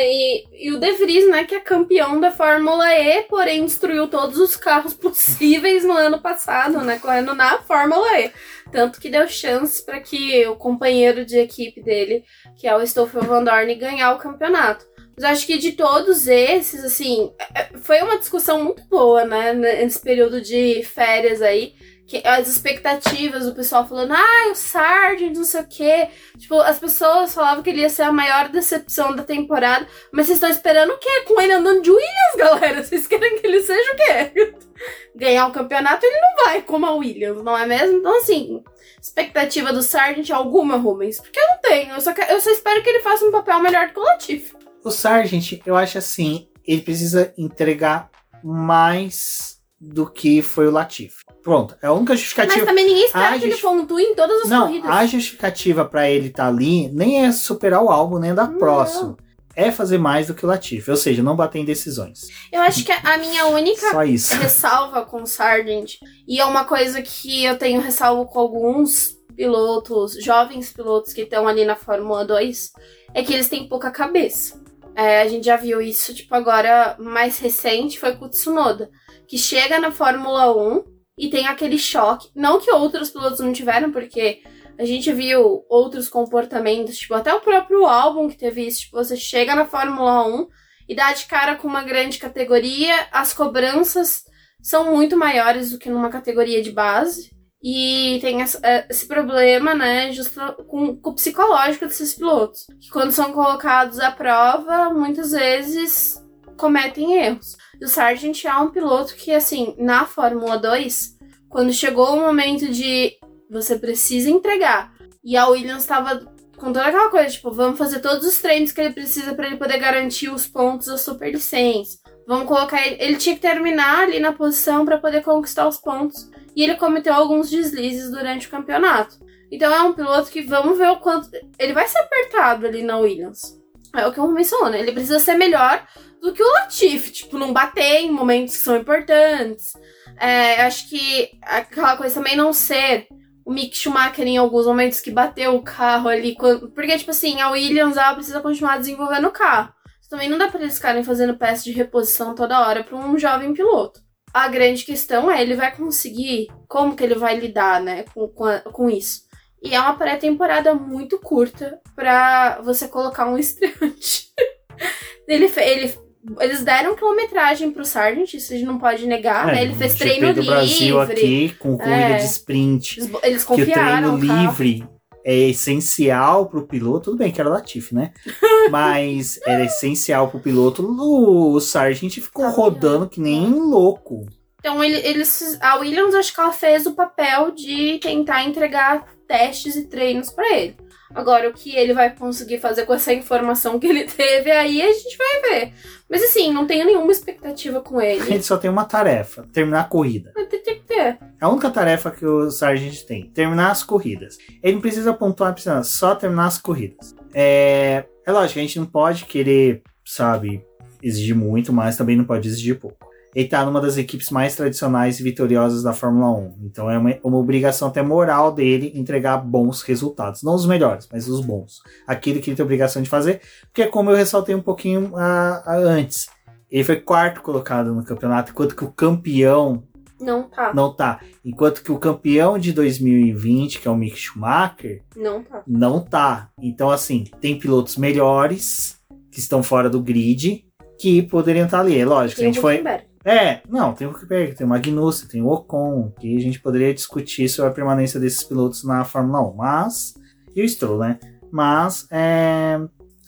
E, 0.00 0.44
e, 0.52 0.72
o 0.72 0.78
De 0.78 0.92
Vries, 0.92 1.28
né, 1.28 1.44
que 1.44 1.54
é 1.54 1.60
campeão 1.60 2.20
da 2.20 2.30
Fórmula 2.30 2.92
E, 2.92 3.22
porém 3.22 3.64
destruiu 3.64 4.08
todos 4.08 4.38
os 4.38 4.56
carros 4.56 4.94
possíveis 4.94 5.84
no 5.84 5.92
ano 5.92 6.20
passado, 6.20 6.80
né, 6.80 6.98
correndo 6.98 7.34
na 7.34 7.58
Fórmula 7.58 8.20
E. 8.20 8.30
Tanto 8.72 9.00
que 9.00 9.10
deu 9.10 9.28
chance 9.28 9.84
para 9.84 10.00
que 10.00 10.46
o 10.46 10.56
companheiro 10.56 11.24
de 11.24 11.38
equipe 11.38 11.82
dele, 11.82 12.24
que 12.56 12.66
é 12.66 12.76
o 12.76 12.86
Stoffel 12.86 13.22
Van 13.22 13.44
Dorn, 13.44 13.74
ganhar 13.74 14.12
o 14.12 14.18
campeonato. 14.18 14.84
Mas 15.16 15.24
acho 15.24 15.46
que 15.46 15.58
de 15.58 15.72
todos 15.72 16.26
esses, 16.26 16.84
assim, 16.84 17.32
é, 17.38 17.60
é, 17.60 17.68
foi 17.78 18.02
uma 18.02 18.18
discussão 18.18 18.64
muito 18.64 18.82
boa, 18.84 19.24
né, 19.24 19.52
nesse 19.52 20.00
período 20.00 20.40
de 20.40 20.82
férias 20.82 21.40
aí 21.40 21.74
que, 22.06 22.22
as 22.24 22.48
expectativas 22.48 23.46
do 23.46 23.54
pessoal 23.54 23.86
falando, 23.86 24.12
ah, 24.12 24.50
o 24.50 24.54
Sargent, 24.54 25.34
não 25.34 25.44
sei 25.44 25.60
o 25.62 25.66
quê. 25.66 26.08
Tipo, 26.38 26.56
as 26.60 26.78
pessoas 26.78 27.34
falavam 27.34 27.62
que 27.62 27.70
ele 27.70 27.80
ia 27.80 27.88
ser 27.88 28.02
a 28.02 28.12
maior 28.12 28.48
decepção 28.48 29.14
da 29.14 29.22
temporada, 29.22 29.86
mas 30.12 30.26
vocês 30.26 30.36
estão 30.36 30.50
esperando 30.50 30.90
o 30.90 30.98
quê? 30.98 31.22
Com 31.26 31.40
ele 31.40 31.52
andando 31.52 31.82
de 31.82 31.90
Williams, 31.90 32.36
galera? 32.36 32.84
Vocês 32.84 33.06
querem 33.06 33.38
que 33.40 33.46
ele 33.46 33.62
seja 33.62 33.92
o 33.92 33.96
quê? 33.96 34.54
Ganhar 35.16 35.46
o 35.46 35.52
campeonato 35.52 36.04
ele 36.04 36.20
não 36.20 36.44
vai, 36.44 36.62
como 36.62 36.86
a 36.86 36.94
Williams, 36.94 37.42
não 37.42 37.56
é 37.56 37.66
mesmo? 37.66 37.98
Então, 37.98 38.18
assim, 38.18 38.62
expectativa 39.00 39.72
do 39.72 39.82
Sargent 39.82 40.30
alguma, 40.30 40.76
Rubens? 40.76 41.20
Porque 41.20 41.38
eu 41.38 41.46
não 41.46 41.60
tenho, 41.60 41.94
eu 41.94 42.00
só, 42.00 42.12
eu 42.12 42.40
só 42.40 42.50
espero 42.50 42.82
que 42.82 42.88
ele 42.90 43.00
faça 43.00 43.24
um 43.24 43.30
papel 43.30 43.60
melhor 43.60 43.88
do 43.88 43.94
que 43.94 44.00
o 44.00 44.02
Latifi. 44.02 44.54
O 44.82 44.90
Sargent, 44.90 45.60
eu 45.64 45.76
acho 45.76 45.96
assim, 45.96 46.48
ele 46.66 46.82
precisa 46.82 47.32
entregar 47.38 48.10
mais 48.42 49.58
do 49.80 50.10
que 50.10 50.42
foi 50.42 50.66
o 50.66 50.70
Latifi. 50.70 51.23
Pronto, 51.44 51.76
é 51.82 51.86
a 51.86 51.92
única 51.92 52.16
justificativa. 52.16 52.56
Mas 52.56 52.66
também 52.66 52.86
ninguém 52.86 53.04
espera 53.04 53.38
que 53.38 53.44
ele 53.44 53.56
pontue 53.58 54.02
em 54.02 54.14
todas 54.14 54.44
as 54.44 54.48
não, 54.48 54.66
corridas. 54.66 54.90
A 54.90 55.04
justificativa 55.04 55.84
para 55.84 56.10
ele 56.10 56.28
estar 56.28 56.44
tá 56.44 56.48
ali 56.48 56.88
nem 56.88 57.26
é 57.26 57.30
superar 57.32 57.82
o 57.82 57.90
álbum, 57.90 58.18
nem 58.18 58.34
dar 58.34 58.48
próximo. 58.54 59.18
É 59.54 59.70
fazer 59.70 59.98
mais 59.98 60.26
do 60.26 60.34
que 60.34 60.44
o 60.44 60.48
Latifi, 60.48 60.90
ou 60.90 60.96
seja, 60.96 61.22
não 61.22 61.36
bater 61.36 61.58
em 61.58 61.64
decisões. 61.64 62.28
Eu 62.50 62.62
acho 62.62 62.82
que 62.82 62.90
a 62.90 63.18
minha 63.18 63.46
única 63.46 63.86
ressalva 64.40 65.04
com 65.04 65.22
o 65.22 65.26
Sargent, 65.26 65.96
e 66.26 66.40
é 66.40 66.44
uma 66.46 66.64
coisa 66.64 67.02
que 67.02 67.44
eu 67.44 67.58
tenho 67.58 67.80
ressalvo 67.80 68.24
com 68.24 68.38
alguns 68.38 69.14
pilotos, 69.36 70.14
jovens 70.24 70.72
pilotos 70.72 71.12
que 71.12 71.20
estão 71.20 71.46
ali 71.46 71.64
na 71.66 71.76
Fórmula 71.76 72.24
2, 72.24 72.72
é 73.12 73.22
que 73.22 73.34
eles 73.34 73.48
têm 73.48 73.68
pouca 73.68 73.90
cabeça. 73.90 74.60
É, 74.96 75.20
a 75.20 75.28
gente 75.28 75.44
já 75.44 75.56
viu 75.56 75.80
isso, 75.80 76.14
tipo, 76.14 76.34
agora 76.34 76.96
mais 76.98 77.38
recente 77.38 78.00
foi 78.00 78.16
com 78.16 78.24
o 78.24 78.28
Tsunoda, 78.28 78.90
que 79.28 79.36
chega 79.36 79.78
na 79.78 79.92
Fórmula 79.92 80.56
1 80.56 80.93
e 81.16 81.28
tem 81.28 81.46
aquele 81.46 81.78
choque. 81.78 82.28
Não 82.34 82.60
que 82.60 82.70
outros 82.70 83.10
pilotos 83.10 83.40
não 83.40 83.52
tiveram, 83.52 83.92
porque 83.92 84.42
a 84.78 84.84
gente 84.84 85.12
viu 85.12 85.64
outros 85.68 86.08
comportamentos, 86.08 86.98
tipo, 86.98 87.14
até 87.14 87.32
o 87.32 87.40
próprio 87.40 87.86
álbum 87.86 88.28
que 88.28 88.36
teve 88.36 88.66
isso. 88.66 88.80
Tipo, 88.80 88.96
você 88.96 89.16
chega 89.16 89.54
na 89.54 89.64
Fórmula 89.64 90.26
1 90.26 90.48
e 90.88 90.94
dá 90.94 91.12
de 91.12 91.26
cara 91.26 91.56
com 91.56 91.68
uma 91.68 91.82
grande 91.82 92.18
categoria, 92.18 92.94
as 93.12 93.32
cobranças 93.32 94.24
são 94.60 94.94
muito 94.94 95.16
maiores 95.16 95.70
do 95.70 95.78
que 95.78 95.90
numa 95.90 96.10
categoria 96.10 96.62
de 96.62 96.72
base. 96.72 97.32
E 97.62 98.18
tem 98.20 98.42
é, 98.42 98.86
esse 98.90 99.06
problema, 99.06 99.74
né, 99.74 100.12
justo 100.12 100.38
com, 100.68 100.96
com 100.96 101.10
o 101.10 101.14
psicológico 101.14 101.86
desses 101.86 102.12
pilotos. 102.12 102.66
Que 102.80 102.90
quando 102.90 103.10
são 103.10 103.32
colocados 103.32 103.98
à 104.00 104.10
prova, 104.10 104.90
muitas 104.90 105.30
vezes 105.30 106.22
cometem 106.58 107.14
erros. 107.14 107.56
E 107.84 107.86
o 107.86 107.88
Sargent 107.90 108.46
é 108.46 108.56
um 108.56 108.70
piloto 108.70 109.14
que, 109.14 109.30
assim, 109.30 109.74
na 109.76 110.06
Fórmula 110.06 110.56
2, 110.56 111.18
quando 111.50 111.70
chegou 111.70 112.14
o 112.14 112.20
momento 112.20 112.66
de 112.70 113.12
você 113.50 113.78
precisa 113.78 114.30
entregar, 114.30 114.94
e 115.22 115.36
a 115.36 115.46
Williams 115.48 115.82
estava 115.82 116.32
com 116.56 116.72
toda 116.72 116.86
aquela 116.86 117.10
coisa, 117.10 117.28
tipo, 117.28 117.50
vamos 117.50 117.76
fazer 117.76 118.00
todos 118.00 118.26
os 118.26 118.38
treinos 118.38 118.72
que 118.72 118.80
ele 118.80 118.94
precisa 118.94 119.34
para 119.34 119.48
ele 119.48 119.58
poder 119.58 119.76
garantir 119.76 120.30
os 120.30 120.46
pontos 120.46 120.86
da 120.86 120.96
superlicença. 120.96 121.98
Vamos 122.26 122.48
colocar 122.48 122.86
ele, 122.86 122.96
ele 122.98 123.16
tinha 123.18 123.34
que 123.34 123.42
terminar 123.42 124.04
ali 124.04 124.18
na 124.18 124.32
posição 124.32 124.86
para 124.86 124.96
poder 124.96 125.22
conquistar 125.22 125.68
os 125.68 125.76
pontos. 125.76 126.30
E 126.56 126.62
ele 126.62 126.76
cometeu 126.76 127.12
alguns 127.12 127.50
deslizes 127.50 128.10
durante 128.10 128.46
o 128.46 128.50
campeonato. 128.50 129.18
Então 129.52 129.70
é 129.70 129.82
um 129.82 129.92
piloto 129.92 130.30
que 130.30 130.40
vamos 130.40 130.78
ver 130.78 130.88
o 130.88 131.00
quanto 131.00 131.28
ele 131.58 131.74
vai 131.74 131.86
ser 131.86 131.98
apertado 131.98 132.66
ali 132.66 132.82
na 132.82 132.96
Williams. 132.96 133.62
É 133.94 134.06
o 134.06 134.12
que 134.12 134.18
eu 134.18 134.28
mencionou, 134.28 134.70
né? 134.70 134.80
Ele 134.80 134.92
precisa 134.92 135.18
ser 135.18 135.34
melhor 135.34 135.86
do 136.20 136.32
que 136.32 136.42
o 136.42 136.52
Latifi, 136.52 137.12
tipo, 137.12 137.38
não 137.38 137.52
bater 137.52 138.00
em 138.00 138.10
momentos 138.10 138.56
que 138.56 138.62
são 138.62 138.76
importantes. 138.76 139.72
É, 140.18 140.62
acho 140.62 140.88
que 140.88 141.30
aquela 141.42 141.96
coisa 141.96 142.14
também 142.14 142.36
não 142.36 142.52
ser 142.52 143.06
o 143.44 143.52
Mick 143.52 143.76
Schumacher 143.76 144.26
em 144.26 144.38
alguns 144.38 144.66
momentos 144.66 145.00
que 145.00 145.10
bateu 145.10 145.54
o 145.54 145.62
carro 145.62 146.08
ali. 146.08 146.34
Quando, 146.34 146.70
porque, 146.70 146.96
tipo 146.96 147.10
assim, 147.10 147.40
a 147.40 147.50
Williams 147.50 147.96
ela 147.96 148.14
precisa 148.14 148.40
continuar 148.40 148.78
desenvolvendo 148.78 149.28
o 149.28 149.32
carro. 149.32 149.72
Também 150.14 150.28
não 150.28 150.38
dá 150.38 150.46
pra 150.46 150.60
eles 150.60 150.76
ficarem 150.76 151.02
fazendo 151.02 151.36
peça 151.36 151.64
de 151.64 151.72
reposição 151.72 152.36
toda 152.36 152.64
hora 152.64 152.84
para 152.84 152.96
um 152.96 153.18
jovem 153.18 153.52
piloto. 153.52 154.00
A 154.32 154.46
grande 154.46 154.84
questão 154.84 155.28
é, 155.28 155.42
ele 155.42 155.56
vai 155.56 155.74
conseguir, 155.76 156.46
como 156.68 156.94
que 156.94 157.02
ele 157.02 157.16
vai 157.16 157.36
lidar, 157.36 157.80
né, 157.80 158.04
com, 158.14 158.28
com, 158.28 158.46
com 158.72 158.88
isso. 158.88 159.22
E 159.64 159.74
é 159.74 159.80
uma 159.80 159.96
pré-temporada 159.96 160.74
muito 160.74 161.18
curta 161.18 161.80
para 161.96 162.60
você 162.60 162.86
colocar 162.86 163.26
um 163.26 163.38
estreante. 163.38 164.28
ele, 165.26 165.50
ele, 165.56 165.94
eles 166.38 166.62
deram 166.62 166.94
quilometragem 166.94 167.70
pro 167.70 167.82
Sargent, 167.82 168.34
isso 168.34 168.52
a 168.52 168.56
gente 168.56 168.66
não 168.66 168.78
pode 168.78 169.06
negar, 169.06 169.48
é, 169.48 169.52
né? 169.52 169.62
Ele 169.62 169.74
fez 169.74 169.94
treino 169.94 170.34
do 170.34 170.42
livre. 170.42 170.54
Brasil 170.54 171.00
aqui 171.00 171.56
com 171.58 171.78
corrida 171.78 171.96
é, 171.96 172.16
de 172.18 172.24
sprint. 172.26 173.00
Eles 173.22 173.42
confiaram. 173.42 174.18
Que 174.18 174.24
o 174.24 174.28
treino 174.28 174.42
livre 174.42 174.86
é 175.24 175.48
essencial 175.48 176.44
pro 176.44 176.66
piloto. 176.66 177.10
Tudo 177.10 177.16
bem 177.16 177.32
que 177.32 177.40
era 177.40 177.48
Latifi, 177.48 177.94
né? 177.94 178.12
Mas 178.70 179.40
era 179.46 179.64
essencial 179.64 180.28
pro 180.28 180.40
piloto. 180.40 180.86
O 180.86 181.58
Sargent 181.58 182.12
ficou 182.20 182.50
rodando 182.50 183.08
que 183.08 183.18
nem 183.18 183.50
louco. 183.50 184.26
Então 184.58 184.82
ele, 184.82 184.96
eles, 185.06 185.58
a 185.60 185.76
Williams 185.76 186.14
acho 186.14 186.34
que 186.34 186.40
ela 186.40 186.52
fez 186.52 186.86
o 186.86 186.92
papel 186.92 187.50
de 187.50 187.98
tentar 187.98 188.44
entregar 188.44 189.06
testes 189.34 189.74
e 189.74 189.86
treinos 189.86 190.30
para 190.30 190.56
ele. 190.56 190.76
Agora, 191.12 191.48
o 191.48 191.52
que 191.52 191.74
ele 191.76 191.92
vai 191.92 192.14
conseguir 192.14 192.58
fazer 192.58 192.86
com 192.86 192.94
essa 192.94 193.12
informação 193.12 193.78
que 193.78 193.86
ele 193.86 194.04
teve, 194.06 194.50
aí 194.50 194.80
a 194.80 194.92
gente 194.92 195.16
vai 195.16 195.40
ver. 195.42 195.72
Mas 196.08 196.22
assim, 196.22 196.52
não 196.52 196.66
tenho 196.66 196.86
nenhuma 196.86 197.10
expectativa 197.10 197.80
com 197.80 198.00
ele. 198.00 198.32
Ele 198.32 198.42
só 198.42 198.56
tem 198.56 198.70
uma 198.70 198.84
tarefa: 198.84 199.46
terminar 199.52 199.80
a 199.80 199.84
corrida. 199.84 200.32
Tem 200.48 200.60
que 200.60 200.86
ter. 200.86 200.94
É 201.00 201.18
a 201.40 201.48
única 201.48 201.70
tarefa 201.70 202.10
que 202.10 202.24
o 202.24 202.50
Sargent 202.50 203.02
tem: 203.02 203.28
terminar 203.30 203.70
as 203.72 203.82
corridas. 203.82 204.38
Ele 204.62 204.74
não 204.74 204.80
precisa 204.80 205.12
pontuar, 205.12 205.52
precisa 205.52 205.82
só 205.82 206.14
terminar 206.14 206.46
as 206.46 206.58
corridas. 206.58 207.14
É, 207.32 208.04
é 208.24 208.32
lógico, 208.32 208.58
a 208.58 208.62
gente 208.62 208.78
não 208.78 208.86
pode 208.86 209.24
querer, 209.24 209.82
sabe, 210.04 210.64
exigir 211.02 211.34
muito, 211.34 211.72
mas 211.72 211.96
também 211.96 212.16
não 212.16 212.24
pode 212.24 212.48
exigir 212.48 212.78
pouco 212.78 213.13
ele 213.34 213.48
tá 213.48 213.64
numa 213.64 213.80
das 213.80 213.96
equipes 213.96 214.30
mais 214.30 214.54
tradicionais 214.54 215.18
e 215.18 215.22
vitoriosas 215.22 215.82
da 215.82 215.92
Fórmula 215.92 216.30
1. 216.30 216.58
Então 216.62 216.90
é 216.90 216.96
uma, 216.96 217.16
uma, 217.22 217.38
obrigação 217.38 217.88
até 217.88 218.00
moral 218.00 218.52
dele 218.52 218.92
entregar 218.94 219.38
bons 219.38 219.82
resultados. 219.82 220.42
Não 220.42 220.54
os 220.54 220.66
melhores, 220.66 221.08
mas 221.10 221.28
os 221.28 221.44
bons. 221.44 221.80
Aquilo 222.06 222.40
que 222.40 222.50
ele 222.50 222.56
tem 222.56 222.64
obrigação 222.64 223.02
de 223.02 223.08
fazer. 223.08 223.40
Porque 223.62 223.82
é 223.82 223.86
como 223.86 224.10
eu 224.10 224.16
ressaltei 224.16 224.54
um 224.54 224.62
pouquinho 224.62 225.12
uh, 225.14 225.68
uh, 225.68 225.88
antes. 225.88 226.28
Ele 226.70 226.84
foi 226.84 226.96
quarto 226.96 227.42
colocado 227.42 227.92
no 227.92 228.04
campeonato, 228.04 228.52
enquanto 228.52 228.76
que 228.76 228.84
o 228.84 228.90
campeão 228.90 229.82
não 230.20 230.44
tá. 230.44 230.72
Não 230.72 230.94
tá. 230.94 231.20
Enquanto 231.44 231.82
que 231.82 231.92
o 231.92 231.98
campeão 231.98 232.58
de 232.58 232.72
2020, 232.72 233.80
que 233.80 233.88
é 233.88 233.90
o 233.90 233.96
Mick 233.96 234.16
Schumacher, 234.16 235.02
não 235.16 235.42
tá. 235.42 235.62
Não 235.66 236.00
tá. 236.00 236.48
Então, 236.60 236.90
assim, 236.90 237.24
tem 237.40 237.58
pilotos 237.58 237.96
melhores 237.96 238.98
que 239.30 239.40
estão 239.40 239.62
fora 239.62 239.90
do 239.90 240.00
grid 240.00 240.64
que 240.98 241.22
poderiam 241.22 241.66
estar 241.66 241.80
ali. 241.80 241.98
É 241.98 242.06
lógico, 242.06 242.40
a 242.40 242.44
gente 242.44 242.60
foi. 242.60 242.82
É, 243.24 243.62
não, 243.68 243.94
tem 243.94 244.06
o 244.06 244.10
Huckenberg, 244.10 244.54
tem 244.54 244.66
o 244.66 244.68
Magnussen, 244.68 245.28
tem 245.28 245.40
o 245.40 245.48
Ocon, 245.48 246.12
que 246.20 246.36
a 246.36 246.40
gente 246.40 246.60
poderia 246.60 246.92
discutir 246.92 247.48
sobre 247.48 247.70
a 247.70 247.74
permanência 247.74 248.20
desses 248.20 248.42
pilotos 248.42 248.84
na 248.84 249.04
Fórmula 249.04 249.40
1, 249.40 249.54
mas. 249.54 250.14
E 250.54 250.62
o 250.62 250.68
Stroll, 250.68 250.98
né? 250.98 251.18
Mas 251.50 252.06
é, 252.10 252.78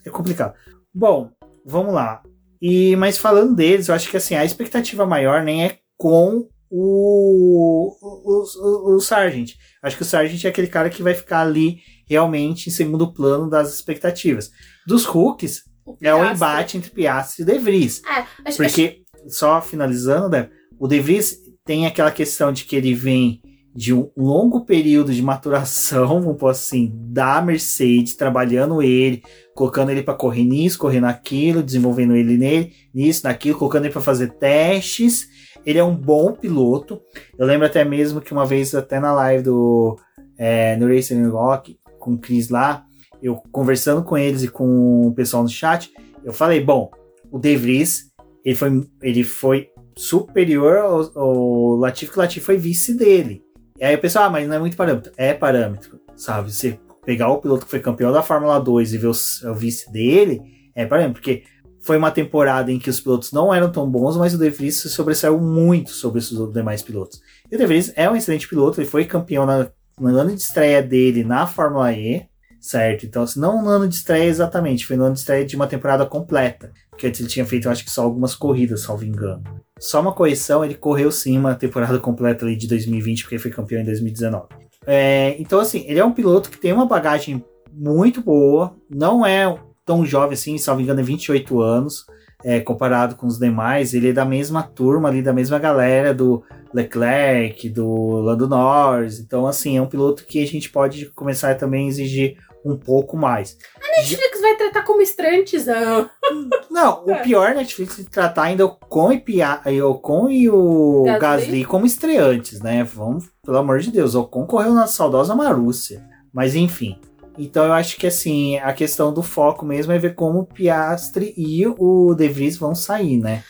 é 0.05 0.11
complicado. 0.11 0.55
Bom, 0.95 1.31
vamos 1.65 1.95
lá. 1.95 2.23
E, 2.61 2.95
mas 2.97 3.17
falando 3.17 3.55
deles, 3.55 3.89
eu 3.89 3.95
acho 3.95 4.11
que 4.11 4.17
assim, 4.17 4.35
a 4.35 4.45
expectativa 4.45 5.07
maior 5.07 5.43
nem 5.43 5.65
é 5.65 5.79
com 5.97 6.47
o, 6.71 7.97
o, 8.03 8.93
o, 8.93 8.97
o 8.97 9.01
Sargent. 9.01 9.55
Acho 9.83 9.97
que 9.97 10.03
o 10.03 10.07
Sargent 10.07 10.45
é 10.45 10.49
aquele 10.49 10.67
cara 10.67 10.91
que 10.91 11.03
vai 11.03 11.15
ficar 11.15 11.41
ali 11.41 11.79
realmente 12.09 12.69
em 12.69 12.73
segundo 12.73 13.13
plano 13.13 13.49
das 13.49 13.73
expectativas. 13.75 14.51
Dos 14.87 15.05
rookies, 15.05 15.65
é 16.03 16.15
o 16.15 16.25
embate 16.25 16.77
entre 16.77 16.91
Piastri 16.91 17.43
e 17.43 17.47
De 17.47 17.59
Vries. 17.59 18.03
É, 18.05 18.27
acho, 18.45 18.57
porque 18.57 19.03
só 19.29 19.61
finalizando, 19.61 20.31
né, 20.31 20.49
o 20.79 20.87
De 20.87 21.01
Vries 21.01 21.41
tem 21.65 21.87
aquela 21.87 22.11
questão 22.11 22.53
de 22.53 22.65
que 22.65 22.77
ele 22.77 22.95
vem 22.95 23.41
de 23.75 23.93
um 23.93 24.09
longo 24.17 24.65
período 24.65 25.13
de 25.13 25.23
maturação, 25.23 26.07
vamos 26.23 26.39
pôr 26.39 26.49
assim, 26.49 26.91
da 26.95 27.43
Mercedes, 27.43 28.17
trabalhando 28.17 28.83
ele, 28.83 29.23
colocando 29.55 29.91
ele 29.91 30.03
para 30.03 30.15
correr 30.15 30.45
nisso, 30.45 30.79
correr 30.79 31.01
naquilo, 31.01 31.63
desenvolvendo 31.63 32.17
ele 32.17 32.39
nele, 32.39 32.73
nisso, 32.95 33.25
naquilo, 33.25 33.59
colocando 33.59 33.85
ele 33.85 33.93
para 33.93 34.01
fazer 34.01 34.33
testes. 34.33 35.29
Ele 35.65 35.79
é 35.79 35.85
um 35.85 35.95
bom 35.95 36.33
piloto. 36.33 37.03
Eu 37.39 37.47
lembro 37.47 37.67
até 37.67 37.85
mesmo 37.85 38.21
que 38.21 38.33
uma 38.33 38.47
vez, 38.47 38.75
até 38.75 38.99
na 38.99 39.13
live 39.13 39.43
do 39.43 39.99
é, 40.39 40.77
no 40.77 40.87
Racing 40.87 41.27
Rock, 41.27 41.79
com 41.99 42.13
o 42.13 42.19
Chris 42.19 42.49
lá, 42.49 42.85
eu 43.23 43.37
conversando 43.51 44.03
com 44.03 44.17
eles 44.17 44.43
e 44.43 44.49
com 44.49 45.09
o 45.09 45.15
pessoal 45.15 45.43
no 45.43 45.49
chat, 45.49 45.93
eu 46.25 46.33
falei, 46.33 46.61
bom, 46.61 46.91
o 47.31 47.39
De 47.39 47.57
Vries 47.57 48.06
ele 48.47 48.55
foi, 48.55 48.89
ele 49.03 49.25
foi 49.25 49.69
superior 49.99 50.77
ao, 50.77 51.19
ao 51.19 51.77
Latif, 51.77 52.13
que 52.13 52.17
o 52.17 52.21
Latif 52.21 52.45
foi 52.45 52.57
vice 52.57 52.95
dele. 52.95 53.43
E 53.77 53.85
aí 53.85 53.97
o 53.97 54.01
pessoal, 54.01 54.27
ah, 54.27 54.31
mas 54.31 54.47
não 54.47 54.55
é 54.55 54.59
muito 54.61 54.77
parâmetro. 54.77 55.11
É 55.17 55.35
parâmetro, 55.35 56.01
sabe? 56.15 56.53
Você 56.53 56.79
pegar 57.05 57.29
o 57.29 57.39
piloto 57.39 57.65
que 57.65 57.71
foi 57.71 57.81
campeão 57.81 58.13
da 58.13 58.23
Fórmula 58.23 58.61
2 58.61 58.95
e 58.95 58.99
ver 58.99 59.09
o, 59.09 59.51
o 59.51 59.55
vice 59.55 59.91
dele, 59.91 60.41
é 60.77 60.87
parâmetro, 60.87 61.15
porque 61.15 61.43
foi 61.81 61.97
uma 61.97 62.13
temporada 62.13 62.71
em 62.71 62.79
que 62.79 62.89
os 62.89 63.01
pilotos 63.01 63.33
não 63.33 63.53
eram 63.53 63.71
tão 63.71 63.91
bons, 63.91 64.17
mas 64.17 64.33
o 64.33 64.39
De 64.39 64.49
Vries 64.49 64.81
se 64.81 64.89
sobressaiu 64.91 65.41
muito 65.41 65.91
sobre 65.91 66.21
os 66.21 66.53
demais 66.53 66.83
pilotos. 66.83 67.21
E 67.51 67.57
o 67.57 67.59
De 67.59 67.67
Vries 67.67 67.93
é 67.97 68.09
um 68.09 68.15
excelente 68.15 68.49
piloto, 68.49 68.81
ele 68.81 68.89
foi 68.89 69.05
campeão 69.05 69.45
na, 69.45 69.69
no 69.99 70.09
ano 70.17 70.31
de 70.31 70.41
estreia 70.41 70.81
dele 70.81 71.25
na 71.25 71.49
Fórmula 71.49 71.93
E, 71.93 72.27
certo? 72.67 73.07
Então, 73.07 73.23
assim, 73.23 73.39
não 73.39 73.63
no 73.63 73.69
ano 73.69 73.89
de 73.89 73.95
estreia 73.95 74.29
exatamente, 74.29 74.87
foi 74.87 74.97
no 74.97 75.05
ano 75.05 75.15
de 75.15 75.21
estreia 75.21 75.45
de 75.45 75.55
uma 75.55 75.69
temporada 75.69 76.05
completa. 76.05 76.73
Porque 76.91 77.07
antes 77.07 77.21
ele 77.21 77.29
tinha 77.29 77.47
feito, 77.47 77.69
eu 77.69 77.73
acho 77.73 77.85
que 77.85 77.91
só 77.91 78.03
algumas 78.03 78.35
corridas, 78.35 78.83
salvo 78.83 79.05
engano. 79.05 79.45
Só 79.79 80.01
uma 80.01 80.13
correção, 80.13 80.65
ele 80.65 80.75
correu 80.75 81.13
sim 81.13 81.39
uma 81.39 81.55
temporada 81.55 81.99
completa 82.01 82.45
ali 82.45 82.57
de 82.57 82.67
2020, 82.67 83.23
porque 83.23 83.39
foi 83.39 83.53
campeão 83.53 83.83
em 83.83 83.85
2019. 83.85 84.47
É, 84.85 85.37
então, 85.39 85.61
assim, 85.61 85.85
ele 85.87 86.01
é 86.01 86.05
um 86.05 86.13
piloto 86.13 86.51
que 86.51 86.59
tem 86.59 86.73
uma 86.73 86.87
bagagem 86.87 87.45
muito 87.73 88.21
boa, 88.21 88.75
não 88.91 89.25
é 89.25 89.57
tão 89.85 90.05
jovem 90.05 90.35
assim, 90.35 90.59
salvo 90.59 90.81
engano, 90.81 91.01
é 91.01 91.05
28 91.05 91.61
anos. 91.61 92.05
É, 92.45 92.61
comparado 92.61 93.17
com 93.17 93.27
os 93.27 93.39
demais, 93.39 93.95
ele 93.95 94.11
é 94.11 94.13
da 94.13 94.25
mesma 94.25 94.63
turma 94.63 95.09
ali, 95.09 95.23
da 95.23 95.33
mesma 95.33 95.59
galera 95.59 96.13
do 96.13 96.45
Leclerc, 96.73 97.69
do 97.71 98.21
Lando 98.21 98.47
Norris. 98.47 99.19
Então, 99.19 99.47
assim, 99.47 99.79
é 99.79 99.83
um 99.83 99.87
piloto 99.87 100.25
que 100.25 100.43
a 100.43 100.47
gente 100.47 100.71
pode 100.71 101.07
começar 101.07 101.55
também 101.57 101.87
a 101.87 101.89
exigir 101.89 102.37
um 102.67 102.77
pouco 102.77 103.17
mais. 103.17 103.57
A 103.77 104.01
Netflix 104.01 104.41
vai 104.41 104.57
tratar 104.57 104.83
como 104.83 105.01
estranhezão. 105.01 106.11
Não, 106.71 107.05
o 107.05 107.11
é. 107.11 107.23
pior 107.23 107.55
Netflix 107.55 107.99
é 107.99 108.05
tratar 108.05 108.45
ainda 108.45 108.67
o 108.67 108.71
Con 108.71 109.13
e, 109.13 109.21
Pia, 109.21 109.61
o 109.85 109.95
Con 109.95 110.29
e 110.29 110.49
o 110.51 111.05
Gasly? 111.05 111.21
Gasly 111.21 111.65
como 111.65 111.87
estreantes, 111.87 112.61
né? 112.61 112.85
Vamos, 112.85 113.27
pelo 113.45 113.59
amor 113.59 113.79
de 113.79 113.91
Deus, 113.91 114.15
o 114.15 114.25
Con 114.25 114.47
correu 114.47 114.75
na 114.75 114.87
saudosa 114.87 115.35
Marúcia. 115.35 116.05
Mas 116.33 116.55
enfim. 116.55 117.01
Então 117.39 117.65
eu 117.65 117.73
acho 117.73 117.97
que 117.97 118.07
assim, 118.07 118.57
a 118.59 118.73
questão 118.73 119.13
do 119.13 119.23
foco 119.23 119.65
mesmo 119.65 119.93
é 119.93 119.99
ver 119.99 120.15
como 120.15 120.41
o 120.41 120.47
Piastri 120.47 121.35
e 121.37 121.67
o 121.67 122.15
De 122.15 122.29
Vries 122.29 122.57
vão 122.57 122.75
sair, 122.75 123.19
né? 123.19 123.43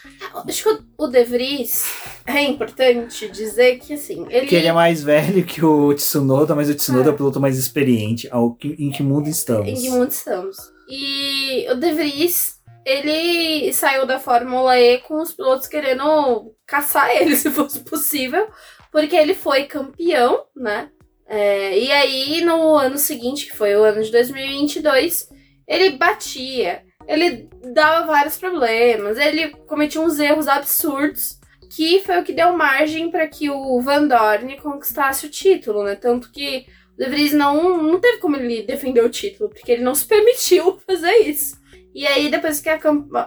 Acho 0.47 0.76
que 0.76 0.84
o 0.99 1.07
De 1.07 1.24
Vries 1.24 1.84
é 2.26 2.43
importante 2.43 3.28
dizer 3.28 3.78
que 3.78 3.95
assim, 3.95 4.26
ele. 4.28 4.47
Que 4.47 4.57
ele 4.57 4.66
é 4.66 4.72
mais 4.72 5.03
velho 5.03 5.45
que 5.45 5.64
o 5.64 5.95
Tsunoda, 5.95 6.55
mas 6.55 6.68
o 6.68 6.74
Tsunoda 6.74 7.11
é, 7.11 7.11
é 7.11 7.14
o 7.14 7.16
piloto 7.16 7.41
mais 7.41 7.59
experiente. 7.59 8.28
Ao 8.30 8.55
que, 8.55 8.76
em 8.78 8.91
que 8.91 9.03
mundo 9.03 9.28
estamos? 9.28 9.68
Em 9.68 9.74
que 9.74 9.91
mundo 9.91 10.11
estamos? 10.11 10.57
E 10.89 11.66
o 11.70 11.74
De 11.74 11.93
Vries, 11.93 12.57
ele 12.84 13.72
saiu 13.72 14.07
da 14.07 14.18
Fórmula 14.18 14.78
E 14.78 14.99
com 14.99 15.20
os 15.20 15.32
pilotos 15.32 15.66
querendo 15.66 16.53
caçar 16.66 17.11
ele, 17.11 17.34
se 17.37 17.51
fosse 17.51 17.80
possível, 17.80 18.49
porque 18.93 19.16
ele 19.16 19.34
foi 19.34 19.64
campeão, 19.64 20.45
né? 20.55 20.91
É, 21.29 21.79
e 21.79 21.91
aí, 21.91 22.41
no 22.45 22.77
ano 22.77 22.99
seguinte, 22.99 23.47
que 23.47 23.57
foi 23.57 23.74
o 23.74 23.83
ano 23.83 24.03
de 24.03 24.12
2022, 24.12 25.29
ele 25.66 25.91
batia, 25.91 26.83
ele 27.09 27.49
dava 27.72 28.07
vários 28.07 28.37
problemas, 28.39 29.18
ele 29.18 29.49
cometia 29.66 30.01
uns 30.01 30.18
erros 30.18 30.47
absurdos, 30.47 31.41
que 31.74 32.01
foi 32.01 32.20
o 32.20 32.24
que 32.24 32.33
deu 32.33 32.57
margem 32.57 33.11
para 33.11 33.27
que 33.27 33.51
o 33.51 33.81
Van 33.81 34.07
Dorn 34.07 34.57
conquistasse 34.59 35.27
o 35.27 35.31
título, 35.31 35.83
né? 35.83 35.97
Tanto 35.97 36.31
que 36.31 36.64
o 36.95 36.97
De 36.97 37.11
Vries 37.11 37.33
não, 37.33 37.83
não 37.83 37.99
teve 38.01 38.18
como 38.18 38.37
ele 38.37 38.62
defender 38.62 39.05
o 39.05 39.11
título, 39.11 39.51
porque 39.51 39.72
ele 39.72 39.83
não 39.83 39.95
se 39.95 40.07
permitiu 40.07 40.79
fazer 40.87 41.14
isso. 41.29 41.57
E 41.93 42.07
aí, 42.07 42.31
depois 42.31 42.61
que 42.61 42.68
a, 42.68 42.79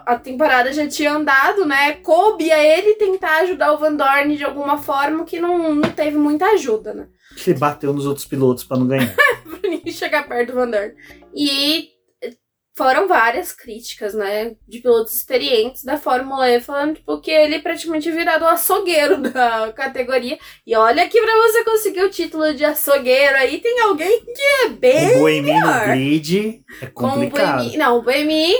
a, 0.06 0.16
temporada 0.16 0.72
já 0.72 0.86
tinha 0.86 1.12
andado, 1.12 1.66
né, 1.66 1.94
coube 1.94 2.52
a 2.52 2.62
ele 2.62 2.94
tentar 2.94 3.40
ajudar 3.40 3.72
o 3.72 3.78
Van 3.78 3.94
Dorn 3.94 4.36
de 4.36 4.44
alguma 4.44 4.78
forma 4.78 5.24
que 5.24 5.40
não, 5.40 5.74
não 5.74 5.90
teve 5.90 6.16
muita 6.16 6.46
ajuda, 6.46 6.94
né? 6.94 7.08
Ele 7.46 7.58
bateu 7.58 7.92
nos 7.92 8.06
outros 8.06 8.26
pilotos 8.26 8.64
para 8.64 8.78
não 8.78 8.86
ganhar. 8.86 9.14
pra 9.44 9.70
ninguém 9.70 9.92
chegar 9.92 10.28
perto 10.28 10.48
do 10.48 10.54
Van 10.54 10.70
Dorn. 10.70 10.94
E 11.34 11.90
foram 12.80 13.06
várias 13.06 13.52
críticas, 13.52 14.14
né, 14.14 14.54
de 14.66 14.78
pilotos 14.78 15.12
experientes 15.12 15.84
da 15.84 15.98
Fórmula 15.98 16.48
E, 16.48 16.62
falando 16.62 16.94
tipo, 16.94 17.20
que 17.20 17.30
ele 17.30 17.58
praticamente 17.58 18.10
virado 18.10 18.44
o 18.44 18.48
açougueiro 18.48 19.18
da 19.30 19.70
categoria. 19.72 20.38
E 20.66 20.74
olha 20.74 21.06
que 21.06 21.20
pra 21.20 21.36
você 21.42 21.62
conseguir 21.62 22.02
o 22.04 22.10
título 22.10 22.54
de 22.54 22.64
açougueiro 22.64 23.36
aí, 23.36 23.58
tem 23.58 23.80
alguém 23.80 24.24
que 24.24 24.42
é 24.64 24.68
bem. 24.70 25.16
O 25.16 25.18
Boemi 25.18 25.60
no 25.60 25.80
grid 25.88 26.64
é 26.80 26.86
complicado. 26.86 27.60
O 27.60 27.62
Boemi, 27.64 27.76
não, 27.76 27.98
o 27.98 28.02
Boemi. 28.02 28.54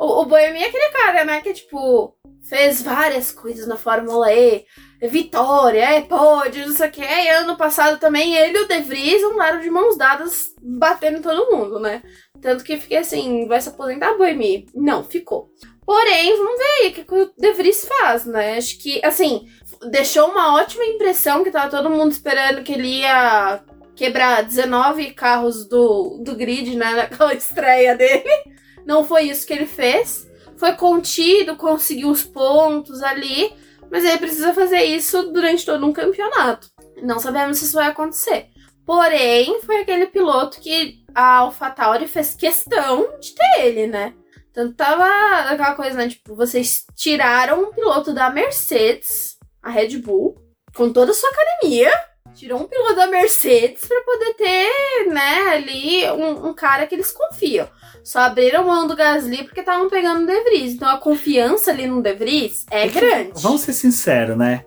O, 0.00 0.22
o 0.22 0.24
Boemi 0.24 0.62
é 0.62 0.66
aquele 0.66 0.88
cara, 0.92 1.26
né, 1.26 1.42
que 1.42 1.52
tipo, 1.52 2.16
fez 2.48 2.80
várias 2.80 3.30
coisas 3.30 3.68
na 3.68 3.76
Fórmula 3.76 4.32
E. 4.32 4.64
Vitória, 5.02 5.82
é 5.82 6.00
pódio, 6.00 6.66
não 6.66 6.74
sei 6.74 6.88
o 6.88 6.90
que. 6.90 7.02
E 7.02 7.28
ano 7.28 7.54
passado 7.54 8.00
também 8.00 8.34
ele 8.34 8.56
e 8.56 8.62
o 8.62 8.68
De 8.68 8.80
Vries 8.80 9.22
andaram 9.22 9.60
de 9.60 9.70
mãos 9.70 9.98
dadas 9.98 10.54
batendo 10.62 11.18
em 11.18 11.22
todo 11.22 11.54
mundo, 11.54 11.78
né? 11.78 12.02
Tanto 12.40 12.64
que 12.64 12.78
fiquei 12.78 12.98
assim, 12.98 13.46
vai 13.46 13.60
se 13.60 13.68
aposentar, 13.68 14.16
Boemi? 14.16 14.66
Não, 14.74 15.04
ficou. 15.04 15.50
Porém, 15.84 16.36
vamos 16.36 16.58
ver 16.58 16.64
aí 16.64 16.88
o 16.88 16.92
que, 16.92 17.04
que 17.04 17.14
o 17.14 17.32
De 17.36 17.52
Vries 17.52 17.86
faz, 17.86 18.24
né? 18.24 18.56
Acho 18.56 18.78
que, 18.78 19.04
assim, 19.04 19.46
deixou 19.90 20.30
uma 20.30 20.54
ótima 20.54 20.84
impressão 20.84 21.44
que 21.44 21.50
tava 21.50 21.70
todo 21.70 21.90
mundo 21.90 22.12
esperando 22.12 22.62
que 22.62 22.72
ele 22.72 23.00
ia 23.00 23.62
quebrar 23.94 24.44
19 24.44 25.12
carros 25.12 25.68
do, 25.68 26.22
do 26.22 26.34
grid, 26.34 26.74
né? 26.74 26.92
Naquela 26.96 27.34
estreia 27.34 27.94
dele. 27.94 28.59
Não 28.86 29.04
foi 29.04 29.24
isso 29.24 29.46
que 29.46 29.52
ele 29.52 29.66
fez. 29.66 30.28
Foi 30.56 30.72
contido, 30.72 31.56
conseguiu 31.56 32.10
os 32.10 32.24
pontos 32.24 33.02
ali. 33.02 33.52
Mas 33.90 34.04
ele 34.04 34.18
precisa 34.18 34.54
fazer 34.54 34.82
isso 34.84 35.32
durante 35.32 35.64
todo 35.64 35.84
um 35.84 35.92
campeonato. 35.92 36.68
Não 37.02 37.18
sabemos 37.18 37.58
se 37.58 37.64
isso 37.64 37.74
vai 37.74 37.88
acontecer. 37.88 38.48
Porém, 38.86 39.60
foi 39.62 39.80
aquele 39.80 40.06
piloto 40.06 40.60
que 40.60 41.04
a 41.14 41.38
AlphaTauri 41.38 42.06
fez 42.06 42.34
questão 42.34 43.18
de 43.18 43.34
ter 43.34 43.66
ele, 43.66 43.86
né? 43.86 44.14
Tanto 44.52 44.74
tava 44.74 45.04
aquela 45.50 45.74
coisa, 45.74 45.96
né? 45.96 46.08
Tipo, 46.08 46.34
vocês 46.34 46.84
tiraram 46.96 47.62
um 47.62 47.72
piloto 47.72 48.12
da 48.12 48.30
Mercedes, 48.30 49.36
a 49.62 49.70
Red 49.70 49.98
Bull, 49.98 50.36
com 50.74 50.92
toda 50.92 51.12
a 51.12 51.14
sua 51.14 51.30
academia, 51.30 51.92
tirou 52.40 52.58
um 52.58 52.66
piloto 52.66 52.96
da 52.96 53.06
Mercedes 53.06 53.84
para 53.86 54.00
poder 54.00 54.32
ter, 54.32 55.12
né, 55.12 55.50
ali 55.52 56.10
um, 56.10 56.48
um, 56.48 56.54
cara 56.54 56.86
que 56.86 56.94
eles 56.94 57.12
confiam. 57.12 57.68
Só 58.02 58.20
abriram 58.20 58.66
mão 58.66 58.86
do 58.86 58.96
Gasly 58.96 59.44
porque 59.44 59.60
estavam 59.60 59.90
pegando 59.90 60.22
o 60.22 60.26
De 60.26 60.42
Vries. 60.44 60.72
Então 60.72 60.88
a 60.88 60.96
confiança 60.96 61.70
ali 61.70 61.86
no 61.86 62.00
De 62.00 62.14
Vries 62.14 62.64
é, 62.70 62.86
é 62.86 62.88
grande. 62.88 63.32
Vamos 63.34 63.60
ser 63.60 63.74
sinceros, 63.74 64.38
né? 64.38 64.64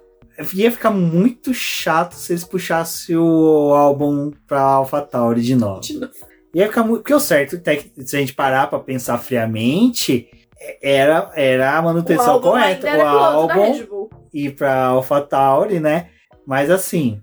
Ia 0.53 0.71
ficar 0.71 0.91
muito 0.91 1.51
chato 1.51 2.13
se 2.13 2.33
eles 2.33 2.43
puxassem 2.43 3.17
o 3.17 3.73
álbum 3.73 4.31
pra 4.47 4.61
AlphaTauri 4.61 5.41
de 5.41 5.55
novo. 5.55 5.81
De 5.81 5.97
novo. 5.97 6.13
Ia 6.53 6.67
ficar 6.67 6.83
muito. 6.83 7.01
Porque 7.01 7.13
o 7.13 7.19
certo, 7.19 7.59
se 8.05 8.15
a 8.15 8.19
gente 8.19 8.33
parar 8.33 8.67
pra 8.67 8.79
pensar 8.79 9.17
friamente, 9.17 10.29
era, 10.79 11.31
era 11.35 11.75
a 11.75 11.81
manutenção 11.81 12.39
correta. 12.39 12.87
O 12.97 13.01
álbum 13.01 14.07
ir 14.31 14.55
pra 14.55 14.85
AlphaTauri, 14.85 15.79
né? 15.79 16.09
Mas 16.45 16.69
assim. 16.69 17.19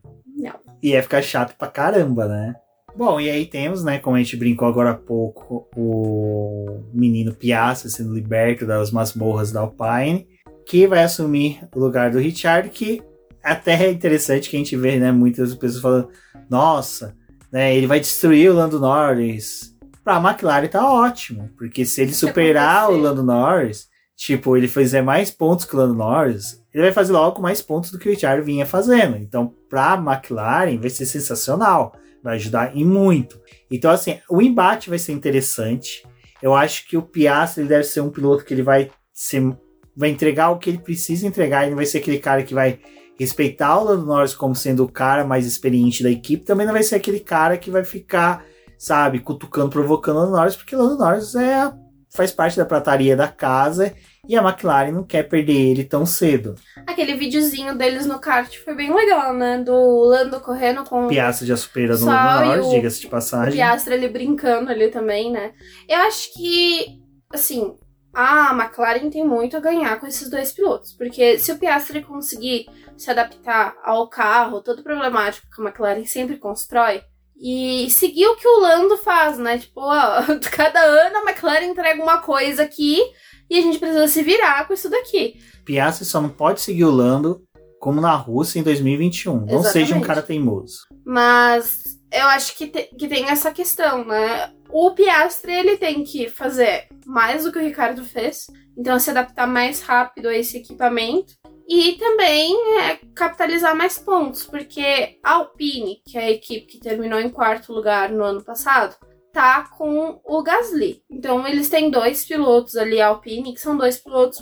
Não. 0.83 0.91
Ia 0.91 1.03
ficar 1.03 1.23
chato 1.23 1.57
pra 1.57 1.69
caramba, 1.69 2.27
né? 2.27 2.55
Bom, 2.97 3.21
e 3.21 3.31
aí 3.31 3.47
temos, 3.47 3.85
né, 3.85 3.99
como 3.99 4.17
a 4.17 4.19
gente 4.19 4.37
brincou 4.37 4.67
agora 4.67 4.91
há 4.91 4.95
pouco, 4.95 5.69
o 5.77 6.83
menino 6.93 7.33
Piazza 7.33 7.89
sendo 7.89 8.13
liberto 8.13 8.67
das 8.67 8.91
masmorras 8.91 9.53
da 9.53 9.61
Alpine, 9.61 10.27
que 10.67 10.87
vai 10.87 11.05
assumir 11.05 11.61
o 11.75 11.79
lugar 11.79 12.11
do 12.11 12.19
Richard, 12.19 12.69
que 12.71 13.03
até 13.43 13.87
é 13.87 13.91
interessante 13.91 14.51
que 14.51 14.57
a 14.57 14.59
gente 14.59 14.77
vê, 14.77 14.99
né, 14.99 15.13
muitas 15.13 15.55
pessoas 15.55 15.81
falando, 15.81 16.09
nossa, 16.49 17.17
né, 17.53 17.75
ele 17.75 17.87
vai 17.87 18.01
destruir 18.01 18.51
o 18.51 18.55
Lando 18.55 18.81
Norris. 18.81 19.75
Pra 20.03 20.17
McLaren 20.17 20.69
tá 20.69 20.93
ótimo, 20.93 21.49
porque 21.57 21.85
se 21.85 22.03
ele 22.03 22.13
superar 22.13 22.91
o 22.91 22.97
Lando 22.97 23.23
Norris, 23.23 23.89
tipo, 24.17 24.57
ele 24.57 24.67
fizer 24.67 25.03
mais 25.03 25.31
pontos 25.31 25.65
que 25.65 25.75
o 25.75 25.79
Lando 25.79 25.95
Norris, 25.95 26.60
ele 26.73 26.85
vai 26.85 26.93
fazer 26.93 27.13
logo 27.13 27.43
mais 27.43 27.61
pontos 27.61 27.91
do 27.91 27.99
que 27.99 28.09
o 28.09 28.13
Richard 28.13 28.43
vinha 28.43 28.65
fazendo. 28.65 29.17
Então, 29.17 29.55
pra 29.69 29.95
McLaren 29.95 30.79
vai 30.79 30.91
ser 30.91 31.07
sensacional 31.07 31.93
vai 32.23 32.37
ajudar 32.37 32.77
em 32.77 32.85
muito. 32.85 33.41
Então, 33.71 33.91
assim, 33.91 34.19
o 34.29 34.41
embate 34.41 34.89
vai 34.89 34.99
ser 34.99 35.13
interessante. 35.13 36.07
Eu 36.43 36.55
acho 36.55 36.87
que 36.89 36.97
o 36.97 37.03
Piastri 37.03 37.65
deve 37.65 37.85
ser 37.85 38.01
um 38.01 38.11
piloto 38.11 38.45
que 38.45 38.55
ele 38.55 38.63
vai 38.63 38.91
ser, 39.13 39.57
vai 39.97 40.11
entregar 40.11 40.51
o 40.51 40.59
que 40.59 40.71
ele 40.71 40.79
precisa 40.79 41.27
entregar. 41.27 41.67
Ele 41.67 41.75
vai 41.75 41.87
ser 41.87 41.99
aquele 41.99 42.19
cara 42.19 42.43
que 42.43 42.55
vai 42.55 42.79
respeitar 43.19 43.79
o 43.79 43.85
Lando 43.85 44.07
Norris 44.07 44.35
como 44.35 44.55
sendo 44.55 44.85
o 44.85 44.91
cara 44.91 45.25
mais 45.25 45.47
experiente 45.47 46.03
da 46.03 46.11
equipe. 46.11 46.45
Também 46.45 46.67
não 46.67 46.73
vai 46.73 46.83
ser 46.83 46.97
aquele 46.97 47.21
cara 47.21 47.59
que 47.59 47.71
vai 47.71 47.85
ficar, 47.85 48.45
sabe, 48.79 49.21
cutucando, 49.21 49.71
provocando 49.71 50.17
o 50.17 50.21
Lando 50.21 50.33
Norris, 50.33 50.57
porque 50.57 50.75
o 50.75 50.79
Lando 50.79 50.99
Norris 50.99 51.35
é, 51.35 51.71
faz 52.11 52.33
parte 52.33 52.57
da 52.57 52.65
prataria 52.65 53.17
da 53.17 53.29
casa 53.29 53.95
e 54.29 54.37
a 54.37 54.43
McLaren 54.43 54.93
não 54.93 55.05
quer 55.05 55.23
perder 55.25 55.71
ele 55.71 55.85
tão 55.85 56.05
cedo. 56.05 56.55
Aquele 56.87 57.15
videozinho 57.15 57.77
deles 57.77 58.07
no 58.07 58.19
kart 58.19 58.55
foi 58.65 58.75
bem 58.75 58.95
legal, 58.95 59.33
né? 59.33 59.59
Do 59.59 60.05
Lando 60.05 60.41
correndo 60.41 60.85
com. 60.85 61.09
Piastra 61.09 61.47
já 61.47 61.57
supera 61.57 61.97
no 61.97 62.07
Norris, 62.07 62.71
diga-se 62.71 63.01
de 63.01 63.09
passagem. 63.09 63.53
O 63.53 63.57
Piastra 63.57 63.95
ali 63.95 64.09
brincando 64.09 64.71
ali 64.71 64.89
também, 64.89 65.31
né? 65.31 65.53
Eu 65.89 65.99
acho 65.99 66.35
que, 66.35 67.01
assim, 67.33 67.75
a 68.13 68.53
McLaren 68.53 69.09
tem 69.09 69.27
muito 69.27 69.57
a 69.57 69.61
ganhar 69.61 69.99
com 69.99 70.07
esses 70.07 70.29
dois 70.29 70.53
pilotos. 70.53 70.93
Porque 70.93 71.39
se 71.39 71.53
o 71.53 71.59
Piastri 71.59 72.03
conseguir 72.03 72.67
se 72.97 73.11
adaptar 73.11 73.75
ao 73.83 74.09
carro, 74.09 74.61
todo 74.61 74.83
problemático 74.83 75.47
que 75.49 75.63
a 75.63 75.65
McLaren 75.65 76.05
sempre 76.05 76.37
constrói, 76.37 77.03
e 77.41 77.89
seguir 77.89 78.27
o 78.27 78.37
que 78.37 78.47
o 78.47 78.61
Lando 78.61 78.99
faz, 78.99 79.39
né? 79.39 79.59
Tipo, 79.59 79.81
ó, 79.81 80.23
cada 80.53 80.81
ano 80.81 81.17
a 81.17 81.31
McLaren 81.31 81.65
entrega 81.65 82.03
uma 82.03 82.19
coisa 82.19 82.63
aqui 82.63 83.01
e 83.49 83.59
a 83.59 83.63
gente 83.63 83.79
precisa 83.79 84.07
se 84.07 84.23
virar 84.23 84.67
com 84.67 84.75
isso 84.75 84.91
daqui. 84.91 85.41
Piastri 85.65 86.05
só 86.05 86.21
não 86.21 86.29
pode 86.29 86.61
seguir 86.61 86.85
o 86.85 86.91
Lando 86.91 87.43
como 87.81 88.01
na 88.01 88.15
Rússia 88.15 88.59
em 88.59 88.63
2021. 88.63 89.33
Exatamente. 89.33 89.55
Não 89.55 89.63
seja 89.73 89.97
um 89.97 90.01
cara 90.03 90.21
teimoso. 90.21 90.87
Mas 91.05 91.99
eu 92.13 92.27
acho 92.27 92.57
que, 92.57 92.67
te, 92.67 92.91
que 92.97 93.09
tem 93.09 93.29
essa 93.31 93.51
questão, 93.51 94.05
né? 94.05 94.53
O 94.69 94.91
Piastri 94.93 95.53
ele 95.53 95.77
tem 95.79 96.05
que 96.05 96.29
fazer 96.29 96.89
mais 97.07 97.45
do 97.45 97.51
que 97.51 97.59
o 97.59 97.63
Ricardo 97.63 98.05
fez, 98.05 98.47
então 98.77 98.99
se 98.99 99.11
adaptar 99.11 99.47
mais 99.47 99.81
rápido 99.81 100.29
a 100.29 100.37
esse 100.37 100.59
equipamento 100.59 101.40
e 101.73 101.93
também 101.93 102.53
é, 102.81 102.99
capitalizar 103.15 103.77
mais 103.77 103.97
pontos, 103.97 104.45
porque 104.45 105.21
a 105.23 105.35
Alpine, 105.35 106.03
que 106.05 106.19
é 106.19 106.25
a 106.25 106.31
equipe 106.33 106.67
que 106.67 106.81
terminou 106.81 107.21
em 107.21 107.29
quarto 107.29 107.73
lugar 107.73 108.11
no 108.11 108.25
ano 108.25 108.43
passado, 108.43 108.97
tá 109.33 109.71
com 109.79 110.21
o 110.25 110.43
Gasly. 110.43 111.05
Então 111.09 111.47
eles 111.47 111.69
têm 111.69 111.89
dois 111.89 112.25
pilotos 112.25 112.77
ali, 112.77 113.01
Alpine, 113.01 113.55
que 113.55 113.61
são 113.61 113.77
dois 113.77 113.99
pilotos 113.99 114.41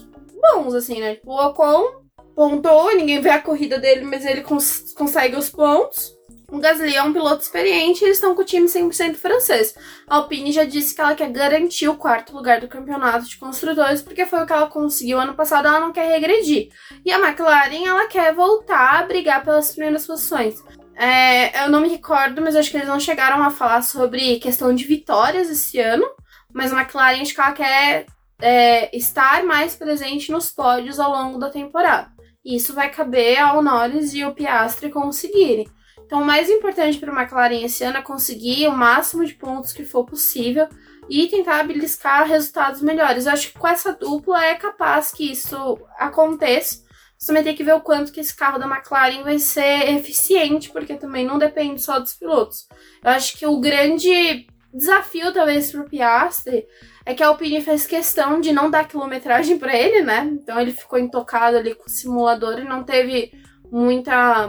bons, 0.55 0.74
assim, 0.74 1.01
né? 1.01 1.16
Tipo, 1.16 1.33
o 1.33 1.47
Ocon 1.49 2.01
pontou, 2.35 2.97
ninguém 2.97 3.20
vê 3.20 3.29
a 3.29 3.43
corrida 3.43 3.79
dele, 3.79 4.07
mas 4.07 4.24
ele 4.24 4.41
cons 4.41 4.95
consegue 4.95 5.37
os 5.37 5.51
pontos. 5.51 6.16
O 6.51 6.59
Gasly 6.59 6.97
é 6.97 7.03
um 7.03 7.13
piloto 7.13 7.43
experiente 7.43 8.01
e 8.01 8.07
eles 8.07 8.17
estão 8.17 8.35
com 8.35 8.41
o 8.41 8.45
time 8.45 8.67
100% 8.67 9.17
francês. 9.17 9.75
A 10.07 10.17
Alpine 10.17 10.51
já 10.51 10.65
disse 10.65 10.95
que 10.95 11.01
ela 11.01 11.15
quer 11.15 11.31
garantir 11.31 11.89
o 11.89 11.97
quarto 11.97 12.35
lugar 12.35 12.59
do 12.59 12.67
campeonato 12.67 13.29
de 13.29 13.37
construtores, 13.37 14.01
porque 14.01 14.25
foi 14.25 14.43
o 14.43 14.47
que 14.47 14.53
ela 14.55 14.67
conseguiu 14.67 15.21
ano 15.21 15.35
passado, 15.35 15.69
ela 15.69 15.79
não 15.79 15.93
quer 15.93 16.11
regredir. 16.11 16.71
E 17.05 17.13
a 17.13 17.19
McLaren, 17.19 17.87
ela 17.87 18.09
quer 18.09 18.35
voltar 18.35 18.99
a 18.99 19.03
brigar 19.03 19.45
pelas 19.45 19.73
primeiras 19.73 20.07
posições. 20.07 20.65
É, 20.97 21.65
eu 21.67 21.71
não 21.71 21.83
me 21.83 21.89
recordo, 21.91 22.41
mas 22.41 22.57
acho 22.57 22.71
que 22.71 22.79
eles 22.79 22.89
não 22.89 22.99
chegaram 22.99 23.43
a 23.43 23.51
falar 23.51 23.83
sobre 23.83 24.39
questão 24.39 24.75
de 24.75 24.85
vitórias 24.85 25.51
esse 25.51 25.79
ano. 25.79 26.07
Mas 26.51 26.73
a 26.73 26.81
McLaren 26.81 27.21
acho 27.21 27.35
que 27.35 27.41
ela 27.43 27.53
quer 27.53 28.07
é, 28.41 28.97
estar 28.97 29.45
mais 29.45 29.77
presente 29.77 30.33
nos 30.33 30.49
pódios 30.49 30.99
ao 30.99 31.13
longo 31.13 31.39
da 31.39 31.51
temporada. 31.51 32.11
Isso 32.43 32.73
vai 32.73 32.91
caber 32.91 33.39
ao 33.39 33.61
Norris 33.61 34.15
e 34.15 34.23
ao 34.23 34.33
Piastri 34.33 34.89
conseguirem. 34.89 35.69
Então, 36.09 36.23
o 36.23 36.25
mais 36.25 36.49
importante 36.49 36.97
para 36.97 37.13
a 37.13 37.23
McLaren 37.23 37.63
esse 37.63 37.85
ano 37.85 37.99
é 37.99 38.03
conseguir 38.03 38.67
o 38.67 38.73
máximo 38.73 39.27
de 39.27 39.35
pontos 39.35 39.75
que 39.75 39.85
for 39.85 40.07
possível 40.07 40.67
e 41.07 41.29
tentar 41.29 41.63
beliscar 41.65 42.27
resultados 42.27 42.81
melhores. 42.81 43.27
Eu 43.27 43.33
acho 43.33 43.53
que 43.53 43.59
com 43.59 43.69
essa 43.69 43.93
dupla 43.93 44.43
é 44.43 44.55
capaz 44.55 45.13
que 45.13 45.31
isso 45.31 45.79
aconteça 45.99 46.89
você 47.19 47.27
também 47.27 47.43
tem 47.43 47.57
que 47.57 47.65
ver 47.65 47.75
o 47.75 47.81
quanto 47.81 48.13
que 48.13 48.21
esse 48.21 48.35
carro 48.35 48.59
da 48.59 48.67
McLaren 48.67 49.25
vai 49.25 49.41
ser 49.41 49.93
eficiente, 49.97 50.71
porque 50.71 50.95
também 50.95 51.27
não 51.27 51.37
depende 51.37 51.83
só 51.83 51.99
dos 51.99 52.15
pilotos. 52.15 52.69
Eu 53.03 53.11
acho 53.11 53.37
que 53.37 53.45
o 53.45 53.59
grande 53.59 54.47
desafio, 54.73 55.33
talvez, 55.33 55.73
para 55.73 55.81
o 55.81 55.89
Piastri 55.89 56.65
é 57.05 57.15
que 57.15 57.23
a 57.23 57.27
Alpine 57.27 57.61
fez 57.61 57.89
questão 57.89 58.41
de 58.41 58.53
não 58.53 58.71
dar 58.71 58.87
quilometragem 58.87 59.59
para 59.59 59.77
ele, 59.77 60.03
né? 60.03 60.31
Então 60.33 60.61
ele 60.61 60.71
ficou 60.71 60.97
intocado 60.97 61.57
ali 61.57 61.75
com 61.75 61.87
o 61.87 61.91
simulador 61.91 62.61
e 62.61 62.65
não 62.65 62.85
teve 62.85 63.33
muita 63.69 64.47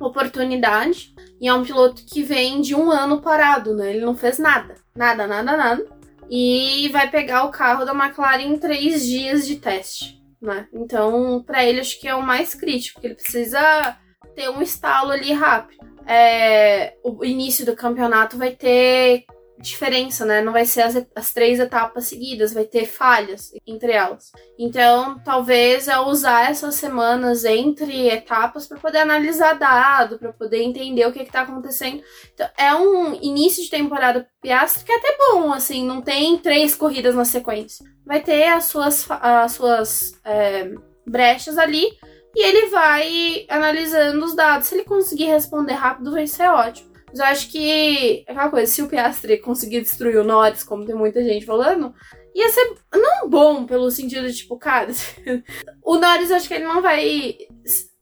oportunidade. 0.00 1.14
E 1.40 1.48
é 1.48 1.54
um 1.54 1.64
piloto 1.64 2.04
que 2.04 2.22
vem 2.22 2.60
de 2.60 2.74
um 2.74 2.90
ano 2.90 3.20
parado, 3.20 3.74
né? 3.74 3.90
Ele 3.90 4.04
não 4.04 4.16
fez 4.16 4.38
nada. 4.38 4.74
Nada, 4.94 5.26
nada, 5.26 5.56
nada. 5.56 5.86
E 6.30 6.88
vai 6.92 7.10
pegar 7.10 7.44
o 7.44 7.50
carro 7.50 7.84
da 7.84 7.92
McLaren 7.94 8.42
em 8.42 8.58
três 8.58 9.04
dias 9.04 9.46
de 9.46 9.56
teste 9.56 10.18
né? 10.40 10.68
Então, 10.72 11.42
para 11.42 11.64
ele, 11.64 11.80
acho 11.80 12.00
que 12.00 12.08
é 12.08 12.14
o 12.14 12.22
mais 12.22 12.54
crítico, 12.54 12.94
porque 12.94 13.08
ele 13.08 13.14
precisa 13.14 13.98
ter 14.34 14.48
um 14.48 14.62
estalo 14.62 15.10
ali 15.10 15.32
rápido. 15.32 15.86
É, 16.06 16.94
o 17.04 17.24
início 17.24 17.66
do 17.66 17.76
campeonato 17.76 18.38
vai 18.38 18.52
ter 18.54 19.24
diferença, 19.60 20.24
né? 20.24 20.40
Não 20.40 20.52
vai 20.52 20.64
ser 20.64 20.82
as, 20.82 21.06
as 21.14 21.32
três 21.32 21.58
etapas 21.58 22.06
seguidas, 22.06 22.52
vai 22.52 22.64
ter 22.64 22.86
falhas 22.86 23.50
entre 23.66 23.92
elas. 23.92 24.30
Então, 24.58 25.18
talvez 25.24 25.88
é 25.88 25.98
usar 25.98 26.50
essas 26.50 26.74
semanas 26.76 27.44
entre 27.44 28.08
etapas 28.08 28.66
para 28.66 28.78
poder 28.78 28.98
analisar 28.98 29.54
dado, 29.54 30.18
para 30.18 30.32
poder 30.32 30.62
entender 30.62 31.06
o 31.06 31.12
que 31.12 31.22
está 31.22 31.42
acontecendo. 31.42 32.02
Então, 32.32 32.48
é 32.56 32.74
um 32.74 33.14
início 33.14 33.62
de 33.62 33.70
temporada 33.70 34.28
Piastri 34.40 34.84
que 34.84 34.92
é 34.92 34.96
até 34.96 35.16
bom, 35.18 35.52
assim, 35.52 35.84
não 35.84 36.00
tem 36.00 36.38
três 36.38 36.74
corridas 36.74 37.14
na 37.14 37.24
sequência. 37.24 37.84
Vai 38.06 38.20
ter 38.20 38.44
as 38.48 38.64
suas, 38.64 39.06
as 39.10 39.52
suas 39.52 40.12
é, 40.24 40.72
brechas 41.06 41.58
ali. 41.58 41.88
E 42.34 42.44
ele 42.44 42.66
vai 42.68 43.46
analisando 43.48 44.24
os 44.24 44.36
dados. 44.36 44.68
Se 44.68 44.74
ele 44.74 44.84
conseguir 44.84 45.24
responder 45.24 45.72
rápido, 45.72 46.12
vai 46.12 46.26
ser 46.26 46.48
ótimo. 46.48 46.87
Mas 47.08 47.18
eu 47.18 47.24
acho 47.24 47.50
que 47.50 48.24
é 48.26 48.30
aquela 48.30 48.50
coisa, 48.50 48.70
se 48.70 48.82
o 48.82 48.88
Piastri 48.88 49.38
conseguir 49.38 49.80
destruir 49.80 50.18
o 50.18 50.24
Norris, 50.24 50.62
como 50.62 50.84
tem 50.84 50.94
muita 50.94 51.22
gente 51.22 51.46
falando, 51.46 51.94
ia 52.34 52.48
ser 52.50 52.74
não 52.94 53.28
bom 53.28 53.66
pelo 53.66 53.90
sentido 53.90 54.26
de, 54.26 54.36
tipo, 54.36 54.58
cara, 54.58 54.90
o 55.82 55.96
Norris 55.96 56.30
acho 56.30 56.48
que 56.48 56.54
ele 56.54 56.64
não 56.64 56.82
vai. 56.82 57.36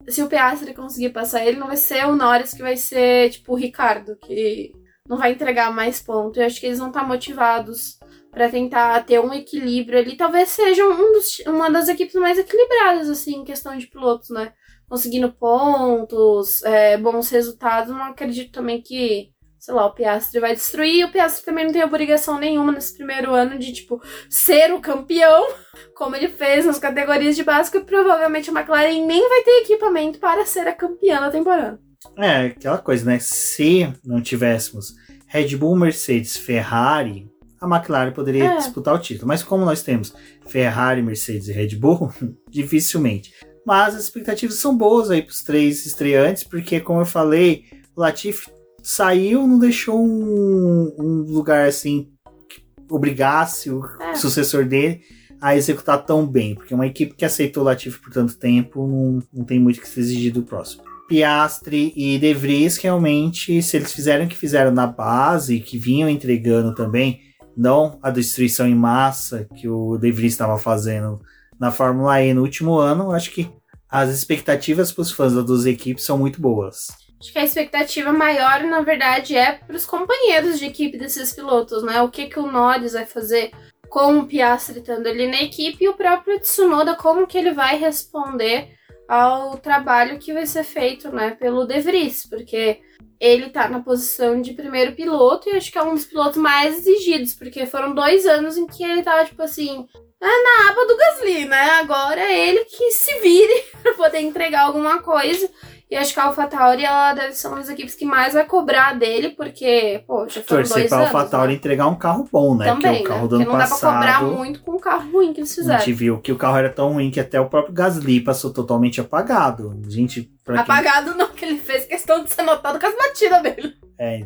Se 0.07 0.21
o 0.21 0.27
Piastri 0.27 0.73
conseguir 0.73 1.09
passar 1.09 1.45
ele, 1.45 1.57
não 1.57 1.67
vai 1.67 1.77
ser 1.77 2.05
o 2.05 2.15
Norris 2.15 2.53
que 2.53 2.61
vai 2.61 2.77
ser, 2.77 3.29
tipo, 3.29 3.53
o 3.53 3.57
Ricardo, 3.57 4.17
que 4.17 4.71
não 5.07 5.17
vai 5.17 5.31
entregar 5.31 5.71
mais 5.73 6.01
pontos. 6.01 6.37
Eu 6.37 6.45
acho 6.45 6.59
que 6.59 6.65
eles 6.65 6.79
vão 6.79 6.89
estar 6.89 7.07
motivados 7.07 7.97
para 8.31 8.49
tentar 8.49 9.03
ter 9.05 9.19
um 9.19 9.33
equilíbrio 9.33 9.99
ali. 9.99 10.15
Talvez 10.15 10.49
seja 10.49 10.85
um 10.85 11.11
dos, 11.13 11.39
uma 11.47 11.69
das 11.69 11.87
equipes 11.87 12.15
mais 12.15 12.37
equilibradas, 12.37 13.09
assim, 13.09 13.37
em 13.37 13.45
questão 13.45 13.77
de 13.77 13.87
pilotos, 13.87 14.29
né? 14.29 14.53
Conseguindo 14.89 15.31
pontos, 15.31 16.63
é, 16.63 16.97
bons 16.97 17.29
resultados, 17.29 17.93
não 17.93 18.03
acredito 18.03 18.51
também 18.51 18.81
que 18.81 19.31
sei 19.59 19.73
lá, 19.73 19.85
o 19.85 19.93
Piastri 19.93 20.39
vai 20.39 20.53
destruir. 20.53 21.03
O 21.03 21.11
Piastri 21.11 21.43
também 21.43 21.65
não 21.65 21.73
tem 21.73 21.83
obrigação 21.83 22.39
nenhuma 22.39 22.71
nesse 22.71 22.95
primeiro 22.95 23.33
ano 23.33 23.59
de, 23.59 23.73
tipo, 23.73 24.01
ser 24.29 24.73
o 24.73 24.79
campeão, 24.79 25.45
como 25.93 26.15
ele 26.15 26.29
fez 26.29 26.65
nas 26.65 26.79
categorias 26.79 27.35
de 27.35 27.43
básico, 27.43 27.77
e 27.77 27.83
provavelmente 27.83 28.49
a 28.49 28.53
McLaren 28.53 29.05
nem 29.05 29.27
vai 29.27 29.43
ter 29.43 29.63
equipamento 29.63 30.19
para 30.19 30.45
ser 30.45 30.67
a 30.67 30.73
campeã 30.73 31.19
da 31.19 31.29
temporada. 31.29 31.79
É, 32.17 32.45
aquela 32.45 32.77
coisa, 32.77 33.05
né? 33.05 33.19
Se 33.19 33.91
não 34.05 34.21
tivéssemos 34.21 34.93
Red 35.27 35.57
Bull, 35.57 35.75
Mercedes, 35.75 36.37
Ferrari, 36.37 37.29
a 37.59 37.67
McLaren 37.67 38.11
poderia 38.11 38.45
é. 38.45 38.57
disputar 38.57 38.93
o 38.93 38.99
título. 38.99 39.27
Mas 39.27 39.43
como 39.43 39.65
nós 39.65 39.81
temos 39.81 40.13
Ferrari, 40.47 41.01
Mercedes 41.01 41.49
e 41.49 41.51
Red 41.51 41.75
Bull, 41.75 42.11
dificilmente. 42.49 43.33
Mas 43.67 43.95
as 43.95 44.03
expectativas 44.03 44.55
são 44.55 44.77
boas 44.77 45.11
aí 45.11 45.21
para 45.21 45.31
os 45.31 45.43
três 45.43 45.85
estreantes, 45.85 46.41
porque, 46.41 46.79
como 46.79 47.01
eu 47.01 47.05
falei, 47.05 47.65
o 47.93 47.99
Latifi 47.99 48.49
saiu, 48.81 49.45
não 49.45 49.59
deixou 49.59 50.01
um, 50.01 50.95
um 50.97 51.25
lugar 51.27 51.67
assim 51.67 52.07
que 52.47 52.63
obrigasse 52.89 53.69
o 53.69 53.83
é. 53.99 54.15
sucessor 54.15 54.63
dele 54.63 55.01
a 55.41 55.53
executar 55.53 56.05
tão 56.05 56.25
bem, 56.25 56.55
porque 56.55 56.73
uma 56.73 56.87
equipe 56.87 57.13
que 57.13 57.25
aceitou 57.25 57.61
o 57.61 57.65
Latifi 57.65 57.99
por 57.99 58.13
tanto 58.13 58.37
tempo 58.37 58.87
não, 58.87 59.21
não 59.33 59.43
tem 59.43 59.59
muito 59.59 59.81
que 59.81 59.87
se 59.89 59.99
exigir 59.99 60.31
do 60.31 60.43
próximo. 60.43 60.83
Piastri 61.09 61.91
e 61.93 62.17
De 62.17 62.33
Vries 62.33 62.77
realmente, 62.77 63.61
se 63.61 63.75
eles 63.75 63.91
fizeram 63.91 64.23
o 64.23 64.29
que 64.29 64.37
fizeram 64.37 64.71
na 64.71 64.87
base, 64.87 65.59
que 65.59 65.77
vinham 65.77 66.07
entregando 66.07 66.73
também, 66.73 67.19
não 67.55 67.99
a 68.01 68.09
destruição 68.09 68.65
em 68.65 68.75
massa 68.75 69.45
que 69.57 69.67
o 69.67 69.97
De 69.97 70.09
Vries 70.09 70.31
estava 70.31 70.57
fazendo 70.57 71.19
na 71.59 71.71
Fórmula 71.71 72.21
E 72.21 72.33
no 72.33 72.41
último 72.43 72.75
ano, 72.77 73.11
acho 73.11 73.31
que 73.31 73.56
as 73.89 74.09
expectativas 74.09 74.91
para 74.91 75.01
os 75.01 75.11
fãs 75.11 75.33
das 75.33 75.45
duas 75.45 75.65
equipes 75.65 76.03
são 76.03 76.17
muito 76.17 76.41
boas. 76.41 76.87
Acho 77.19 77.31
que 77.31 77.39
a 77.39 77.43
expectativa 77.43 78.13
maior, 78.13 78.63
na 78.63 78.81
verdade, 78.81 79.35
é 79.35 79.53
para 79.53 79.75
os 79.75 79.85
companheiros 79.85 80.59
de 80.59 80.65
equipe 80.65 80.97
desses 80.97 81.33
pilotos, 81.33 81.83
né? 81.83 82.01
O 82.01 82.09
que, 82.09 82.27
que 82.27 82.39
o 82.39 82.51
Norris 82.51 82.93
vai 82.93 83.05
fazer 83.05 83.51
com 83.89 84.19
o 84.19 84.27
Piastri 84.27 84.79
estando 84.79 85.07
ali 85.07 85.27
na 85.27 85.41
equipe 85.41 85.83
e 85.83 85.87
o 85.87 85.95
próprio 85.95 86.39
Tsunoda, 86.39 86.95
como 86.95 87.25
que 87.25 87.37
ele 87.37 87.53
vai 87.53 87.77
responder 87.77 88.69
ao 89.07 89.57
trabalho 89.57 90.19
que 90.19 90.33
vai 90.33 90.45
ser 90.45 90.63
feito, 90.63 91.09
né, 91.09 91.31
pelo 91.31 91.65
De 91.65 91.79
Vries, 91.79 92.27
porque 92.27 92.81
ele 93.19 93.49
tá 93.49 93.67
na 93.67 93.79
posição 93.79 94.41
de 94.41 94.53
primeiro 94.53 94.93
piloto 94.93 95.49
e 95.49 95.53
acho 95.53 95.71
que 95.71 95.77
é 95.77 95.83
um 95.83 95.93
dos 95.93 96.05
pilotos 96.05 96.37
mais 96.37 96.77
exigidos, 96.77 97.33
porque 97.33 97.65
foram 97.65 97.93
dois 97.93 98.25
anos 98.25 98.57
em 98.57 98.67
que 98.67 98.83
ele 98.83 99.01
tava, 99.01 99.25
tipo 99.25 99.41
assim, 99.41 99.87
na 100.21 100.69
aba 100.69 100.85
do 100.85 100.97
Gasly, 100.97 101.45
né? 101.45 101.69
Agora 101.79 102.21
é 102.21 102.49
ele 102.49 102.65
que 102.65 102.91
se 102.91 103.19
vire 103.19 103.63
para 103.81 103.93
poder 103.93 104.19
entregar 104.19 104.61
alguma 104.61 105.01
coisa. 105.01 105.49
E 105.89 105.95
acho 105.95 106.13
que 106.13 106.19
a 106.19 106.25
AlphaTauri 106.25 106.83
ela 106.83 107.13
deve 107.13 107.31
ser 107.31 107.47
uma 107.47 107.57
das 107.57 107.69
equipes 107.69 107.95
que 107.95 108.03
mais 108.03 108.33
vai 108.33 108.43
cobrar 108.43 108.93
dele, 108.93 109.29
porque, 109.29 110.03
pô, 110.05 110.27
já 110.27 110.41
foram 110.43 110.63
Torcer 110.63 110.79
dois 110.79 110.89
pra 110.89 110.97
anos. 110.97 111.15
AlphaTauri 111.15 111.53
né? 111.53 111.57
entregar 111.57 111.87
um 111.87 111.95
carro 111.95 112.27
bom, 112.29 112.57
né? 112.57 112.65
Também, 112.65 112.97
que 112.97 113.01
o 113.03 113.07
carro 113.07 113.21
né? 113.21 113.27
do 113.29 113.35
ano 113.35 113.45
não 113.45 113.51
passado, 113.53 113.93
dá 113.93 114.01
pra 114.01 114.19
cobrar 114.19 114.37
muito 114.37 114.59
com 114.59 114.71
o 114.73 114.79
carro 114.81 115.11
ruim 115.11 115.31
que 115.31 115.39
eles 115.39 115.55
fizeram. 115.55 115.77
A 115.77 115.79
gente 115.79 115.93
viu 115.93 116.19
que 116.19 116.33
o 116.33 116.35
carro 116.35 116.57
era 116.57 116.69
tão 116.69 116.91
ruim 116.91 117.09
que 117.09 117.21
até 117.21 117.39
o 117.39 117.47
próprio 117.47 117.73
Gasly 117.73 118.19
passou 118.19 118.51
totalmente 118.51 118.99
apagado. 118.99 119.79
Gente, 119.87 120.29
Apagado 120.45 121.11
quem... 121.11 121.17
não, 121.17 121.29
que 121.29 121.43
ele 121.43 121.57
fez 121.57 121.85
questão 122.07 122.23
de 122.23 122.31
ser 122.31 122.43
notado 122.43 122.79
com 122.79 122.87
as 122.87 122.95
batidas 122.95 123.43
dele. 123.43 123.73
É, 123.99 124.25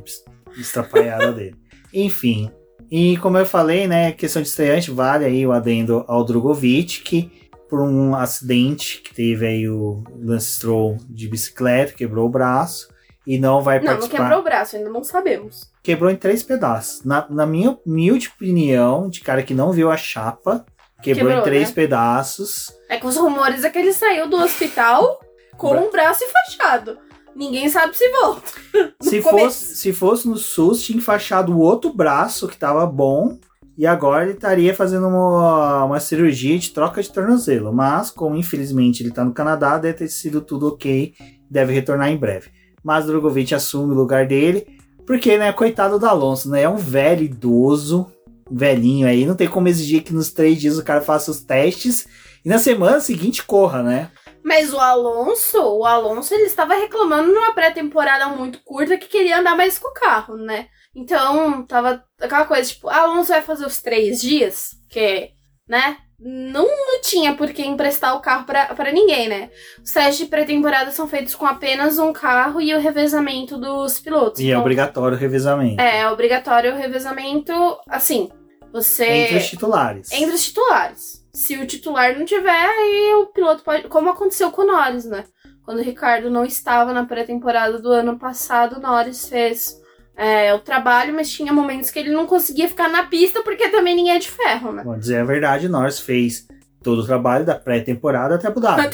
estrapalhada 0.55 1.31
dele. 1.31 1.55
Enfim, 1.91 2.51
e 2.91 3.17
como 3.17 3.37
eu 3.37 3.45
falei, 3.45 3.87
né, 3.87 4.11
questão 4.11 4.41
de 4.41 4.47
estreante, 4.47 4.91
vale 4.91 5.25
aí 5.25 5.45
o 5.45 5.51
adendo 5.51 6.05
ao 6.07 6.23
Drogovic, 6.23 7.01
que 7.01 7.49
por 7.67 7.81
um 7.81 8.15
acidente 8.15 9.01
que 9.01 9.13
teve 9.13 9.47
aí 9.47 9.67
o 9.67 10.03
Lance 10.15 10.51
Stroll 10.51 10.97
de 11.09 11.27
bicicleta, 11.27 11.93
quebrou 11.93 12.27
o 12.27 12.29
braço 12.29 12.89
e 13.25 13.39
não 13.39 13.61
vai 13.61 13.79
não, 13.79 13.85
participar. 13.85 14.17
Não, 14.17 14.19
não 14.19 14.29
quebrou 14.29 14.41
o 14.41 14.43
braço, 14.43 14.75
ainda 14.75 14.89
não 14.89 15.03
sabemos. 15.03 15.71
Quebrou 15.81 16.11
em 16.11 16.15
três 16.15 16.43
pedaços. 16.43 17.03
Na, 17.03 17.25
na 17.29 17.45
minha 17.45 17.77
humilde 17.85 18.29
opinião, 18.35 19.09
de 19.09 19.21
cara 19.21 19.41
que 19.41 19.53
não 19.53 19.71
viu 19.71 19.89
a 19.89 19.97
chapa, 19.97 20.65
quebrou, 21.01 21.29
quebrou 21.29 21.39
em 21.39 21.43
três 21.43 21.69
né? 21.69 21.75
pedaços. 21.75 22.73
É 22.89 22.97
que 22.97 23.07
os 23.07 23.15
rumores 23.15 23.63
é 23.63 23.69
que 23.69 23.79
ele 23.79 23.93
saiu 23.93 24.29
do 24.29 24.35
hospital 24.35 25.19
com 25.57 25.69
o 25.69 25.87
um 25.87 25.91
braço 25.91 26.23
enfaixado. 26.23 26.97
Ninguém 27.35 27.69
sabe 27.69 27.97
se 27.97 28.09
volta. 28.09 28.51
se, 29.01 29.21
fosse, 29.21 29.75
se 29.75 29.93
fosse 29.93 30.27
no 30.27 30.37
SUS, 30.37 30.83
tinha 30.83 30.97
enfaixado 30.97 31.53
o 31.53 31.59
outro 31.59 31.93
braço 31.93 32.47
que 32.47 32.57
tava 32.57 32.85
bom 32.85 33.37
e 33.77 33.87
agora 33.87 34.25
ele 34.25 34.33
estaria 34.33 34.73
fazendo 34.75 35.07
uma, 35.07 35.85
uma 35.85 35.99
cirurgia 35.99 36.57
de 36.57 36.71
troca 36.71 37.01
de 37.01 37.11
tornozelo. 37.11 37.73
Mas, 37.73 38.11
como 38.11 38.35
infelizmente 38.35 39.01
ele 39.01 39.09
está 39.09 39.23
no 39.23 39.33
Canadá, 39.33 39.77
deve 39.77 39.99
ter 39.99 40.07
sido 40.07 40.41
tudo 40.41 40.67
ok. 40.67 41.13
Deve 41.49 41.73
retornar 41.73 42.09
em 42.09 42.17
breve. 42.17 42.49
Mas 42.83 43.05
Drogovic 43.05 43.53
assume 43.55 43.93
o 43.93 43.97
lugar 43.97 44.27
dele. 44.27 44.67
Porque, 45.05 45.37
né, 45.37 45.51
coitado 45.51 45.97
do 45.97 46.05
Alonso, 46.05 46.49
né? 46.49 46.63
É 46.63 46.69
um 46.69 46.77
velho 46.77 47.23
idoso, 47.23 48.11
velhinho 48.49 49.07
aí. 49.07 49.25
Não 49.25 49.35
tem 49.35 49.47
como 49.47 49.67
exigir 49.67 50.03
que 50.03 50.13
nos 50.13 50.31
três 50.31 50.59
dias 50.59 50.77
o 50.77 50.83
cara 50.83 51.01
faça 51.01 51.31
os 51.31 51.41
testes 51.41 52.07
e 52.43 52.49
na 52.49 52.57
semana 52.57 52.99
seguinte 52.99 53.43
corra, 53.43 53.81
né? 53.83 54.11
Mas 54.43 54.73
o 54.73 54.79
Alonso, 54.79 55.61
o 55.61 55.85
Alonso, 55.85 56.33
ele 56.33 56.43
estava 56.43 56.73
reclamando 56.73 57.31
numa 57.31 57.53
pré-temporada 57.53 58.27
muito 58.27 58.59
curta 58.63 58.97
que 58.97 59.07
queria 59.07 59.39
andar 59.39 59.55
mais 59.55 59.77
com 59.77 59.89
o 59.89 59.93
carro, 59.93 60.35
né? 60.35 60.67
Então, 60.95 61.63
tava 61.63 62.03
aquela 62.19 62.45
coisa, 62.45 62.69
tipo, 62.69 62.89
ah, 62.89 63.01
Alonso 63.01 63.29
vai 63.29 63.41
fazer 63.41 63.65
os 63.65 63.81
três 63.81 64.19
dias, 64.19 64.71
que, 64.89 65.29
né? 65.67 65.97
Não, 66.23 66.65
não 66.65 67.01
tinha 67.01 67.33
por 67.33 67.51
que 67.51 67.63
emprestar 67.63 68.15
o 68.15 68.19
carro 68.19 68.45
para 68.45 68.91
ninguém, 68.91 69.27
né? 69.27 69.49
Os 69.83 69.91
testes 69.91 70.17
de 70.17 70.25
pré-temporada 70.25 70.91
são 70.91 71.07
feitos 71.07 71.33
com 71.33 71.47
apenas 71.47 71.97
um 71.97 72.13
carro 72.13 72.61
e 72.61 72.75
o 72.75 72.79
revezamento 72.79 73.57
dos 73.57 73.99
pilotos. 73.99 74.39
E 74.39 74.43
é 74.43 74.47
então, 74.49 74.59
é 74.59 74.61
obrigatório 74.61 75.17
o 75.17 75.19
revezamento. 75.19 75.81
É, 75.81 76.01
é 76.01 76.09
obrigatório 76.09 76.73
o 76.73 76.77
revezamento, 76.77 77.53
assim, 77.89 78.29
você... 78.71 79.05
Entre 79.05 79.37
os 79.37 79.49
titulares. 79.49 80.11
Entre 80.11 80.35
os 80.35 80.43
titulares. 80.43 81.20
Se 81.33 81.57
o 81.57 81.65
titular 81.65 82.17
não 82.17 82.25
tiver, 82.25 82.49
aí 82.49 83.13
o 83.15 83.27
piloto 83.27 83.63
pode... 83.63 83.87
Como 83.87 84.09
aconteceu 84.09 84.51
com 84.51 84.63
o 84.63 84.67
Norris, 84.67 85.05
né? 85.05 85.25
Quando 85.63 85.79
o 85.79 85.83
Ricardo 85.83 86.29
não 86.29 86.43
estava 86.43 86.91
na 86.91 87.05
pré-temporada 87.05 87.79
do 87.79 87.89
ano 87.91 88.17
passado, 88.17 88.77
o 88.77 88.81
Norris 88.81 89.29
fez 89.29 89.79
é, 90.15 90.53
o 90.53 90.59
trabalho, 90.59 91.13
mas 91.13 91.31
tinha 91.31 91.53
momentos 91.53 91.89
que 91.89 91.99
ele 91.99 92.11
não 92.11 92.25
conseguia 92.25 92.67
ficar 92.67 92.89
na 92.89 93.05
pista 93.05 93.41
porque 93.43 93.69
também 93.69 93.95
ninguém 93.95 94.15
é 94.15 94.19
de 94.19 94.29
ferro, 94.29 94.71
né? 94.71 94.83
Vou 94.83 94.97
dizer 94.97 95.19
a 95.19 95.23
verdade, 95.23 95.69
nós 95.69 95.99
fez 95.99 96.47
todo 96.83 96.99
o 96.99 97.05
trabalho 97.05 97.45
da 97.45 97.55
pré-temporada 97.55 98.35
até 98.35 98.47
Abu 98.47 98.59
Dhabi. 98.59 98.89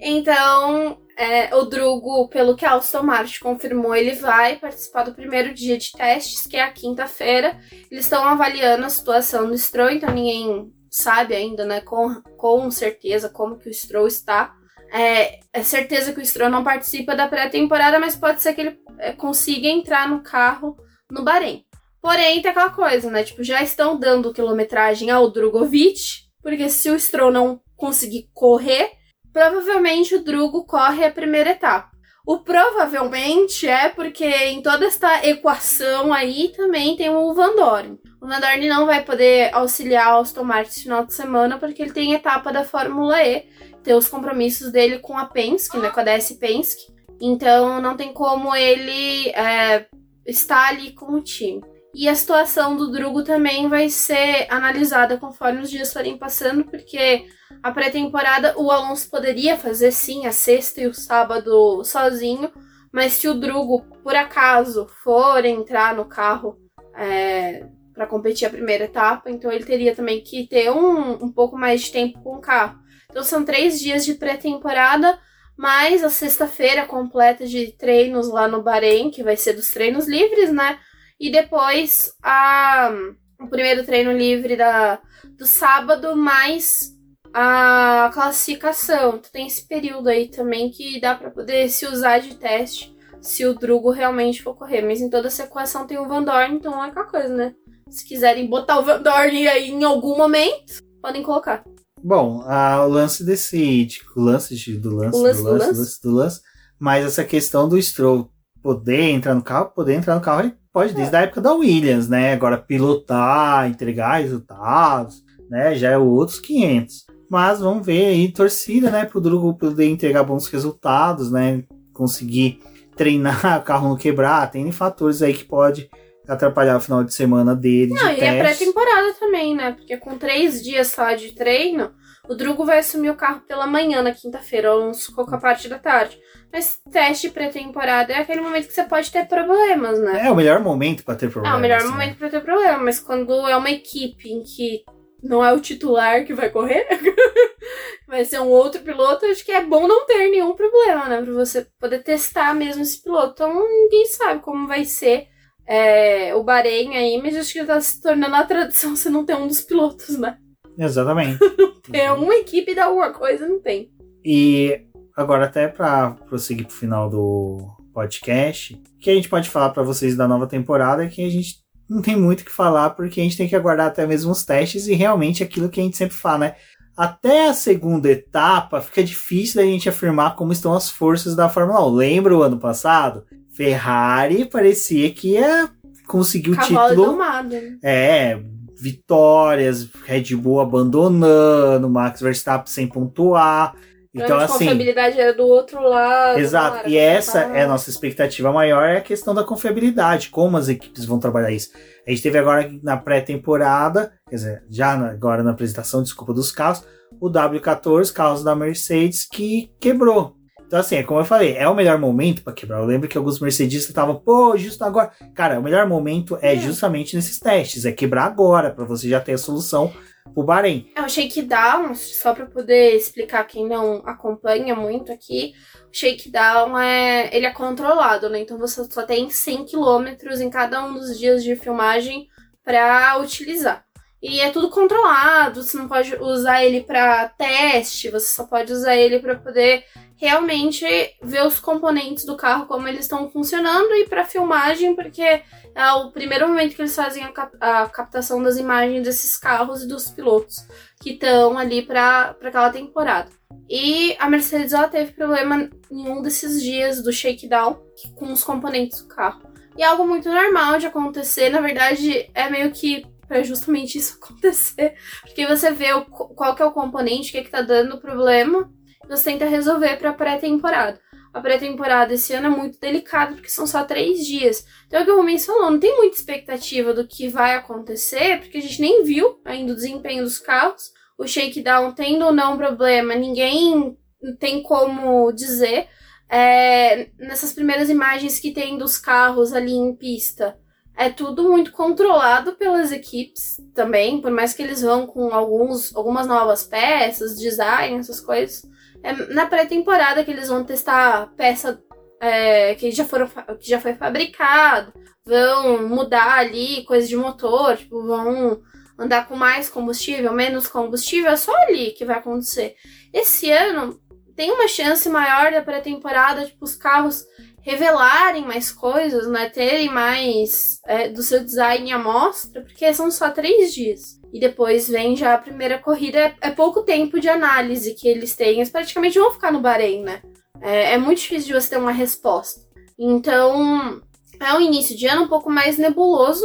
então, 0.00 0.98
é, 1.16 1.54
o 1.54 1.62
Drugo, 1.64 2.28
pelo 2.28 2.54
que 2.54 2.64
a 2.64 2.74
Aston 2.74 3.02
Martin 3.02 3.40
confirmou, 3.40 3.94
ele 3.94 4.12
vai 4.12 4.56
participar 4.56 5.04
do 5.04 5.14
primeiro 5.14 5.54
dia 5.54 5.78
de 5.78 5.90
testes, 5.92 6.46
que 6.46 6.56
é 6.56 6.62
a 6.62 6.70
quinta-feira. 6.70 7.58
Eles 7.90 8.04
estão 8.04 8.22
avaliando 8.22 8.84
a 8.84 8.90
situação 8.90 9.48
do 9.48 9.56
Stroll, 9.56 9.90
então 9.90 10.12
ninguém 10.12 10.70
sabe 10.96 11.34
ainda, 11.34 11.66
né, 11.66 11.82
com, 11.82 12.22
com 12.38 12.70
certeza 12.70 13.28
como 13.28 13.58
que 13.58 13.68
o 13.68 13.74
Stroll 13.74 14.06
está. 14.06 14.54
É, 14.90 15.40
é 15.52 15.62
certeza 15.62 16.12
que 16.12 16.20
o 16.20 16.24
Stroll 16.24 16.48
não 16.48 16.64
participa 16.64 17.14
da 17.14 17.28
pré-temporada, 17.28 17.98
mas 17.98 18.16
pode 18.16 18.40
ser 18.40 18.54
que 18.54 18.62
ele 18.62 18.80
é, 18.98 19.12
consiga 19.12 19.68
entrar 19.68 20.08
no 20.08 20.22
carro 20.22 20.76
no 21.10 21.22
Bahrein. 21.22 21.64
Porém, 22.00 22.40
tem 22.40 22.50
aquela 22.50 22.70
coisa, 22.70 23.10
né? 23.10 23.22
Tipo, 23.24 23.44
já 23.44 23.62
estão 23.62 23.98
dando 23.98 24.32
quilometragem 24.32 25.10
ao 25.10 25.30
Drogovic, 25.30 26.24
porque 26.42 26.68
se 26.70 26.88
o 26.90 26.98
Stroll 26.98 27.32
não 27.32 27.60
conseguir 27.76 28.30
correr, 28.32 28.92
provavelmente 29.32 30.14
o 30.14 30.24
Drugo 30.24 30.64
corre 30.64 31.04
a 31.04 31.10
primeira 31.10 31.50
etapa. 31.50 31.90
O 32.26 32.38
provavelmente 32.38 33.68
é 33.68 33.90
porque 33.90 34.24
em 34.24 34.62
toda 34.62 34.86
esta 34.86 35.26
equação 35.26 36.12
aí 36.12 36.52
também 36.56 36.96
tem 36.96 37.10
o 37.10 37.34
Van 37.34 37.54
Dorn. 37.54 37.98
O 38.20 38.26
Van 38.26 38.40
Dorn 38.40 38.68
não 38.68 38.86
vai 38.86 39.04
poder 39.04 39.54
auxiliar 39.54 40.16
o 40.16 40.20
Aston 40.20 40.44
Martin 40.44 40.70
esse 40.70 40.82
final 40.82 41.04
de 41.04 41.14
semana 41.14 41.58
porque 41.58 41.82
ele 41.82 41.92
tem 41.92 42.12
etapa 42.12 42.52
da 42.52 42.64
Fórmula 42.64 43.22
E, 43.22 43.46
tem 43.82 43.94
os 43.94 44.08
compromissos 44.08 44.72
dele 44.72 44.98
com 44.98 45.16
a 45.16 45.26
Penske, 45.26 45.76
né, 45.78 45.90
com 45.90 46.00
a 46.00 46.02
DS 46.02 46.32
Penske. 46.32 46.94
Então 47.20 47.80
não 47.80 47.96
tem 47.96 48.12
como 48.12 48.54
ele 48.54 49.28
é, 49.30 49.86
estar 50.26 50.68
ali 50.68 50.92
com 50.92 51.12
o 51.12 51.22
time. 51.22 51.62
E 51.94 52.08
a 52.08 52.14
situação 52.14 52.76
do 52.76 52.90
Drugo 52.90 53.22
também 53.22 53.68
vai 53.68 53.88
ser 53.88 54.46
analisada 54.50 55.16
conforme 55.16 55.62
os 55.62 55.70
dias 55.70 55.92
forem 55.92 56.18
passando, 56.18 56.64
porque 56.64 57.26
a 57.62 57.70
pré-temporada 57.70 58.54
o 58.58 58.70
Alonso 58.70 59.08
poderia 59.08 59.56
fazer 59.56 59.92
sim 59.92 60.26
a 60.26 60.32
sexta 60.32 60.82
e 60.82 60.86
o 60.86 60.92
sábado 60.92 61.82
sozinho, 61.84 62.52
mas 62.92 63.14
se 63.14 63.28
o 63.28 63.34
Drugo 63.34 63.82
por 64.02 64.14
acaso 64.14 64.86
for 65.02 65.42
entrar 65.44 65.94
no 65.94 66.04
carro 66.04 66.58
é, 66.94 67.66
para 67.96 68.06
competir 68.06 68.46
a 68.46 68.50
primeira 68.50 68.84
etapa, 68.84 69.30
então 69.30 69.50
ele 69.50 69.64
teria 69.64 69.96
também 69.96 70.20
que 70.20 70.46
ter 70.46 70.70
um, 70.70 71.24
um 71.24 71.32
pouco 71.32 71.56
mais 71.56 71.80
de 71.80 71.92
tempo 71.92 72.22
com 72.22 72.36
o 72.36 72.40
carro. 72.40 72.78
Então 73.10 73.24
são 73.24 73.42
três 73.42 73.80
dias 73.80 74.04
de 74.04 74.12
pré-temporada 74.12 75.18
mais 75.56 76.04
a 76.04 76.10
sexta-feira 76.10 76.84
completa 76.84 77.46
de 77.46 77.72
treinos 77.72 78.28
lá 78.28 78.46
no 78.46 78.62
Bahrein, 78.62 79.10
que 79.10 79.22
vai 79.22 79.38
ser 79.38 79.54
dos 79.54 79.70
treinos 79.70 80.06
livres, 80.06 80.52
né? 80.52 80.78
E 81.18 81.30
depois 81.30 82.12
a, 82.22 82.92
o 83.40 83.48
primeiro 83.48 83.82
treino 83.82 84.12
livre 84.12 84.54
da, 84.54 85.00
do 85.38 85.46
sábado, 85.46 86.14
mais 86.14 86.94
a 87.32 88.10
classificação. 88.12 89.16
Então, 89.16 89.30
tem 89.32 89.46
esse 89.46 89.66
período 89.66 90.08
aí 90.08 90.28
também 90.28 90.70
que 90.70 91.00
dá 91.00 91.14
para 91.14 91.30
poder 91.30 91.70
se 91.70 91.86
usar 91.86 92.18
de 92.18 92.34
teste 92.34 92.94
se 93.22 93.46
o 93.46 93.54
Drugo 93.54 93.90
realmente 93.90 94.42
for 94.42 94.54
correr. 94.54 94.82
Mas 94.82 95.00
em 95.00 95.08
toda 95.08 95.28
essa 95.28 95.44
equação 95.44 95.86
tem 95.86 95.98
o 95.98 96.06
Van 96.06 96.22
Dorn, 96.22 96.56
então 96.56 96.84
é 96.84 96.88
aquela 96.88 97.06
coisa, 97.06 97.34
né? 97.34 97.54
Se 97.88 98.04
quiserem 98.04 98.48
botar 98.48 98.80
o 98.80 98.84
Van 98.84 99.00
Dorn 99.00 99.46
aí 99.46 99.70
em 99.70 99.84
algum 99.84 100.16
momento, 100.16 100.82
podem 101.00 101.22
colocar. 101.22 101.64
Bom, 102.02 102.42
a, 102.44 102.84
o 102.84 102.88
lance 102.88 103.24
desse. 103.24 103.86
Tipo, 103.86 104.20
o 104.20 104.24
lance 104.24 104.54
do 104.76 104.94
lance, 104.94 105.18
lance, 105.18 105.42
do 105.42 105.50
lance, 105.50 105.72
do 105.72 105.78
lance, 105.78 106.02
do 106.02 106.10
lance, 106.10 106.40
mas 106.78 107.06
essa 107.06 107.24
questão 107.24 107.68
do 107.68 107.80
Stroll 107.80 108.30
poder 108.60 109.10
entrar 109.10 109.34
no 109.34 109.42
carro, 109.42 109.70
poder 109.70 109.94
entrar 109.94 110.16
no 110.16 110.20
carro, 110.20 110.40
ele 110.40 110.54
pode 110.72 110.92
desde 110.92 111.14
é. 111.14 111.18
a 111.18 111.22
época 111.22 111.40
da 111.40 111.54
Williams, 111.54 112.08
né? 112.08 112.32
Agora 112.32 112.58
pilotar, 112.58 113.68
entregar 113.68 114.20
resultados, 114.20 115.22
né? 115.48 115.76
Já 115.76 115.92
é 115.92 115.98
outros 115.98 116.40
500. 116.40 117.06
Mas 117.30 117.60
vamos 117.60 117.86
ver 117.86 118.06
aí, 118.06 118.32
torcida, 118.32 118.90
né? 118.90 119.04
Pro 119.04 119.20
Drugo 119.20 119.54
poder 119.54 119.86
entregar 119.86 120.24
bons 120.24 120.48
resultados, 120.48 121.30
né? 121.30 121.62
Conseguir 121.92 122.58
treinar 122.96 123.58
o 123.62 123.64
carro 123.64 123.88
não 123.90 123.96
quebrar. 123.96 124.50
Tem 124.50 124.70
fatores 124.72 125.22
aí 125.22 125.32
que 125.32 125.44
pode 125.44 125.88
atrapalhar 126.28 126.76
o 126.76 126.80
final 126.80 127.04
de 127.04 127.14
semana 127.14 127.54
dele. 127.54 127.92
Não, 127.94 128.14
de 128.14 128.20
e 128.20 128.26
a 128.26 128.38
pré-temporada 128.38 129.14
também, 129.14 129.54
né? 129.54 129.72
Porque 129.72 129.96
com 129.96 130.18
três 130.18 130.62
dias 130.62 130.88
só 130.88 131.12
de 131.12 131.32
treino, 131.32 131.92
o 132.28 132.34
Drugo 132.34 132.64
vai 132.64 132.78
assumir 132.78 133.10
o 133.10 133.16
carro 133.16 133.40
pela 133.46 133.66
manhã 133.66 134.02
na 134.02 134.12
quinta-feira, 134.12 134.74
ou 134.74 134.92
com 135.14 135.34
a 135.34 135.38
parte 135.38 135.68
da 135.68 135.78
tarde. 135.78 136.18
Mas 136.52 136.78
teste 136.90 137.30
pré-temporada 137.30 138.12
é 138.12 138.18
aquele 138.18 138.40
momento 138.40 138.66
que 138.66 138.72
você 138.72 138.84
pode 138.84 139.10
ter 139.10 139.26
problemas, 139.26 140.00
né? 140.00 140.26
É 140.26 140.30
o 140.30 140.36
melhor 140.36 140.60
momento 140.60 141.04
para 141.04 141.14
ter 141.14 141.30
problemas. 141.30 141.56
É 141.56 141.58
o 141.58 141.62
melhor 141.62 141.78
assim. 141.78 141.88
momento 141.88 142.16
para 142.16 142.30
ter 142.30 142.40
problema, 142.40 142.78
mas 142.78 142.98
quando 142.98 143.32
é 143.46 143.56
uma 143.56 143.70
equipe 143.70 144.30
em 144.30 144.42
que 144.42 144.82
não 145.22 145.44
é 145.44 145.52
o 145.52 145.60
titular 145.60 146.24
que 146.24 146.34
vai 146.34 146.50
correr, 146.50 146.86
vai 148.06 148.24
ser 148.24 148.40
um 148.40 148.48
outro 148.48 148.80
piloto, 148.82 149.26
acho 149.26 149.44
que 149.44 149.52
é 149.52 149.62
bom 149.62 149.86
não 149.86 150.06
ter 150.06 150.30
nenhum 150.30 150.54
problema, 150.54 151.08
né? 151.08 151.22
Pra 151.22 151.32
você 151.32 151.66
poder 151.78 152.02
testar 152.02 152.54
mesmo 152.54 152.82
esse 152.82 153.02
piloto. 153.02 153.32
Então 153.34 153.68
ninguém 153.68 154.06
sabe 154.06 154.40
como 154.40 154.66
vai 154.66 154.84
ser 154.84 155.28
é, 155.66 156.34
o 156.34 156.44
Bahrein 156.44 156.96
aí, 156.96 157.20
mas 157.20 157.36
acho 157.36 157.52
que 157.52 157.64
tá 157.64 157.80
se 157.80 158.00
tornando 158.00 158.34
a 158.36 158.44
tradição 158.44 158.94
você 158.94 159.10
não 159.10 159.24
ter 159.24 159.36
um 159.36 159.48
dos 159.48 159.60
pilotos, 159.60 160.16
né? 160.18 160.38
Exatamente. 160.78 161.38
É 161.92 162.10
uma 162.10 162.34
equipe 162.34 162.74
da 162.74 162.86
alguma 162.86 163.12
coisa, 163.12 163.46
não 163.46 163.60
tem. 163.60 163.92
E 164.24 164.82
agora, 165.16 165.44
até 165.44 165.68
para 165.68 166.10
prosseguir 166.28 166.66
pro 166.66 166.74
final 166.74 167.08
do 167.08 167.60
podcast, 167.94 168.76
que 169.00 169.08
a 169.08 169.14
gente 169.14 169.28
pode 169.28 169.48
falar 169.48 169.70
para 169.70 169.84
vocês 169.84 170.16
da 170.16 170.26
nova 170.26 170.48
temporada 170.48 171.04
é 171.04 171.08
que 171.08 171.24
a 171.24 171.30
gente 171.30 171.58
não 171.88 172.02
tem 172.02 172.16
muito 172.16 172.40
o 172.40 172.44
que 172.44 172.50
falar, 172.50 172.90
porque 172.90 173.20
a 173.20 173.22
gente 173.22 173.36
tem 173.36 173.48
que 173.48 173.54
aguardar 173.54 173.86
até 173.86 174.04
mesmo 174.04 174.32
os 174.32 174.44
testes 174.44 174.88
e 174.88 174.94
realmente 174.94 175.44
aquilo 175.44 175.68
que 175.68 175.80
a 175.80 175.84
gente 175.84 175.96
sempre 175.96 176.16
fala, 176.16 176.38
né? 176.38 176.56
Até 176.96 177.48
a 177.48 177.54
segunda 177.54 178.10
etapa 178.10 178.80
fica 178.80 179.04
difícil 179.04 179.62
da 179.62 179.66
gente 179.66 179.88
afirmar 179.88 180.34
como 180.34 180.52
estão 180.52 180.74
as 180.74 180.90
forças 180.90 181.36
da 181.36 181.48
Fórmula 181.48 181.86
1. 181.86 181.94
Lembra 181.94 182.36
o 182.36 182.42
ano 182.42 182.58
passado? 182.58 183.24
Ferrari 183.56 184.44
parecia 184.44 185.10
que 185.10 185.32
ia 185.32 185.68
conseguir 186.06 186.50
o 186.50 186.56
Cavalo 186.56 186.90
título. 186.90 187.06
Domado. 187.12 187.48
Né? 187.48 187.78
É, 187.82 188.38
vitórias, 188.78 189.88
Red 190.04 190.36
Bull 190.36 190.60
abandonando, 190.60 191.88
Max 191.88 192.20
Verstappen 192.20 192.70
sem 192.70 192.86
pontuar. 192.86 193.74
Então, 194.14 194.38
a 194.38 194.44
assim. 194.44 194.54
A 194.54 194.58
confiabilidade 194.58 195.20
era 195.20 195.34
do 195.34 195.46
outro 195.46 195.80
lado. 195.82 196.38
Exato. 196.38 196.88
E 196.88 196.96
essa 196.96 197.40
é 197.40 197.62
a 197.62 197.66
nossa 197.66 197.90
expectativa 197.90 198.52
maior, 198.52 198.84
é 198.84 198.98
a 198.98 199.02
questão 199.02 199.34
da 199.34 199.44
confiabilidade, 199.44 200.30
como 200.30 200.56
as 200.56 200.68
equipes 200.68 201.04
vão 201.04 201.18
trabalhar 201.18 201.50
isso. 201.50 201.70
A 202.06 202.10
gente 202.10 202.22
teve 202.22 202.38
agora 202.38 202.70
na 202.82 202.96
pré-temporada, 202.96 204.12
quer 204.28 204.36
dizer, 204.36 204.64
já 204.70 204.92
agora 204.92 205.42
na 205.42 205.50
apresentação, 205.50 206.02
desculpa, 206.02 206.32
dos 206.32 206.50
carros, 206.50 206.84
o 207.20 207.30
W14, 207.30 208.12
carros 208.12 208.44
da 208.44 208.54
Mercedes, 208.54 209.26
que 209.26 209.70
quebrou. 209.80 210.35
Então, 210.66 210.80
assim, 210.80 210.96
é 210.96 211.02
como 211.02 211.20
eu 211.20 211.24
falei, 211.24 211.56
é 211.56 211.68
o 211.68 211.74
melhor 211.74 211.98
momento 211.98 212.42
para 212.42 212.52
quebrar. 212.52 212.78
Eu 212.80 212.86
lembro 212.86 213.08
que 213.08 213.16
alguns 213.16 213.38
mercedistas 213.38 213.88
estavam, 213.88 214.16
pô, 214.16 214.56
justo 214.56 214.82
agora. 214.84 215.12
Cara, 215.34 215.60
o 215.60 215.62
melhor 215.62 215.86
momento 215.86 216.36
é, 216.42 216.54
é. 216.54 216.58
justamente 216.58 217.14
nesses 217.14 217.38
testes, 217.38 217.84
é 217.84 217.92
quebrar 217.92 218.24
agora, 218.24 218.70
para 218.70 218.84
você 218.84 219.08
já 219.08 219.20
ter 219.20 219.34
a 219.34 219.38
solução 219.38 219.92
pro 220.34 220.42
Bahrein. 220.42 220.90
É, 220.96 221.02
o 221.02 221.08
shakedown, 221.08 221.94
só 221.94 222.34
para 222.34 222.46
poder 222.46 222.96
explicar 222.96 223.44
quem 223.44 223.66
não 223.66 224.02
acompanha 224.04 224.74
muito 224.74 225.12
aqui, 225.12 225.54
o 225.84 225.96
shakedown 225.96 226.76
é, 226.76 227.30
ele 227.32 227.46
é 227.46 227.52
controlado, 227.52 228.28
né? 228.28 228.40
Então 228.40 228.58
você 228.58 228.84
só 228.90 229.02
tem 229.02 229.30
100 229.30 229.66
km 229.66 230.42
em 230.42 230.50
cada 230.50 230.84
um 230.84 230.94
dos 230.94 231.16
dias 231.16 231.44
de 231.44 231.54
filmagem 231.54 232.26
para 232.64 233.18
utilizar. 233.20 233.84
E 234.20 234.40
é 234.40 234.50
tudo 234.50 234.70
controlado, 234.70 235.62
você 235.62 235.76
não 235.76 235.86
pode 235.86 236.16
usar 236.16 236.64
ele 236.64 236.80
para 236.80 237.28
teste, 237.28 238.10
você 238.10 238.26
só 238.26 238.44
pode 238.44 238.72
usar 238.72 238.96
ele 238.96 239.20
para 239.20 239.36
poder 239.36 239.84
realmente 240.16 240.84
ver 241.22 241.46
os 241.46 241.60
componentes 241.60 242.24
do 242.24 242.36
carro, 242.36 242.66
como 242.66 242.88
eles 242.88 243.00
estão 243.00 243.30
funcionando, 243.30 243.94
e 243.94 244.06
para 244.08 244.24
filmagem, 244.24 244.94
porque 244.94 245.42
é 245.74 245.92
o 245.92 246.10
primeiro 246.10 246.48
momento 246.48 246.74
que 246.74 246.82
eles 246.82 246.96
fazem 246.96 247.22
a, 247.22 247.32
cap 247.32 247.54
a 247.60 247.86
captação 247.88 248.42
das 248.42 248.56
imagens 248.56 249.04
desses 249.04 249.36
carros 249.36 249.82
e 249.82 249.88
dos 249.88 250.10
pilotos 250.10 250.66
que 251.00 251.10
estão 251.10 251.58
ali 251.58 251.82
para 251.82 252.34
aquela 252.42 252.70
temporada. 252.70 253.28
E 253.68 254.16
a 254.18 254.28
Mercedes 254.28 254.72
ela 254.72 254.88
teve 254.88 255.12
problema 255.12 255.68
em 255.90 256.08
um 256.08 256.22
desses 256.22 256.62
dias 256.62 257.02
do 257.02 257.12
shakedown 257.12 257.78
com 258.14 258.32
os 258.32 258.42
componentes 258.42 259.02
do 259.02 259.08
carro. 259.08 259.42
E 259.76 259.82
é 259.82 259.86
algo 259.86 260.06
muito 260.06 260.30
normal 260.30 260.78
de 260.78 260.86
acontecer, 260.86 261.50
na 261.50 261.60
verdade, 261.60 262.30
é 262.34 262.48
meio 262.48 262.70
que 262.72 263.04
para 263.28 263.42
justamente 263.42 263.98
isso 263.98 264.18
acontecer. 264.22 264.94
Porque 265.22 265.46
você 265.46 265.70
vê 265.72 265.92
o, 265.92 266.04
qual 266.06 266.54
que 266.54 266.62
é 266.62 266.64
o 266.64 266.72
componente, 266.72 267.28
o 267.28 267.32
que, 267.32 267.38
é 267.38 267.44
que 267.44 267.50
tá 267.50 267.60
dando 267.60 268.00
problema, 268.00 268.70
você 269.08 269.30
tenta 269.30 269.46
resolver 269.46 269.96
para 269.96 270.12
pré-temporada. 270.12 271.00
A 271.32 271.40
pré-temporada 271.40 272.14
esse 272.14 272.32
ano 272.32 272.46
é 272.46 272.50
muito 272.50 272.80
delicada 272.80 273.34
porque 273.34 273.50
são 273.50 273.66
só 273.66 273.84
três 273.84 274.26
dias. 274.26 274.64
Então 274.86 275.00
é 275.00 275.02
o 275.02 275.04
que 275.04 275.12
o 275.12 275.16
Rubens 275.18 275.44
falou, 275.44 275.70
não 275.70 275.78
tem 275.78 275.94
muita 275.96 276.16
expectativa 276.16 276.94
do 276.94 277.06
que 277.06 277.28
vai 277.28 277.54
acontecer, 277.54 278.40
porque 278.40 278.56
a 278.56 278.60
gente 278.62 278.80
nem 278.80 279.04
viu 279.04 279.38
ainda 279.44 279.72
o 279.72 279.76
desempenho 279.76 280.24
dos 280.24 280.38
carros. 280.38 280.90
O 281.18 281.26
shakedown 281.26 281.92
tendo 281.92 282.24
ou 282.24 282.32
não 282.32 282.56
problema, 282.56 283.14
ninguém 283.14 283.96
tem 284.38 284.62
como 284.62 285.30
dizer. 285.32 285.88
É, 286.28 287.10
nessas 287.18 287.52
primeiras 287.52 287.88
imagens 287.90 288.40
que 288.40 288.50
tem 288.50 288.76
dos 288.76 288.98
carros 288.98 289.52
ali 289.52 289.74
em 289.74 289.94
pista, 289.94 290.58
é 290.96 291.10
tudo 291.10 291.44
muito 291.50 291.70
controlado 291.72 292.54
pelas 292.54 292.90
equipes 292.90 293.60
também, 293.74 294.20
por 294.20 294.30
mais 294.30 294.54
que 294.54 294.62
eles 294.62 294.80
vão 294.80 295.06
com 295.06 295.32
alguns, 295.34 295.94
algumas 295.94 296.26
novas 296.26 296.64
peças, 296.64 297.38
design, 297.38 297.98
essas 297.98 298.20
coisas. 298.20 298.62
É 299.02 299.12
na 299.32 299.46
pré-temporada 299.46 300.24
que 300.24 300.30
eles 300.30 300.48
vão 300.48 300.64
testar 300.64 301.32
peça 301.36 301.80
é, 302.20 302.74
que, 302.74 302.90
já 302.90 303.04
foram, 303.04 303.28
que 303.58 303.68
já 303.68 303.80
foi 303.80 303.94
fabricado, 303.94 304.92
vão 305.24 305.88
mudar 305.88 306.38
ali 306.38 306.84
coisas 306.84 307.08
de 307.08 307.16
motor, 307.16 307.76
tipo, 307.76 308.02
vão 308.02 308.60
andar 308.98 309.28
com 309.28 309.36
mais 309.36 309.68
combustível, 309.68 310.32
menos 310.32 310.66
combustível, 310.66 311.30
é 311.30 311.36
só 311.36 311.54
ali 311.64 311.90
que 311.90 312.04
vai 312.04 312.16
acontecer. 312.16 312.74
Esse 313.12 313.50
ano 313.50 314.00
tem 314.34 314.50
uma 314.50 314.68
chance 314.68 315.08
maior 315.08 315.50
da 315.52 315.62
pré-temporada, 315.62 316.46
tipo, 316.46 316.64
os 316.64 316.76
carros 316.76 317.24
revelarem 317.66 318.44
mais 318.44 318.70
coisas, 318.70 319.26
né? 319.26 319.50
Terem 319.50 319.88
mais 319.88 320.78
é, 320.86 321.08
do 321.08 321.22
seu 321.22 321.42
design 321.42 321.90
à 321.90 321.98
mostra, 321.98 322.62
porque 322.62 322.94
são 322.94 323.10
só 323.10 323.30
três 323.30 323.74
dias. 323.74 324.20
E 324.36 324.38
depois 324.38 324.86
vem 324.86 325.16
já 325.16 325.32
a 325.32 325.38
primeira 325.38 325.78
corrida. 325.78 326.18
É, 326.18 326.34
é 326.42 326.50
pouco 326.50 326.82
tempo 326.82 327.18
de 327.18 327.26
análise 327.26 327.94
que 327.94 328.06
eles 328.06 328.36
têm. 328.36 328.56
Eles 328.56 328.68
praticamente 328.68 329.18
vão 329.18 329.32
ficar 329.32 329.50
no 329.50 329.62
Bahrein, 329.62 330.02
né? 330.02 330.20
É, 330.60 330.92
é 330.92 330.98
muito 330.98 331.22
difícil 331.22 331.46
de 331.46 331.54
você 331.54 331.70
ter 331.70 331.78
uma 331.78 331.90
resposta. 331.90 332.60
Então, 332.98 334.02
é 334.38 334.52
um 334.52 334.60
início 334.60 334.94
de 334.94 335.06
ano 335.06 335.22
um 335.22 335.28
pouco 335.28 335.48
mais 335.48 335.78
nebuloso 335.78 336.44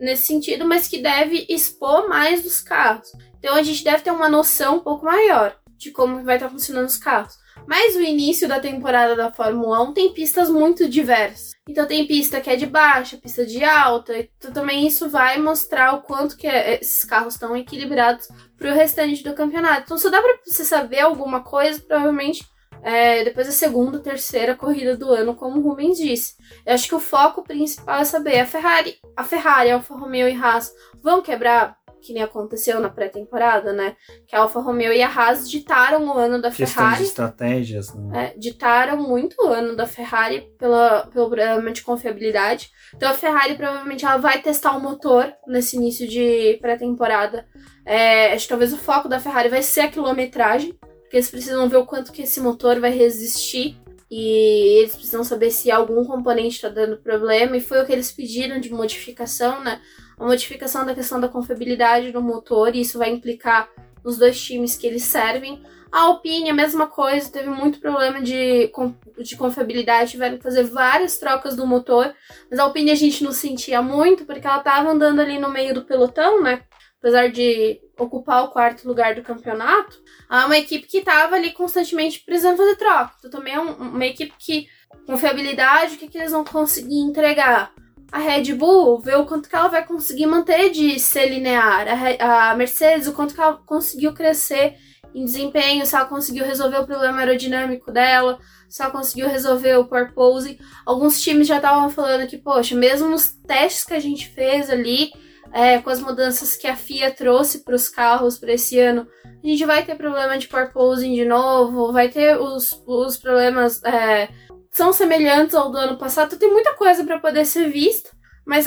nesse 0.00 0.28
sentido, 0.28 0.64
mas 0.64 0.88
que 0.88 0.96
deve 0.96 1.44
expor 1.46 2.08
mais 2.08 2.42
dos 2.42 2.62
carros. 2.62 3.12
Então 3.38 3.54
a 3.54 3.62
gente 3.62 3.84
deve 3.84 4.02
ter 4.02 4.10
uma 4.10 4.30
noção 4.30 4.76
um 4.76 4.80
pouco 4.80 5.04
maior 5.04 5.54
de 5.76 5.90
como 5.90 6.24
vai 6.24 6.36
estar 6.36 6.48
funcionando 6.48 6.86
os 6.86 6.96
carros. 6.96 7.34
Mas 7.66 7.96
o 7.96 8.00
início 8.00 8.48
da 8.48 8.60
temporada 8.60 9.16
da 9.16 9.32
Fórmula 9.32 9.82
1 9.82 9.92
tem 9.92 10.12
pistas 10.12 10.48
muito 10.48 10.88
diversas. 10.88 11.52
Então 11.68 11.86
tem 11.86 12.06
pista 12.06 12.40
que 12.40 12.48
é 12.48 12.56
de 12.56 12.66
baixa, 12.66 13.16
pista 13.16 13.44
de 13.44 13.64
alta. 13.64 14.16
Então 14.38 14.52
também 14.52 14.86
isso 14.86 15.08
vai 15.08 15.38
mostrar 15.38 15.94
o 15.94 16.02
quanto 16.02 16.36
que 16.36 16.46
é, 16.46 16.78
esses 16.80 17.04
carros 17.04 17.34
estão 17.34 17.56
equilibrados 17.56 18.28
para 18.56 18.70
o 18.70 18.74
restante 18.74 19.22
do 19.22 19.34
campeonato. 19.34 19.82
Então 19.84 19.98
só 19.98 20.08
dá 20.08 20.22
para 20.22 20.38
você 20.44 20.64
saber 20.64 21.00
alguma 21.00 21.42
coisa, 21.42 21.80
provavelmente 21.80 22.46
é, 22.82 23.24
depois 23.24 23.48
da 23.48 23.52
segunda, 23.52 23.98
terceira 23.98 24.54
corrida 24.54 24.96
do 24.96 25.10
ano, 25.10 25.34
como 25.34 25.58
o 25.58 25.62
Rubens 25.62 25.98
disse. 25.98 26.36
Eu 26.64 26.74
acho 26.74 26.86
que 26.86 26.94
o 26.94 27.00
foco 27.00 27.42
principal 27.42 28.00
é 28.00 28.04
saber 28.04 28.38
a 28.38 28.46
Ferrari, 28.46 28.96
a 29.16 29.24
Ferrari, 29.24 29.72
Alfa 29.72 29.96
Romeo 29.96 30.28
e 30.28 30.34
Haas 30.34 30.72
vão 31.02 31.20
quebrar 31.20 31.76
que 32.06 32.12
nem 32.12 32.22
aconteceu 32.22 32.78
na 32.80 32.88
pré-temporada, 32.88 33.72
né? 33.72 33.96
Que 34.26 34.36
a 34.36 34.40
Alfa 34.40 34.60
Romeo 34.60 34.92
e 34.92 35.02
a 35.02 35.08
Haas 35.08 35.50
ditaram 35.50 36.06
o 36.06 36.12
ano 36.16 36.40
da 36.40 36.50
Questão 36.50 36.84
Ferrari. 36.84 37.02
De 37.02 37.08
estratégias, 37.08 37.94
né? 37.94 38.26
É, 38.34 38.38
ditaram 38.38 38.96
muito 38.96 39.36
o 39.42 39.48
ano 39.48 39.74
da 39.74 39.86
Ferrari 39.86 40.48
pela, 40.58 41.06
pelo 41.06 41.26
programa 41.26 41.72
de 41.72 41.82
confiabilidade. 41.82 42.70
Então 42.94 43.10
a 43.10 43.14
Ferrari 43.14 43.54
provavelmente 43.56 44.04
ela 44.04 44.16
vai 44.16 44.40
testar 44.40 44.76
o 44.76 44.80
motor 44.80 45.32
nesse 45.46 45.76
início 45.76 46.06
de 46.06 46.58
pré-temporada. 46.60 47.46
É, 47.84 48.32
acho 48.32 48.44
que 48.44 48.50
talvez 48.50 48.72
o 48.72 48.78
foco 48.78 49.08
da 49.08 49.20
Ferrari 49.20 49.48
vai 49.48 49.62
ser 49.62 49.80
a 49.80 49.88
quilometragem, 49.88 50.72
porque 51.02 51.16
eles 51.16 51.30
precisam 51.30 51.68
ver 51.68 51.76
o 51.76 51.86
quanto 51.86 52.12
que 52.12 52.22
esse 52.22 52.40
motor 52.40 52.80
vai 52.80 52.90
resistir 52.90 53.78
e 54.10 54.78
eles 54.78 54.94
precisam 54.94 55.24
saber 55.24 55.50
se 55.50 55.70
algum 55.70 56.04
componente 56.04 56.56
está 56.56 56.68
dando 56.68 56.96
problema, 56.96 57.56
e 57.56 57.60
foi 57.60 57.82
o 57.82 57.86
que 57.86 57.92
eles 57.92 58.12
pediram 58.12 58.60
de 58.60 58.72
modificação, 58.72 59.62
né? 59.64 59.80
A 60.18 60.24
modificação 60.24 60.84
da 60.86 60.94
questão 60.94 61.20
da 61.20 61.28
confiabilidade 61.28 62.12
do 62.12 62.22
motor, 62.22 62.74
e 62.74 62.80
isso 62.80 62.98
vai 62.98 63.10
implicar 63.10 63.68
nos 64.04 64.16
dois 64.18 64.40
times 64.40 64.76
que 64.76 64.86
eles 64.86 65.02
servem. 65.02 65.62
A 65.90 66.02
Alpine, 66.02 66.50
a 66.50 66.54
mesma 66.54 66.86
coisa, 66.86 67.30
teve 67.30 67.48
muito 67.48 67.80
problema 67.80 68.20
de, 68.20 68.70
de 69.18 69.36
confiabilidade, 69.36 70.12
tiveram 70.12 70.36
que 70.36 70.42
fazer 70.42 70.64
várias 70.64 71.18
trocas 71.18 71.56
do 71.56 71.66
motor, 71.66 72.14
mas 72.50 72.58
a 72.58 72.64
Alpine 72.64 72.90
a 72.90 72.94
gente 72.94 73.22
não 73.22 73.32
sentia 73.32 73.80
muito, 73.82 74.24
porque 74.24 74.46
ela 74.46 74.58
estava 74.58 74.90
andando 74.90 75.20
ali 75.20 75.38
no 75.38 75.50
meio 75.50 75.74
do 75.74 75.84
pelotão, 75.84 76.42
né? 76.42 76.62
Apesar 76.98 77.28
de 77.30 77.80
ocupar 77.98 78.44
o 78.44 78.50
quarto 78.50 78.86
lugar 78.86 79.14
do 79.14 79.22
campeonato, 79.22 79.96
é 80.30 80.44
uma 80.44 80.58
equipe 80.58 80.86
que 80.86 80.98
estava 80.98 81.36
ali 81.36 81.52
constantemente 81.52 82.22
precisando 82.24 82.56
fazer 82.56 82.76
troca. 82.76 83.12
Então 83.18 83.30
também 83.30 83.54
é 83.54 83.60
um, 83.60 83.72
uma 83.72 84.06
equipe 84.06 84.32
que, 84.38 84.68
confiabilidade, 85.06 85.94
o 85.94 85.98
que, 85.98 86.08
que 86.08 86.18
eles 86.18 86.32
vão 86.32 86.44
conseguir 86.44 86.98
entregar? 86.98 87.72
A 88.12 88.18
Red 88.18 88.54
Bull 88.54 89.00
vê 89.00 89.14
o 89.14 89.26
quanto 89.26 89.48
que 89.48 89.56
ela 89.56 89.68
vai 89.68 89.84
conseguir 89.84 90.26
manter 90.26 90.70
de 90.70 90.98
ser 90.98 91.28
linear. 91.28 91.86
A, 92.20 92.50
a 92.50 92.56
Mercedes, 92.56 93.06
o 93.06 93.12
quanto 93.12 93.34
que 93.34 93.40
ela 93.40 93.56
conseguiu 93.66 94.12
crescer 94.12 94.76
em 95.14 95.24
desempenho, 95.24 95.86
se 95.86 95.96
ela 95.96 96.04
conseguiu 96.04 96.44
resolver 96.44 96.78
o 96.78 96.86
problema 96.86 97.20
aerodinâmico 97.20 97.90
dela, 97.90 98.38
se 98.68 98.82
ela 98.82 98.90
conseguiu 98.90 99.28
resolver 99.28 99.76
o 99.76 99.86
purpose. 99.86 100.58
Alguns 100.84 101.20
times 101.20 101.46
já 101.46 101.56
estavam 101.56 101.88
falando 101.90 102.26
que, 102.26 102.36
poxa, 102.36 102.74
mesmo 102.74 103.08
nos 103.08 103.32
testes 103.46 103.84
que 103.84 103.94
a 103.94 104.00
gente 104.00 104.28
fez 104.28 104.68
ali, 104.68 105.10
é, 105.52 105.78
com 105.78 105.90
as 105.90 106.00
mudanças 106.00 106.56
que 106.56 106.66
a 106.66 106.76
FIA 106.76 107.10
trouxe 107.10 107.64
para 107.64 107.74
os 107.74 107.88
carros 107.88 108.38
para 108.38 108.52
esse 108.52 108.78
ano, 108.78 109.06
a 109.42 109.46
gente 109.46 109.64
vai 109.64 109.84
ter 109.84 109.94
problema 109.94 110.36
de 110.36 110.48
porpoising 110.48 111.14
de 111.14 111.24
novo, 111.24 111.92
vai 111.92 112.08
ter 112.08 112.38
os, 112.38 112.82
os 112.86 113.16
problemas 113.16 113.82
é, 113.84 114.28
são 114.76 114.92
semelhantes 114.92 115.54
ao 115.54 115.70
do 115.70 115.78
ano 115.78 115.96
passado. 115.96 116.36
Tem 116.36 116.52
muita 116.52 116.74
coisa 116.74 117.02
para 117.02 117.18
poder 117.18 117.46
ser 117.46 117.70
vista, 117.70 118.10
mas 118.46 118.66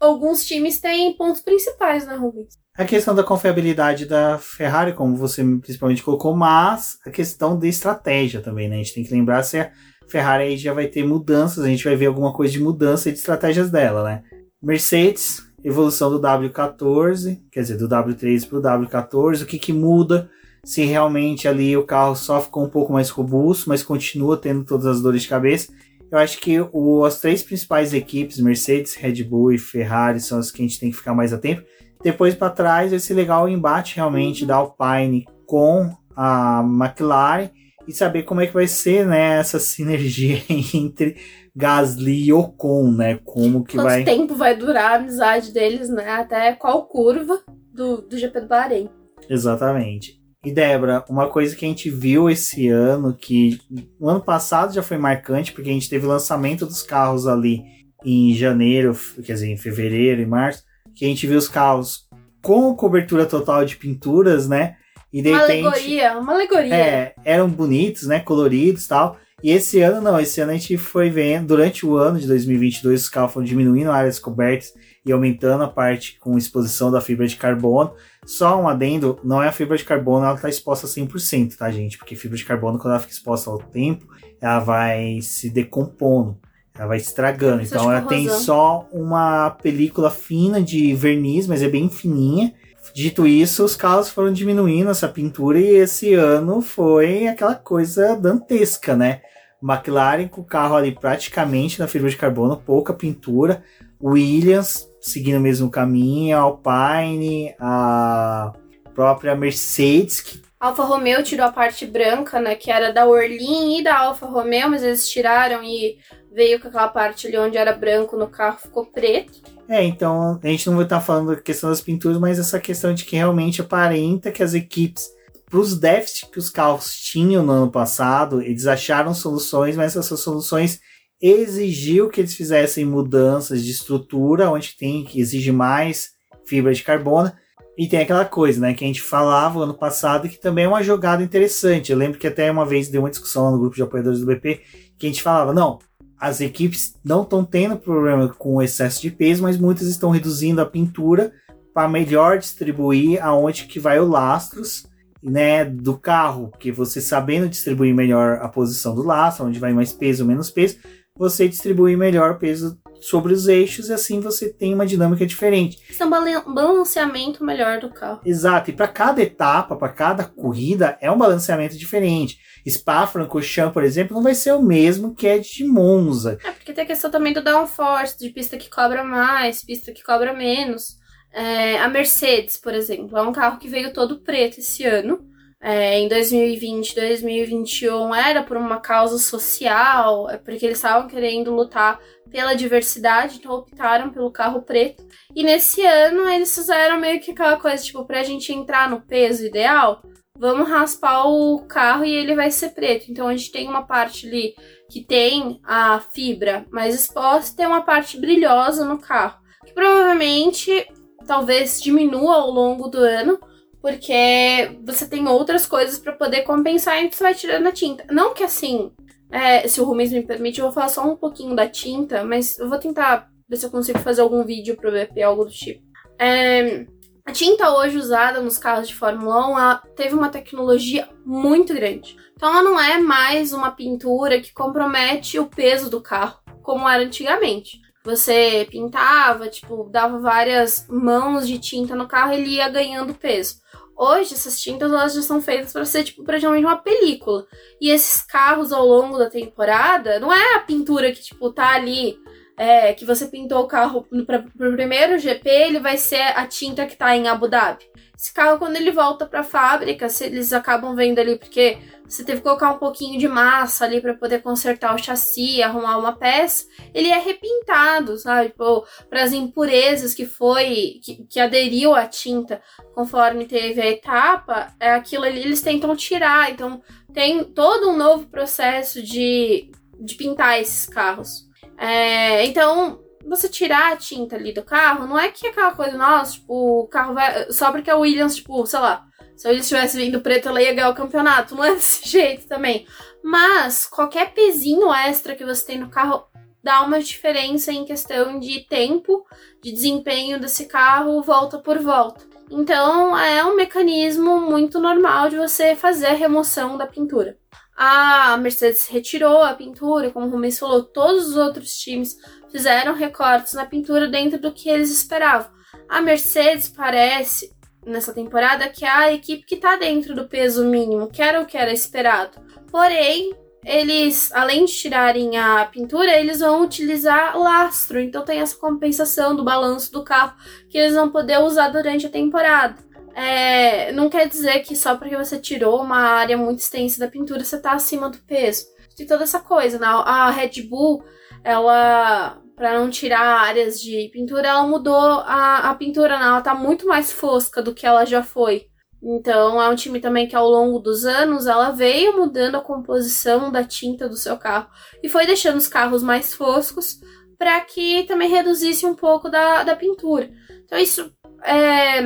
alguns 0.00 0.46
times 0.46 0.80
têm 0.80 1.14
pontos 1.14 1.42
principais, 1.42 2.06
né, 2.06 2.16
Rubens? 2.16 2.58
A 2.74 2.84
questão 2.86 3.14
da 3.14 3.22
confiabilidade 3.22 4.06
da 4.06 4.38
Ferrari, 4.38 4.94
como 4.94 5.14
você 5.14 5.44
principalmente 5.60 6.02
colocou, 6.02 6.34
mas 6.34 6.98
a 7.04 7.10
questão 7.10 7.58
de 7.58 7.68
estratégia 7.68 8.40
também, 8.40 8.70
né? 8.70 8.76
A 8.76 8.78
gente 8.78 8.94
tem 8.94 9.04
que 9.04 9.12
lembrar 9.12 9.42
se 9.42 9.58
a 9.58 9.70
Ferrari 10.08 10.44
aí 10.44 10.56
já 10.56 10.72
vai 10.72 10.86
ter 10.86 11.04
mudanças, 11.04 11.62
a 11.62 11.68
gente 11.68 11.84
vai 11.84 11.94
ver 11.94 12.06
alguma 12.06 12.32
coisa 12.32 12.54
de 12.54 12.60
mudança 12.60 13.12
de 13.12 13.18
estratégias 13.18 13.70
dela, 13.70 14.02
né? 14.02 14.22
Mercedes, 14.62 15.42
evolução 15.62 16.10
do 16.10 16.18
W14, 16.18 17.38
quer 17.52 17.60
dizer, 17.60 17.76
do 17.76 17.86
W13 17.86 18.48
para 18.48 18.58
o 18.58 18.62
W14, 18.62 19.42
o 19.42 19.46
que, 19.46 19.58
que 19.58 19.74
muda? 19.74 20.30
Se 20.64 20.84
realmente 20.84 21.48
ali 21.48 21.76
o 21.76 21.84
carro 21.84 22.14
só 22.14 22.40
ficou 22.40 22.64
um 22.64 22.68
pouco 22.68 22.92
mais 22.92 23.08
robusto, 23.10 23.68
mas 23.68 23.82
continua 23.82 24.36
tendo 24.36 24.64
todas 24.64 24.86
as 24.86 25.00
dores 25.00 25.22
de 25.22 25.28
cabeça. 25.28 25.72
Eu 26.10 26.18
acho 26.18 26.38
que 26.40 26.60
o, 26.72 27.04
as 27.04 27.20
três 27.20 27.42
principais 27.42 27.94
equipes, 27.94 28.40
Mercedes, 28.40 28.94
Red 28.94 29.22
Bull 29.22 29.52
e 29.52 29.58
Ferrari, 29.58 30.20
são 30.20 30.38
as 30.38 30.50
que 30.50 30.60
a 30.62 30.66
gente 30.66 30.80
tem 30.80 30.90
que 30.90 30.96
ficar 30.96 31.14
mais 31.14 31.32
atento. 31.32 31.62
Depois 32.02 32.34
para 32.34 32.50
trás 32.50 32.90
vai 32.90 32.98
ser 32.98 33.14
legal 33.14 33.44
o 33.44 33.48
embate 33.48 33.96
realmente 33.96 34.44
da 34.44 34.56
Alpine 34.56 35.26
com 35.46 35.90
a 36.16 36.62
McLaren 36.62 37.50
e 37.86 37.92
saber 37.92 38.24
como 38.24 38.40
é 38.40 38.46
que 38.46 38.54
vai 38.54 38.66
ser 38.66 39.06
né, 39.06 39.38
essa 39.38 39.58
sinergia 39.58 40.42
entre 40.74 41.16
Gasly 41.54 42.26
e 42.26 42.32
Ocon, 42.32 42.90
né? 42.92 43.18
Como 43.24 43.64
que 43.64 43.76
Quanto 43.76 43.86
vai. 43.86 44.04
Quanto 44.04 44.16
tempo 44.16 44.34
vai 44.34 44.56
durar 44.56 44.92
a 44.92 44.96
amizade 44.96 45.52
deles, 45.52 45.88
né? 45.88 46.08
Até 46.10 46.52
qual 46.54 46.86
curva 46.86 47.40
do, 47.72 48.02
do 48.02 48.18
GP 48.18 48.40
do 48.40 48.48
Bahrein. 48.48 48.88
Exatamente. 49.28 50.19
E 50.42 50.50
Débora, 50.50 51.04
uma 51.08 51.28
coisa 51.28 51.54
que 51.54 51.66
a 51.66 51.68
gente 51.68 51.90
viu 51.90 52.30
esse 52.30 52.68
ano, 52.68 53.12
que 53.12 53.58
no 54.00 54.08
ano 54.08 54.22
passado 54.22 54.72
já 54.72 54.82
foi 54.82 54.96
marcante, 54.96 55.52
porque 55.52 55.68
a 55.68 55.72
gente 55.72 55.90
teve 55.90 56.06
o 56.06 56.08
lançamento 56.08 56.64
dos 56.64 56.82
carros 56.82 57.26
ali 57.26 57.62
em 58.02 58.34
janeiro, 58.34 58.96
quer 59.22 59.34
dizer, 59.34 59.48
em 59.48 59.56
fevereiro 59.58 60.22
e 60.22 60.26
março, 60.26 60.64
que 60.94 61.04
a 61.04 61.08
gente 61.08 61.26
viu 61.26 61.36
os 61.36 61.46
carros 61.46 62.08
com 62.40 62.74
cobertura 62.74 63.26
total 63.26 63.66
de 63.66 63.76
pinturas, 63.76 64.48
né? 64.48 64.76
E 65.12 65.20
de 65.20 65.28
uma 65.28 65.40
repente, 65.40 65.66
alegoria, 65.66 66.18
uma 66.18 66.32
alegoria. 66.32 66.74
É, 66.74 67.14
eram 67.22 67.48
bonitos, 67.48 68.06
né? 68.06 68.20
Coloridos 68.20 68.86
e 68.86 68.88
tal. 68.88 69.18
E 69.42 69.50
esse 69.50 69.80
ano 69.80 70.00
não, 70.00 70.18
esse 70.18 70.40
ano 70.40 70.52
a 70.52 70.54
gente 70.54 70.78
foi 70.78 71.10
vendo, 71.10 71.48
durante 71.48 71.84
o 71.84 71.96
ano 71.96 72.18
de 72.18 72.26
2022, 72.26 73.02
os 73.02 73.08
carros 73.10 73.32
foram 73.32 73.44
diminuindo 73.44 73.90
áreas 73.90 74.18
cobertas 74.18 74.72
e 75.04 75.12
aumentando 75.12 75.64
a 75.64 75.68
parte 75.68 76.18
com 76.18 76.36
exposição 76.36 76.90
da 76.90 77.00
fibra 77.00 77.26
de 77.26 77.36
carbono. 77.36 77.92
Só 78.24 78.60
um 78.60 78.68
adendo, 78.68 79.18
não 79.24 79.42
é 79.42 79.48
a 79.48 79.52
fibra 79.52 79.76
de 79.76 79.84
carbono, 79.84 80.24
ela 80.24 80.34
está 80.34 80.48
exposta 80.48 80.86
100%, 80.86 81.56
tá, 81.56 81.70
gente? 81.70 81.96
Porque 81.96 82.16
fibra 82.16 82.36
de 82.36 82.44
carbono, 82.44 82.78
quando 82.78 82.92
ela 82.92 83.00
fica 83.00 83.12
exposta 83.12 83.50
ao 83.50 83.58
tempo, 83.58 84.06
ela 84.40 84.60
vai 84.60 85.20
se 85.22 85.48
decompondo, 85.48 86.38
ela 86.76 86.88
vai 86.88 86.98
estragando. 86.98 87.62
Então 87.62 87.90
ela 87.90 88.02
tem 88.02 88.28
só 88.28 88.86
uma 88.92 89.50
película 89.50 90.10
fina 90.10 90.60
de 90.60 90.94
verniz, 90.94 91.46
mas 91.46 91.62
é 91.62 91.68
bem 91.68 91.88
fininha. 91.88 92.52
Dito 92.94 93.26
isso, 93.26 93.64
os 93.64 93.76
carros 93.76 94.10
foram 94.10 94.32
diminuindo 94.32 94.90
essa 94.90 95.08
pintura 95.08 95.58
e 95.60 95.76
esse 95.76 96.14
ano 96.14 96.60
foi 96.60 97.28
aquela 97.28 97.54
coisa 97.54 98.16
dantesca, 98.16 98.96
né? 98.96 99.20
McLaren 99.62 100.26
com 100.28 100.40
o 100.40 100.44
carro 100.44 100.74
ali 100.74 100.92
praticamente 100.92 101.78
na 101.78 101.86
fibra 101.86 102.08
de 102.08 102.16
carbono, 102.16 102.56
pouca 102.56 102.94
pintura. 102.94 103.62
Williams 104.02 104.89
seguindo 105.00 105.38
o 105.38 105.40
mesmo 105.40 105.70
caminho, 105.70 106.36
a 106.36 106.40
Alpine, 106.40 107.54
a 107.58 108.52
própria 108.94 109.34
Mercedes. 109.34 110.20
Que... 110.20 110.40
Alfa 110.58 110.84
Romeo 110.84 111.22
tirou 111.22 111.46
a 111.46 111.52
parte 111.52 111.86
branca, 111.86 112.40
né? 112.40 112.54
Que 112.54 112.70
era 112.70 112.92
da 112.92 113.06
Orlin 113.06 113.78
e 113.78 113.84
da 113.84 113.98
Alfa 113.98 114.26
Romeo, 114.26 114.68
mas 114.68 114.82
eles 114.82 115.08
tiraram 115.08 115.62
e 115.62 115.98
veio 116.32 116.60
com 116.60 116.68
aquela 116.68 116.88
parte 116.88 117.26
ali 117.26 117.38
onde 117.38 117.56
era 117.56 117.72
branco 117.72 118.16
no 118.16 118.28
carro, 118.28 118.58
ficou 118.58 118.86
preto. 118.86 119.40
É, 119.68 119.82
então 119.82 120.38
a 120.42 120.46
gente 120.46 120.66
não 120.68 120.76
vai 120.76 120.84
estar 120.84 121.00
falando 121.00 121.34
da 121.34 121.40
questão 121.40 121.70
das 121.70 121.80
pinturas, 121.80 122.18
mas 122.18 122.38
essa 122.38 122.60
questão 122.60 122.92
de 122.92 123.04
que 123.04 123.16
realmente 123.16 123.60
aparenta 123.60 124.30
que 124.30 124.42
as 124.42 124.54
equipes 124.54 125.08
para 125.50 125.58
os 125.58 125.76
déficits 125.76 126.30
que 126.30 126.38
os 126.38 126.48
carros 126.48 126.94
tinham 126.94 127.42
no 127.42 127.52
ano 127.52 127.70
passado, 127.70 128.40
eles 128.40 128.68
acharam 128.68 129.12
soluções, 129.12 129.76
mas 129.76 129.96
essas 129.96 130.20
soluções 130.20 130.80
exigiu 131.20 132.08
que 132.08 132.20
eles 132.20 132.34
fizessem 132.34 132.84
mudanças 132.84 133.64
de 133.64 133.70
estrutura, 133.70 134.50
onde 134.50 134.76
tem 134.76 135.04
que 135.04 135.20
exige 135.20 135.52
mais 135.52 136.10
fibra 136.46 136.72
de 136.72 136.82
carbono. 136.82 137.32
E 137.76 137.88
tem 137.88 138.00
aquela 138.00 138.24
coisa, 138.24 138.60
né, 138.60 138.74
que 138.74 138.84
a 138.84 138.86
gente 138.86 139.00
falava 139.00 139.60
ano 139.60 139.72
passado 139.72 140.28
que 140.28 140.38
também 140.38 140.64
é 140.64 140.68
uma 140.68 140.82
jogada 140.82 141.22
interessante. 141.22 141.90
Eu 141.90 141.98
lembro 141.98 142.18
que 142.18 142.26
até 142.26 142.50
uma 142.50 142.66
vez 142.66 142.88
deu 142.88 143.02
uma 143.02 143.10
discussão 143.10 143.44
lá 143.44 143.50
no 143.50 143.58
grupo 143.58 143.76
de 143.76 143.82
apoiadores 143.82 144.20
do 144.20 144.26
BP 144.26 144.60
que 144.98 145.06
a 145.06 145.08
gente 145.08 145.22
falava, 145.22 145.54
não, 145.54 145.78
as 146.18 146.42
equipes 146.42 146.94
não 147.02 147.22
estão 147.22 147.42
tendo 147.42 147.76
problema 147.76 148.28
com 148.28 148.56
o 148.56 148.62
excesso 148.62 149.00
de 149.00 149.10
peso, 149.10 149.42
mas 149.42 149.56
muitas 149.56 149.88
estão 149.88 150.10
reduzindo 150.10 150.60
a 150.60 150.66
pintura 150.66 151.32
para 151.72 151.88
melhor 151.88 152.38
distribuir 152.38 153.24
aonde 153.24 153.64
que 153.64 153.80
vai 153.80 153.98
o 153.98 154.06
lastros 154.06 154.86
né, 155.22 155.64
do 155.64 155.96
carro, 155.96 156.50
que 156.58 156.70
você 156.70 157.00
sabendo 157.00 157.48
distribuir 157.48 157.94
melhor 157.94 158.38
a 158.42 158.48
posição 158.48 158.94
do 158.94 159.02
laço, 159.02 159.44
onde 159.44 159.58
vai 159.58 159.72
mais 159.72 159.92
peso 159.92 160.24
menos 160.24 160.50
peso, 160.50 160.76
você 161.20 161.46
distribui 161.46 161.98
melhor 161.98 162.38
peso 162.38 162.80
sobre 162.98 163.34
os 163.34 163.46
eixos 163.46 163.90
e 163.90 163.92
assim 163.92 164.20
você 164.20 164.48
tem 164.48 164.72
uma 164.72 164.86
dinâmica 164.86 165.26
diferente. 165.26 165.78
Isso 165.90 166.02
é 166.02 166.06
um 166.06 166.54
balanceamento 166.54 167.44
melhor 167.44 167.78
do 167.78 167.90
carro. 167.90 168.22
Exato, 168.24 168.70
e 168.70 168.72
para 168.72 168.88
cada 168.88 169.20
etapa, 169.20 169.76
para 169.76 169.90
cada 169.90 170.24
corrida, 170.24 170.96
é 170.98 171.10
um 171.10 171.18
balanceamento 171.18 171.76
diferente. 171.76 172.38
Spa-Francorchamps, 172.66 173.74
por 173.74 173.84
exemplo, 173.84 174.16
não 174.16 174.22
vai 174.22 174.34
ser 174.34 174.52
o 174.52 174.62
mesmo 174.62 175.14
que 175.14 175.26
é 175.26 175.38
de 175.38 175.62
Monza. 175.62 176.38
É, 176.42 176.52
porque 176.52 176.72
tem 176.72 176.84
a 176.84 176.86
questão 176.86 177.10
também 177.10 177.34
do 177.34 177.44
downforce, 177.44 178.18
de 178.18 178.30
pista 178.30 178.56
que 178.56 178.70
cobra 178.70 179.04
mais, 179.04 179.62
pista 179.62 179.92
que 179.92 180.02
cobra 180.02 180.32
menos. 180.32 180.96
É, 181.34 181.78
a 181.78 181.88
Mercedes, 181.88 182.56
por 182.56 182.72
exemplo, 182.72 183.18
é 183.18 183.22
um 183.22 183.32
carro 183.32 183.58
que 183.58 183.68
veio 183.68 183.92
todo 183.92 184.20
preto 184.20 184.58
esse 184.58 184.84
ano. 184.84 185.29
É, 185.62 185.98
em 185.98 186.08
2020, 186.08 186.94
2021 186.94 188.14
era 188.14 188.42
por 188.42 188.56
uma 188.56 188.80
causa 188.80 189.18
social, 189.18 190.30
é 190.30 190.38
porque 190.38 190.64
eles 190.64 190.78
estavam 190.78 191.06
querendo 191.06 191.54
lutar 191.54 192.00
pela 192.30 192.54
diversidade, 192.54 193.36
então 193.36 193.52
optaram 193.52 194.10
pelo 194.10 194.30
carro 194.30 194.62
preto. 194.62 195.06
E 195.34 195.42
nesse 195.42 195.84
ano 195.84 196.26
eles 196.30 196.54
fizeram 196.54 196.98
meio 196.98 197.20
que 197.20 197.32
aquela 197.32 197.58
coisa, 197.58 197.82
tipo, 197.82 198.06
pra 198.06 198.22
gente 198.22 198.52
entrar 198.52 198.88
no 198.88 199.02
peso 199.02 199.44
ideal, 199.44 200.00
vamos 200.38 200.66
raspar 200.66 201.26
o 201.26 201.62
carro 201.66 202.06
e 202.06 202.10
ele 202.10 202.34
vai 202.34 202.50
ser 202.50 202.70
preto. 202.70 203.10
Então 203.10 203.28
a 203.28 203.36
gente 203.36 203.52
tem 203.52 203.68
uma 203.68 203.82
parte 203.82 204.26
ali 204.26 204.54
que 204.88 205.04
tem 205.04 205.60
a 205.62 206.00
fibra 206.00 206.64
mais 206.70 206.94
exposta, 206.94 207.54
tem 207.54 207.66
uma 207.66 207.82
parte 207.82 208.18
brilhosa 208.18 208.86
no 208.86 208.98
carro. 208.98 209.38
Que 209.66 209.74
provavelmente 209.74 210.88
talvez 211.26 211.82
diminua 211.82 212.36
ao 212.36 212.50
longo 212.50 212.88
do 212.88 212.98
ano, 212.98 213.38
porque 213.80 214.78
você 214.84 215.06
tem 215.06 215.26
outras 215.26 215.66
coisas 215.66 215.98
para 215.98 216.12
poder 216.12 216.42
compensar 216.42 217.02
e 217.02 217.10
você 217.10 217.22
vai 217.22 217.34
tirando 217.34 217.66
a 217.66 217.72
tinta. 217.72 218.04
Não 218.10 218.34
que 218.34 218.44
assim, 218.44 218.92
é, 219.30 219.66
se 219.66 219.80
o 219.80 219.84
Rubens 219.84 220.12
me 220.12 220.22
permite, 220.22 220.60
eu 220.60 220.66
vou 220.66 220.74
falar 220.74 220.88
só 220.88 221.04
um 221.04 221.16
pouquinho 221.16 221.54
da 221.54 221.68
tinta, 221.68 222.24
mas 222.24 222.58
eu 222.58 222.68
vou 222.68 222.78
tentar 222.78 223.28
ver 223.48 223.56
se 223.56 223.66
eu 223.66 223.70
consigo 223.70 223.98
fazer 224.00 224.20
algum 224.20 224.44
vídeo 224.44 224.76
pro 224.76 224.92
BP, 224.92 225.22
algo 225.22 225.44
do 225.44 225.50
tipo. 225.50 225.82
É, 226.18 226.86
a 227.24 227.32
tinta 227.32 227.70
hoje 227.76 227.96
usada 227.96 228.40
nos 228.40 228.58
carros 228.58 228.88
de 228.88 228.94
Fórmula 228.94 229.82
1 229.86 229.94
teve 229.94 230.14
uma 230.14 230.28
tecnologia 230.28 231.08
muito 231.24 231.72
grande. 231.72 232.16
Então 232.34 232.48
ela 232.48 232.62
não 232.62 232.80
é 232.80 232.98
mais 232.98 233.52
uma 233.52 233.70
pintura 233.70 234.40
que 234.40 234.52
compromete 234.52 235.38
o 235.38 235.46
peso 235.46 235.88
do 235.88 236.00
carro, 236.00 236.40
como 236.62 236.88
era 236.88 237.04
antigamente. 237.04 237.80
Você 238.04 238.66
pintava, 238.70 239.48
tipo, 239.48 239.88
dava 239.90 240.18
várias 240.18 240.86
mãos 240.88 241.46
de 241.46 241.58
tinta 241.58 241.94
no 241.94 242.08
carro 242.08 242.32
ele 242.32 242.56
ia 242.56 242.68
ganhando 242.68 243.14
peso. 243.14 243.59
Hoje, 244.02 244.32
essas 244.32 244.58
tintas 244.58 244.90
elas 244.90 245.12
já 245.12 245.20
são 245.20 245.42
feitas 245.42 245.74
para 245.74 245.84
ser, 245.84 246.04
tipo, 246.04 246.24
praticamente 246.24 246.64
uma 246.64 246.78
película. 246.78 247.46
E 247.78 247.90
esses 247.90 248.22
carros 248.22 248.72
ao 248.72 248.86
longo 248.86 249.18
da 249.18 249.28
temporada, 249.28 250.18
não 250.18 250.32
é 250.32 250.54
a 250.54 250.60
pintura 250.60 251.12
que, 251.12 251.20
tipo, 251.20 251.52
tá 251.52 251.74
ali, 251.74 252.16
é, 252.56 252.94
que 252.94 253.04
você 253.04 253.26
pintou 253.26 253.60
o 253.60 253.66
carro 253.66 254.06
para 254.26 254.38
o 254.38 254.72
primeiro 254.74 255.18
GP, 255.18 255.50
ele 255.50 255.80
vai 255.80 255.98
ser 255.98 256.22
a 256.34 256.46
tinta 256.46 256.86
que 256.86 256.96
tá 256.96 257.14
em 257.14 257.28
Abu 257.28 257.46
Dhabi. 257.46 257.84
Esse 258.16 258.32
carro, 258.32 258.58
quando 258.58 258.76
ele 258.76 258.90
volta 258.90 259.26
para 259.26 259.40
a 259.40 259.44
fábrica, 259.44 260.06
eles 260.22 260.50
acabam 260.54 260.96
vendo 260.96 261.18
ali, 261.18 261.38
porque 261.38 261.76
você 262.10 262.24
teve 262.24 262.38
que 262.38 262.42
colocar 262.42 262.72
um 262.72 262.78
pouquinho 262.78 263.18
de 263.18 263.28
massa 263.28 263.84
ali 263.84 264.00
para 264.00 264.14
poder 264.14 264.42
consertar 264.42 264.94
o 264.94 264.98
chassi, 264.98 265.62
arrumar 265.62 265.96
uma 265.96 266.12
peça, 266.12 266.66
ele 266.92 267.08
é 267.08 267.18
repintado, 267.18 268.18
sabe? 268.18 268.48
Tipo, 268.48 268.84
para 269.08 269.22
as 269.22 269.32
impurezas 269.32 270.12
que 270.12 270.26
foi, 270.26 270.98
que, 271.04 271.24
que, 271.24 271.38
aderiu 271.38 271.94
à 271.94 272.06
tinta 272.06 272.60
conforme 272.94 273.46
teve 273.46 273.80
a 273.80 273.86
etapa, 273.86 274.74
é 274.80 274.90
aquilo 274.90 275.24
ali 275.24 275.40
eles 275.40 275.62
tentam 275.62 275.94
tirar. 275.94 276.50
Então, 276.50 276.82
tem 277.14 277.44
todo 277.44 277.90
um 277.90 277.96
novo 277.96 278.26
processo 278.26 279.00
de, 279.00 279.70
de 280.00 280.14
pintar 280.16 280.60
esses 280.60 280.86
carros. 280.86 281.48
É, 281.78 282.44
então, 282.44 283.00
você 283.24 283.48
tirar 283.48 283.92
a 283.92 283.96
tinta 283.96 284.34
ali 284.34 284.52
do 284.52 284.64
carro, 284.64 285.06
não 285.06 285.18
é 285.18 285.28
que 285.30 285.46
é 285.46 285.50
aquela 285.50 285.72
coisa, 285.72 285.96
nossa, 285.96 286.32
tipo, 286.32 286.80
o 286.80 286.88
carro 286.88 287.14
vai. 287.14 287.52
Só 287.52 287.70
porque 287.70 287.88
a 287.88 287.96
Williams, 287.96 288.34
tipo, 288.34 288.66
sei 288.66 288.80
lá, 288.80 289.06
se 289.40 289.46
a 289.46 289.48
Williams 289.48 289.68
tivesse 289.68 289.96
vindo 289.96 290.20
preto, 290.20 290.50
ela 290.50 290.60
ia 290.60 290.74
ganhar 290.74 290.90
o 290.90 290.94
campeonato. 290.94 291.54
Não 291.54 291.64
é 291.64 291.74
desse 291.74 292.04
jeito 292.06 292.46
também. 292.46 292.86
Mas 293.24 293.86
qualquer 293.86 294.34
pezinho 294.34 294.92
extra 294.92 295.34
que 295.34 295.46
você 295.46 295.64
tem 295.64 295.78
no 295.78 295.88
carro 295.88 296.26
dá 296.62 296.82
uma 296.82 297.00
diferença 297.00 297.72
em 297.72 297.86
questão 297.86 298.38
de 298.38 298.66
tempo, 298.68 299.24
de 299.62 299.72
desempenho 299.72 300.38
desse 300.38 300.66
carro, 300.66 301.22
volta 301.22 301.58
por 301.58 301.78
volta. 301.78 302.22
Então 302.50 303.16
é 303.16 303.42
um 303.42 303.56
mecanismo 303.56 304.42
muito 304.42 304.78
normal 304.78 305.30
de 305.30 305.38
você 305.38 305.74
fazer 305.74 306.08
a 306.08 306.12
remoção 306.12 306.76
da 306.76 306.86
pintura. 306.86 307.38
A 307.74 308.36
Mercedes 308.36 308.88
retirou 308.88 309.42
a 309.42 309.54
pintura, 309.54 310.10
como 310.10 310.26
o 310.26 310.30
Rubens 310.30 310.58
falou, 310.58 310.84
todos 310.84 311.28
os 311.28 311.36
outros 311.36 311.78
times 311.78 312.18
fizeram 312.52 312.92
recortes 312.92 313.54
na 313.54 313.64
pintura 313.64 314.06
dentro 314.06 314.38
do 314.38 314.52
que 314.52 314.68
eles 314.68 314.90
esperavam. 314.90 315.50
A 315.88 316.02
Mercedes 316.02 316.68
parece, 316.68 317.58
nessa 317.84 318.12
temporada, 318.12 318.68
que 318.68 318.84
é 318.84 318.90
a 318.90 319.12
equipe 319.12 319.44
que 319.44 319.54
está 319.54 319.76
dentro 319.76 320.14
do 320.14 320.28
peso 320.28 320.64
mínimo, 320.64 321.08
que 321.08 321.22
era 321.22 321.40
o 321.40 321.46
que 321.46 321.56
era 321.56 321.72
esperado. 321.72 322.38
Porém, 322.70 323.34
eles, 323.64 324.32
além 324.32 324.64
de 324.64 324.72
tirarem 324.72 325.36
a 325.36 325.66
pintura, 325.66 326.18
eles 326.18 326.40
vão 326.40 326.62
utilizar 326.62 327.36
lastro. 327.38 328.00
Então 328.00 328.24
tem 328.24 328.40
essa 328.40 328.56
compensação 328.56 329.34
do 329.34 329.44
balanço 329.44 329.92
do 329.92 330.02
carro 330.02 330.34
que 330.68 330.78
eles 330.78 330.94
vão 330.94 331.10
poder 331.10 331.38
usar 331.40 331.68
durante 331.68 332.06
a 332.06 332.10
temporada. 332.10 332.76
É, 333.14 333.92
não 333.92 334.08
quer 334.08 334.28
dizer 334.28 334.60
que 334.60 334.76
só 334.76 334.96
porque 334.96 335.16
você 335.16 335.38
tirou 335.38 335.82
uma 335.82 335.98
área 335.98 336.38
muito 336.38 336.60
extensa 336.60 337.00
da 337.00 337.08
pintura 337.08 337.44
você 337.44 337.56
está 337.56 337.72
acima 337.72 338.08
do 338.08 338.18
peso. 338.18 338.66
De 338.96 339.06
toda 339.06 339.24
essa 339.24 339.40
coisa, 339.40 339.78
né? 339.78 339.86
A 339.86 340.30
Red 340.30 340.62
Bull 340.62 341.02
ela 341.42 342.40
para 342.60 342.78
não 342.78 342.90
tirar 342.90 343.40
áreas 343.40 343.80
de 343.80 344.10
pintura, 344.12 344.48
ela 344.48 344.66
mudou 344.66 344.94
a, 344.94 345.70
a 345.70 345.74
pintura, 345.74 346.18
né? 346.18 346.26
ela 346.26 346.42
tá 346.42 346.54
muito 346.54 346.86
mais 346.86 347.10
fosca 347.10 347.62
do 347.62 347.72
que 347.72 347.86
ela 347.86 348.04
já 348.04 348.22
foi. 348.22 348.66
Então 349.02 349.62
é 349.62 349.66
um 349.66 349.74
time 349.74 349.98
também 349.98 350.28
que 350.28 350.36
ao 350.36 350.46
longo 350.46 350.78
dos 350.78 351.06
anos 351.06 351.46
ela 351.46 351.70
veio 351.70 352.18
mudando 352.18 352.56
a 352.56 352.60
composição 352.60 353.50
da 353.50 353.64
tinta 353.64 354.06
do 354.10 354.14
seu 354.14 354.36
carro 354.36 354.68
e 355.02 355.08
foi 355.08 355.24
deixando 355.24 355.56
os 355.56 355.68
carros 355.68 356.02
mais 356.02 356.34
foscos 356.34 357.00
para 357.38 357.58
que 357.62 358.02
também 358.02 358.28
reduzisse 358.28 358.84
um 358.84 358.94
pouco 358.94 359.30
da, 359.30 359.62
da 359.62 359.74
pintura. 359.74 360.30
Então 360.66 360.78
isso 360.78 361.10
é, 361.42 362.00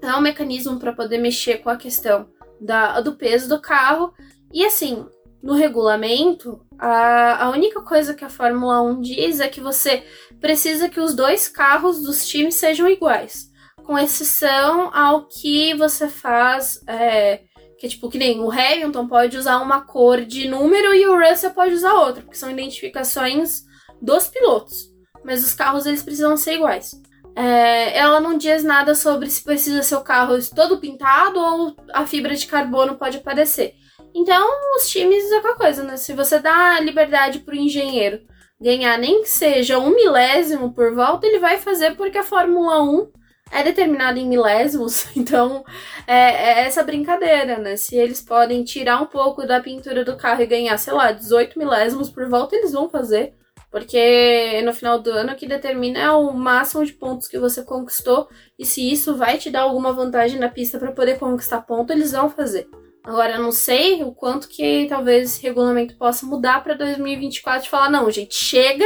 é 0.00 0.14
um 0.14 0.20
mecanismo 0.20 0.78
para 0.78 0.92
poder 0.92 1.18
mexer 1.18 1.56
com 1.56 1.70
a 1.70 1.76
questão 1.76 2.28
da, 2.60 3.00
do 3.00 3.16
peso 3.16 3.48
do 3.48 3.60
carro. 3.60 4.14
E 4.54 4.64
assim, 4.64 5.04
no 5.42 5.54
regulamento, 5.54 6.60
a, 6.78 7.44
a 7.44 7.50
única 7.50 7.80
coisa 7.82 8.14
que 8.14 8.24
a 8.24 8.30
Fórmula 8.30 8.82
1 8.82 9.00
diz 9.00 9.40
é 9.40 9.48
que 9.48 9.60
você 9.60 10.04
precisa 10.40 10.88
que 10.88 11.00
os 11.00 11.14
dois 11.14 11.48
carros 11.48 12.02
dos 12.02 12.26
times 12.26 12.56
sejam 12.56 12.88
iguais. 12.88 13.48
Com 13.84 13.98
exceção 13.98 14.94
ao 14.94 15.26
que 15.26 15.74
você 15.74 16.08
faz. 16.08 16.80
É, 16.86 17.42
que 17.78 17.86
é 17.86 17.88
tipo, 17.88 18.10
que 18.10 18.18
nem 18.18 18.40
o 18.40 18.50
Hamilton 18.50 19.06
pode 19.06 19.36
usar 19.36 19.58
uma 19.58 19.80
cor 19.82 20.24
de 20.24 20.48
número 20.48 20.92
e 20.92 21.06
o 21.06 21.16
Russell 21.16 21.52
pode 21.52 21.74
usar 21.74 21.94
outra, 21.94 22.22
porque 22.22 22.36
são 22.36 22.50
identificações 22.50 23.62
dos 24.02 24.26
pilotos. 24.26 24.92
Mas 25.24 25.44
os 25.44 25.54
carros 25.54 25.86
eles 25.86 26.02
precisam 26.02 26.36
ser 26.36 26.54
iguais. 26.54 26.90
É, 27.36 27.96
ela 27.96 28.20
não 28.20 28.36
diz 28.36 28.64
nada 28.64 28.96
sobre 28.96 29.30
se 29.30 29.44
precisa 29.44 29.80
ser 29.84 29.94
o 29.94 30.00
carro 30.00 30.34
todo 30.52 30.80
pintado 30.80 31.38
ou 31.38 31.76
a 31.92 32.04
fibra 32.04 32.34
de 32.34 32.48
carbono 32.48 32.96
pode 32.96 33.18
aparecer. 33.18 33.74
Então, 34.18 34.48
os 34.76 34.88
times 34.88 35.30
é 35.30 35.36
aquela 35.36 35.54
coisa, 35.54 35.84
né? 35.84 35.96
Se 35.96 36.12
você 36.12 36.40
dá 36.40 36.80
liberdade 36.80 37.38
pro 37.38 37.54
engenheiro 37.54 38.20
ganhar 38.60 38.98
nem 38.98 39.22
que 39.22 39.28
seja 39.28 39.78
um 39.78 39.94
milésimo 39.94 40.72
por 40.72 40.92
volta, 40.92 41.24
ele 41.24 41.38
vai 41.38 41.58
fazer 41.58 41.94
porque 41.94 42.18
a 42.18 42.24
Fórmula 42.24 42.82
1 42.82 43.12
é 43.52 43.62
determinada 43.62 44.18
em 44.18 44.26
milésimos. 44.26 45.06
Então, 45.16 45.64
é, 46.04 46.14
é, 46.14 46.66
essa 46.66 46.82
brincadeira, 46.82 47.58
né? 47.58 47.76
Se 47.76 47.94
eles 47.96 48.20
podem 48.20 48.64
tirar 48.64 49.00
um 49.00 49.06
pouco 49.06 49.46
da 49.46 49.60
pintura 49.60 50.04
do 50.04 50.16
carro 50.16 50.42
e 50.42 50.46
ganhar, 50.46 50.76
sei 50.78 50.92
lá, 50.92 51.12
18 51.12 51.56
milésimos 51.56 52.10
por 52.10 52.28
volta, 52.28 52.56
eles 52.56 52.72
vão 52.72 52.90
fazer. 52.90 53.34
Porque 53.70 54.60
no 54.64 54.72
final 54.72 54.98
do 54.98 55.10
ano 55.10 55.32
o 55.32 55.36
que 55.36 55.46
determina 55.46 55.98
é 56.00 56.10
o 56.10 56.32
máximo 56.32 56.84
de 56.84 56.92
pontos 56.92 57.28
que 57.28 57.38
você 57.38 57.62
conquistou. 57.62 58.28
E 58.58 58.66
se 58.66 58.90
isso 58.90 59.14
vai 59.14 59.38
te 59.38 59.48
dar 59.48 59.62
alguma 59.62 59.92
vantagem 59.92 60.40
na 60.40 60.48
pista 60.48 60.76
para 60.76 60.90
poder 60.90 61.20
conquistar 61.20 61.62
ponto, 61.62 61.92
eles 61.92 62.10
vão 62.12 62.28
fazer. 62.28 62.68
Agora, 63.08 63.36
eu 63.36 63.42
não 63.42 63.52
sei 63.52 64.04
o 64.04 64.12
quanto 64.12 64.46
que 64.46 64.86
talvez 64.86 65.30
esse 65.30 65.42
regulamento 65.42 65.96
possa 65.96 66.26
mudar 66.26 66.62
para 66.62 66.74
2024 66.74 67.66
e 67.66 67.70
falar: 67.70 67.88
não, 67.88 68.10
gente, 68.10 68.34
chega, 68.34 68.84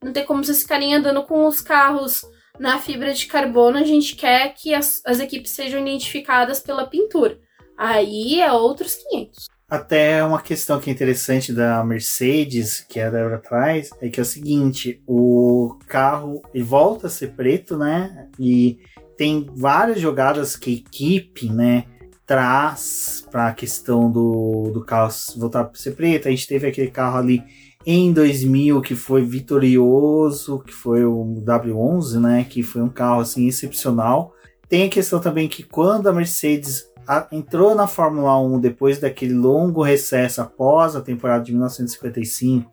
não 0.00 0.12
tem 0.12 0.24
como 0.24 0.44
vocês 0.44 0.62
ficarem 0.62 0.94
andando 0.94 1.24
com 1.24 1.44
os 1.44 1.60
carros 1.60 2.24
na 2.56 2.78
fibra 2.78 3.12
de 3.12 3.26
carbono, 3.26 3.76
a 3.76 3.82
gente 3.82 4.14
quer 4.14 4.54
que 4.54 4.72
as, 4.72 5.02
as 5.04 5.18
equipes 5.18 5.50
sejam 5.50 5.80
identificadas 5.80 6.60
pela 6.60 6.86
pintura. 6.86 7.36
Aí 7.76 8.40
é 8.40 8.52
outros 8.52 8.94
500. 8.94 9.46
Até 9.68 10.24
uma 10.24 10.40
questão 10.40 10.78
que 10.78 10.88
é 10.88 10.92
interessante 10.92 11.52
da 11.52 11.82
Mercedes, 11.82 12.86
que 12.88 13.00
é 13.00 13.10
da 13.10 13.18
Eurotrace, 13.18 13.90
é 14.00 14.08
que 14.08 14.20
é 14.20 14.22
o 14.22 14.26
seguinte: 14.26 15.02
o 15.04 15.76
carro 15.88 16.42
ele 16.54 16.62
volta 16.62 17.08
a 17.08 17.10
ser 17.10 17.32
preto, 17.32 17.76
né? 17.76 18.28
E 18.38 18.78
tem 19.16 19.50
várias 19.52 19.98
jogadas 19.98 20.54
que 20.54 20.70
a 20.70 20.74
equipe, 20.74 21.50
né? 21.50 21.86
Traz 22.26 23.26
para 23.30 23.48
a 23.48 23.52
questão 23.52 24.10
do, 24.10 24.70
do 24.72 24.84
carro 24.84 25.12
voltar 25.36 25.64
para 25.64 25.78
ser 25.78 25.92
preto. 25.92 26.28
A 26.28 26.30
gente 26.30 26.46
teve 26.46 26.66
aquele 26.66 26.90
carro 26.90 27.18
ali 27.18 27.42
em 27.86 28.12
2000 28.12 28.80
que 28.80 28.94
foi 28.94 29.22
vitorioso, 29.22 30.60
que 30.60 30.72
foi 30.72 31.04
o 31.04 31.42
W11, 31.44 32.20
né? 32.20 32.46
Que 32.48 32.62
foi 32.62 32.82
um 32.82 32.88
carro 32.88 33.20
assim 33.20 33.46
excepcional. 33.46 34.32
Tem 34.68 34.84
a 34.84 34.88
questão 34.90 35.20
também 35.20 35.48
que 35.48 35.62
quando 35.62 36.08
a 36.08 36.12
Mercedes 36.12 36.88
entrou 37.30 37.74
na 37.74 37.86
Fórmula 37.86 38.40
1 38.40 38.60
depois 38.60 38.98
daquele 38.98 39.34
longo 39.34 39.82
recesso 39.82 40.40
após 40.40 40.96
a 40.96 41.02
temporada 41.02 41.44
de 41.44 41.52
1955, 41.52 42.70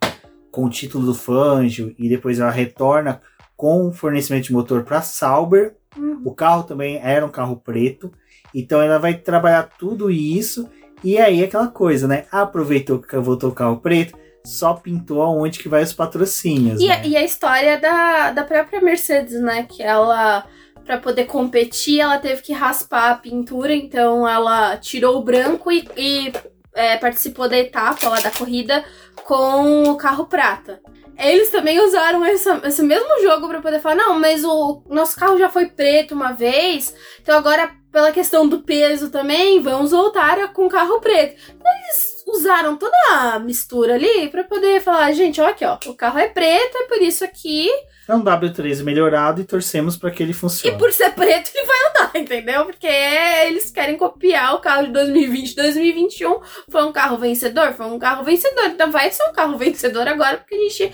com 0.49 0.65
o 0.65 0.69
título 0.69 1.05
do 1.05 1.13
Fangio, 1.13 1.93
e 1.97 2.07
depois 2.07 2.39
ela 2.39 2.51
retorna 2.51 3.21
com 3.57 3.91
fornecimento 3.91 4.45
de 4.45 4.53
motor 4.53 4.83
para 4.83 5.01
Sauber. 5.01 5.75
Uhum. 5.97 6.21
O 6.25 6.33
carro 6.33 6.63
também 6.63 6.97
era 7.03 7.25
um 7.25 7.29
carro 7.29 7.57
preto. 7.57 8.11
Então 8.53 8.81
ela 8.81 8.97
vai 8.97 9.15
trabalhar 9.15 9.69
tudo 9.79 10.09
isso. 10.09 10.69
E 11.03 11.17
aí 11.17 11.43
aquela 11.43 11.67
coisa, 11.67 12.07
né? 12.07 12.25
Aproveitou 12.31 12.99
que 12.99 13.17
voltou 13.17 13.49
o 13.49 13.53
carro 13.53 13.77
preto, 13.77 14.17
só 14.45 14.73
pintou 14.73 15.21
aonde 15.21 15.59
que 15.59 15.69
vai 15.69 15.83
os 15.83 15.93
patrocínios. 15.93 16.79
E, 16.79 16.87
né? 16.87 16.93
a, 16.93 17.05
e 17.05 17.17
a 17.17 17.23
história 17.23 17.79
da, 17.79 18.31
da 18.31 18.43
própria 18.43 18.81
Mercedes, 18.81 19.39
né? 19.41 19.63
Que 19.63 19.81
ela, 19.81 20.45
para 20.85 20.97
poder 20.97 21.25
competir, 21.25 21.99
ela 21.99 22.17
teve 22.19 22.41
que 22.41 22.53
raspar 22.53 23.11
a 23.11 23.15
pintura, 23.15 23.73
então 23.73 24.27
ela 24.27 24.77
tirou 24.77 25.17
o 25.17 25.23
branco 25.23 25.71
e, 25.71 25.87
e 25.97 26.33
é, 26.73 26.97
participou 26.97 27.49
da 27.49 27.57
etapa 27.57 28.07
lá 28.09 28.19
da 28.19 28.31
corrida 28.31 28.83
com 29.23 29.83
o 29.83 29.95
carro 29.95 30.25
prata. 30.25 30.81
Eles 31.17 31.51
também 31.51 31.79
usaram 31.79 32.25
essa, 32.25 32.61
esse 32.65 32.81
mesmo 32.81 33.21
jogo 33.21 33.47
para 33.47 33.61
poder 33.61 33.79
falar: 33.79 33.95
não, 33.95 34.19
mas 34.19 34.43
o 34.43 34.81
nosso 34.89 35.15
carro 35.19 35.37
já 35.37 35.49
foi 35.49 35.67
preto 35.67 36.15
uma 36.15 36.31
vez, 36.31 36.95
então 37.21 37.37
agora 37.37 37.71
pela 37.91 38.11
questão 38.11 38.47
do 38.47 38.61
peso 38.61 39.09
também, 39.09 39.61
vamos 39.61 39.91
voltar 39.91 40.53
com 40.53 40.69
carro 40.69 40.99
preto. 40.99 41.35
Então, 41.49 41.71
eles 41.83 42.23
usaram 42.27 42.77
toda 42.77 42.95
a 43.11 43.39
mistura 43.39 43.95
ali 43.95 44.29
para 44.29 44.43
poder 44.43 44.81
falar, 44.81 45.11
gente, 45.11 45.41
ó 45.41 45.47
aqui, 45.47 45.65
ó, 45.65 45.77
o 45.85 45.93
carro 45.93 46.19
é 46.19 46.27
preto, 46.27 46.77
é 46.77 46.83
por 46.83 47.01
isso 47.01 47.23
aqui. 47.23 47.69
É 48.11 48.13
um 48.13 48.25
W13 48.25 48.83
melhorado 48.83 49.39
e 49.39 49.45
torcemos 49.45 49.95
para 49.95 50.11
que 50.11 50.21
ele 50.21 50.33
funcione. 50.33 50.75
E 50.75 50.77
por 50.77 50.91
ser 50.91 51.11
preto, 51.11 51.49
ele 51.55 51.65
vai 51.65 51.77
andar, 51.87 52.19
entendeu? 52.19 52.65
Porque 52.65 52.85
eles 52.85 53.71
querem 53.71 53.95
copiar 53.95 54.53
o 54.53 54.59
carro 54.59 54.87
de 54.87 54.91
2020, 54.91 55.55
2021. 55.55 56.41
Foi 56.69 56.83
um 56.83 56.91
carro 56.91 57.17
vencedor? 57.17 57.71
Foi 57.71 57.85
um 57.85 57.97
carro 57.97 58.25
vencedor. 58.25 58.65
Então 58.65 58.91
vai 58.91 59.09
ser 59.11 59.23
um 59.29 59.31
carro 59.31 59.57
vencedor 59.57 60.09
agora, 60.09 60.39
porque 60.39 60.55
a 60.55 60.57
gente. 60.57 60.91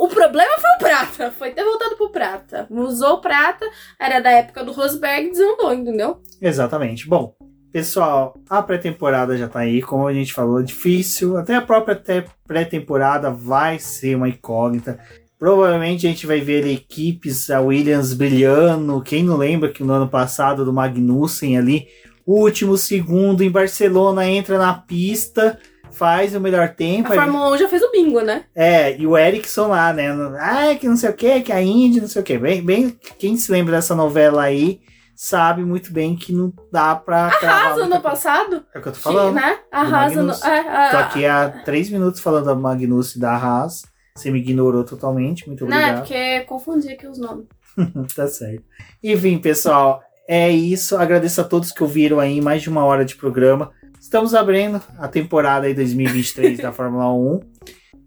O 0.00 0.08
problema 0.08 0.58
foi 0.58 0.70
o 0.70 0.78
prata. 0.80 1.30
Foi 1.30 1.52
ter 1.52 1.62
voltado 1.62 1.94
pro 1.94 2.10
prata. 2.10 2.66
Usou 2.68 3.12
o 3.12 3.20
prata, 3.20 3.64
era 3.96 4.18
da 4.18 4.32
época 4.32 4.64
do 4.64 4.72
Rosberg, 4.72 5.30
desandou, 5.30 5.72
entendeu? 5.72 6.20
Exatamente. 6.42 7.06
Bom, 7.06 7.36
Pessoal, 7.70 8.34
a 8.48 8.62
pré-temporada 8.62 9.36
já 9.36 9.46
tá 9.46 9.60
aí, 9.60 9.82
como 9.82 10.06
a 10.06 10.12
gente 10.14 10.32
falou, 10.32 10.62
difícil. 10.62 11.36
Até 11.36 11.54
a 11.54 11.60
própria 11.60 12.02
pré-temporada 12.46 13.30
vai 13.30 13.78
ser 13.78 14.16
uma 14.16 14.28
incógnita. 14.28 14.98
Provavelmente 15.38 16.06
a 16.06 16.10
gente 16.10 16.26
vai 16.26 16.40
ver 16.40 16.66
equipes, 16.66 17.48
a 17.48 17.60
Williams 17.60 18.12
brilhando. 18.12 19.00
Quem 19.02 19.22
não 19.22 19.36
lembra 19.36 19.70
que 19.70 19.84
no 19.84 19.92
ano 19.92 20.08
passado 20.08 20.64
do 20.64 20.72
Magnussen 20.72 21.56
ali, 21.56 21.86
último 22.26 22.76
segundo 22.76 23.42
em 23.44 23.50
Barcelona, 23.50 24.26
entra 24.28 24.58
na 24.58 24.74
pista, 24.74 25.58
faz 25.92 26.34
o 26.34 26.40
melhor 26.40 26.70
tempo. 26.70 27.12
A 27.12 27.14
Fórmula 27.14 27.54
1 27.54 27.58
já 27.58 27.68
fez 27.68 27.82
o 27.82 27.92
bingo, 27.92 28.20
né? 28.20 28.44
É, 28.54 28.98
e 28.98 29.06
o 29.06 29.16
Ericsson 29.16 29.68
lá, 29.68 29.92
né? 29.92 30.08
Ah, 30.40 30.74
que 30.74 30.88
não 30.88 30.96
sei 30.96 31.10
o 31.10 31.14
que, 31.14 31.42
que 31.42 31.52
a 31.52 31.62
Indy, 31.62 32.00
não 32.00 32.08
sei 32.08 32.20
o 32.20 32.24
que. 32.24 32.36
Bem, 32.36 32.60
bem, 32.60 32.98
quem 33.18 33.36
se 33.36 33.52
lembra 33.52 33.76
dessa 33.76 33.94
novela 33.94 34.42
aí? 34.42 34.80
sabe 35.18 35.64
muito 35.64 35.92
bem 35.92 36.14
que 36.14 36.32
não 36.32 36.52
dá 36.70 36.94
pra. 36.94 37.26
Arrasa 37.26 37.86
no 37.88 38.00
passado? 38.00 38.64
É 38.72 38.78
o 38.78 38.82
que 38.82 38.88
eu 38.88 38.92
tô 38.92 39.00
falando. 39.00 39.34
Que, 39.34 39.40
né? 39.40 39.58
Arrasa 39.72 40.22
no. 40.22 40.32
É, 40.32 40.86
é, 40.86 40.90
tô 40.90 40.96
aqui 40.96 41.26
há 41.26 41.48
três 41.64 41.90
minutos 41.90 42.20
falando 42.20 42.44
da 42.44 42.54
Magnus 42.54 43.16
e 43.16 43.18
da 43.18 43.34
Haas. 43.34 43.82
Você 44.18 44.30
me 44.30 44.40
ignorou 44.40 44.84
totalmente, 44.84 45.46
muito 45.46 45.64
obrigado. 45.64 45.82
Não, 45.82 45.96
é 45.96 46.00
porque 46.00 46.40
confundi 46.40 46.88
aqui 46.88 47.06
os 47.06 47.18
nomes. 47.18 47.46
tá 48.14 48.26
certo. 48.26 48.64
Enfim, 49.02 49.38
pessoal, 49.38 50.02
é 50.28 50.50
isso. 50.50 50.96
Agradeço 50.96 51.40
a 51.40 51.44
todos 51.44 51.72
que 51.72 51.82
ouviram 51.82 52.18
aí 52.20 52.40
mais 52.40 52.62
de 52.62 52.68
uma 52.68 52.84
hora 52.84 53.04
de 53.04 53.16
programa. 53.16 53.70
Estamos 54.00 54.34
abrindo 54.34 54.82
a 54.98 55.08
temporada 55.08 55.66
aí 55.66 55.74
2023 55.74 56.58
da 56.58 56.72
Fórmula 56.72 57.12
1. 57.12 57.40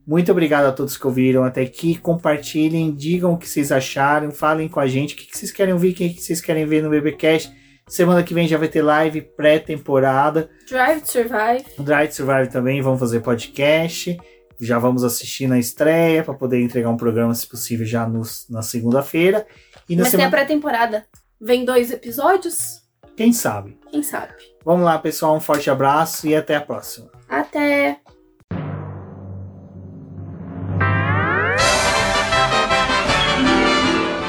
Muito 0.06 0.32
obrigado 0.32 0.66
a 0.66 0.72
todos 0.72 0.98
que 0.98 1.08
ouviram 1.08 1.44
até 1.44 1.62
aqui. 1.62 1.96
Compartilhem, 1.96 2.94
digam 2.94 3.34
o 3.34 3.38
que 3.38 3.48
vocês 3.48 3.72
acharam, 3.72 4.32
falem 4.32 4.68
com 4.68 4.80
a 4.80 4.88
gente 4.88 5.14
o 5.14 5.18
que 5.18 5.38
vocês 5.38 5.52
querem 5.52 5.74
ouvir, 5.74 5.92
o 5.92 5.96
que 5.96 6.14
vocês 6.14 6.42
querem 6.42 6.66
ver 6.66 6.84
no 6.84 6.90
BBcast. 6.90 7.52
Semana 7.88 8.24
que 8.24 8.34
vem 8.34 8.48
já 8.48 8.58
vai 8.58 8.68
ter 8.68 8.82
live 8.82 9.22
pré-temporada. 9.22 10.50
Drive 10.70 11.02
to 11.02 11.08
Survive. 11.08 11.66
Drive 11.80 12.10
to 12.10 12.16
Survive 12.16 12.50
também, 12.50 12.82
vamos 12.82 13.00
fazer 13.00 13.20
podcast. 13.20 14.18
Já 14.62 14.78
vamos 14.78 15.04
assistir 15.04 15.48
na 15.48 15.58
estreia 15.58 16.24
para 16.24 16.34
poder 16.34 16.62
entregar 16.62 16.90
um 16.90 16.98
programa, 16.98 17.34
se 17.34 17.48
possível, 17.48 17.86
já 17.86 18.08
no, 18.08 18.22
na 18.50 18.62
segunda-feira. 18.62 19.46
E 19.90 19.96
na 19.96 20.04
Mas 20.04 20.12
semana... 20.12 20.30
tem 20.30 20.40
a 20.40 20.46
pré-temporada. 20.46 21.06
Vem 21.40 21.66
dois 21.66 21.92
episódios? 21.92 22.82
Quem 23.18 23.34
sabe? 23.34 23.78
Quem 23.90 24.04
sabe? 24.04 24.34
Vamos 24.64 24.86
lá, 24.86 24.98
pessoal. 25.00 25.36
Um 25.36 25.40
forte 25.40 25.70
abraço 25.70 26.28
e 26.28 26.36
até 26.36 26.56
a 26.56 26.62
próxima. 26.62 27.10
Até! 27.28 28.00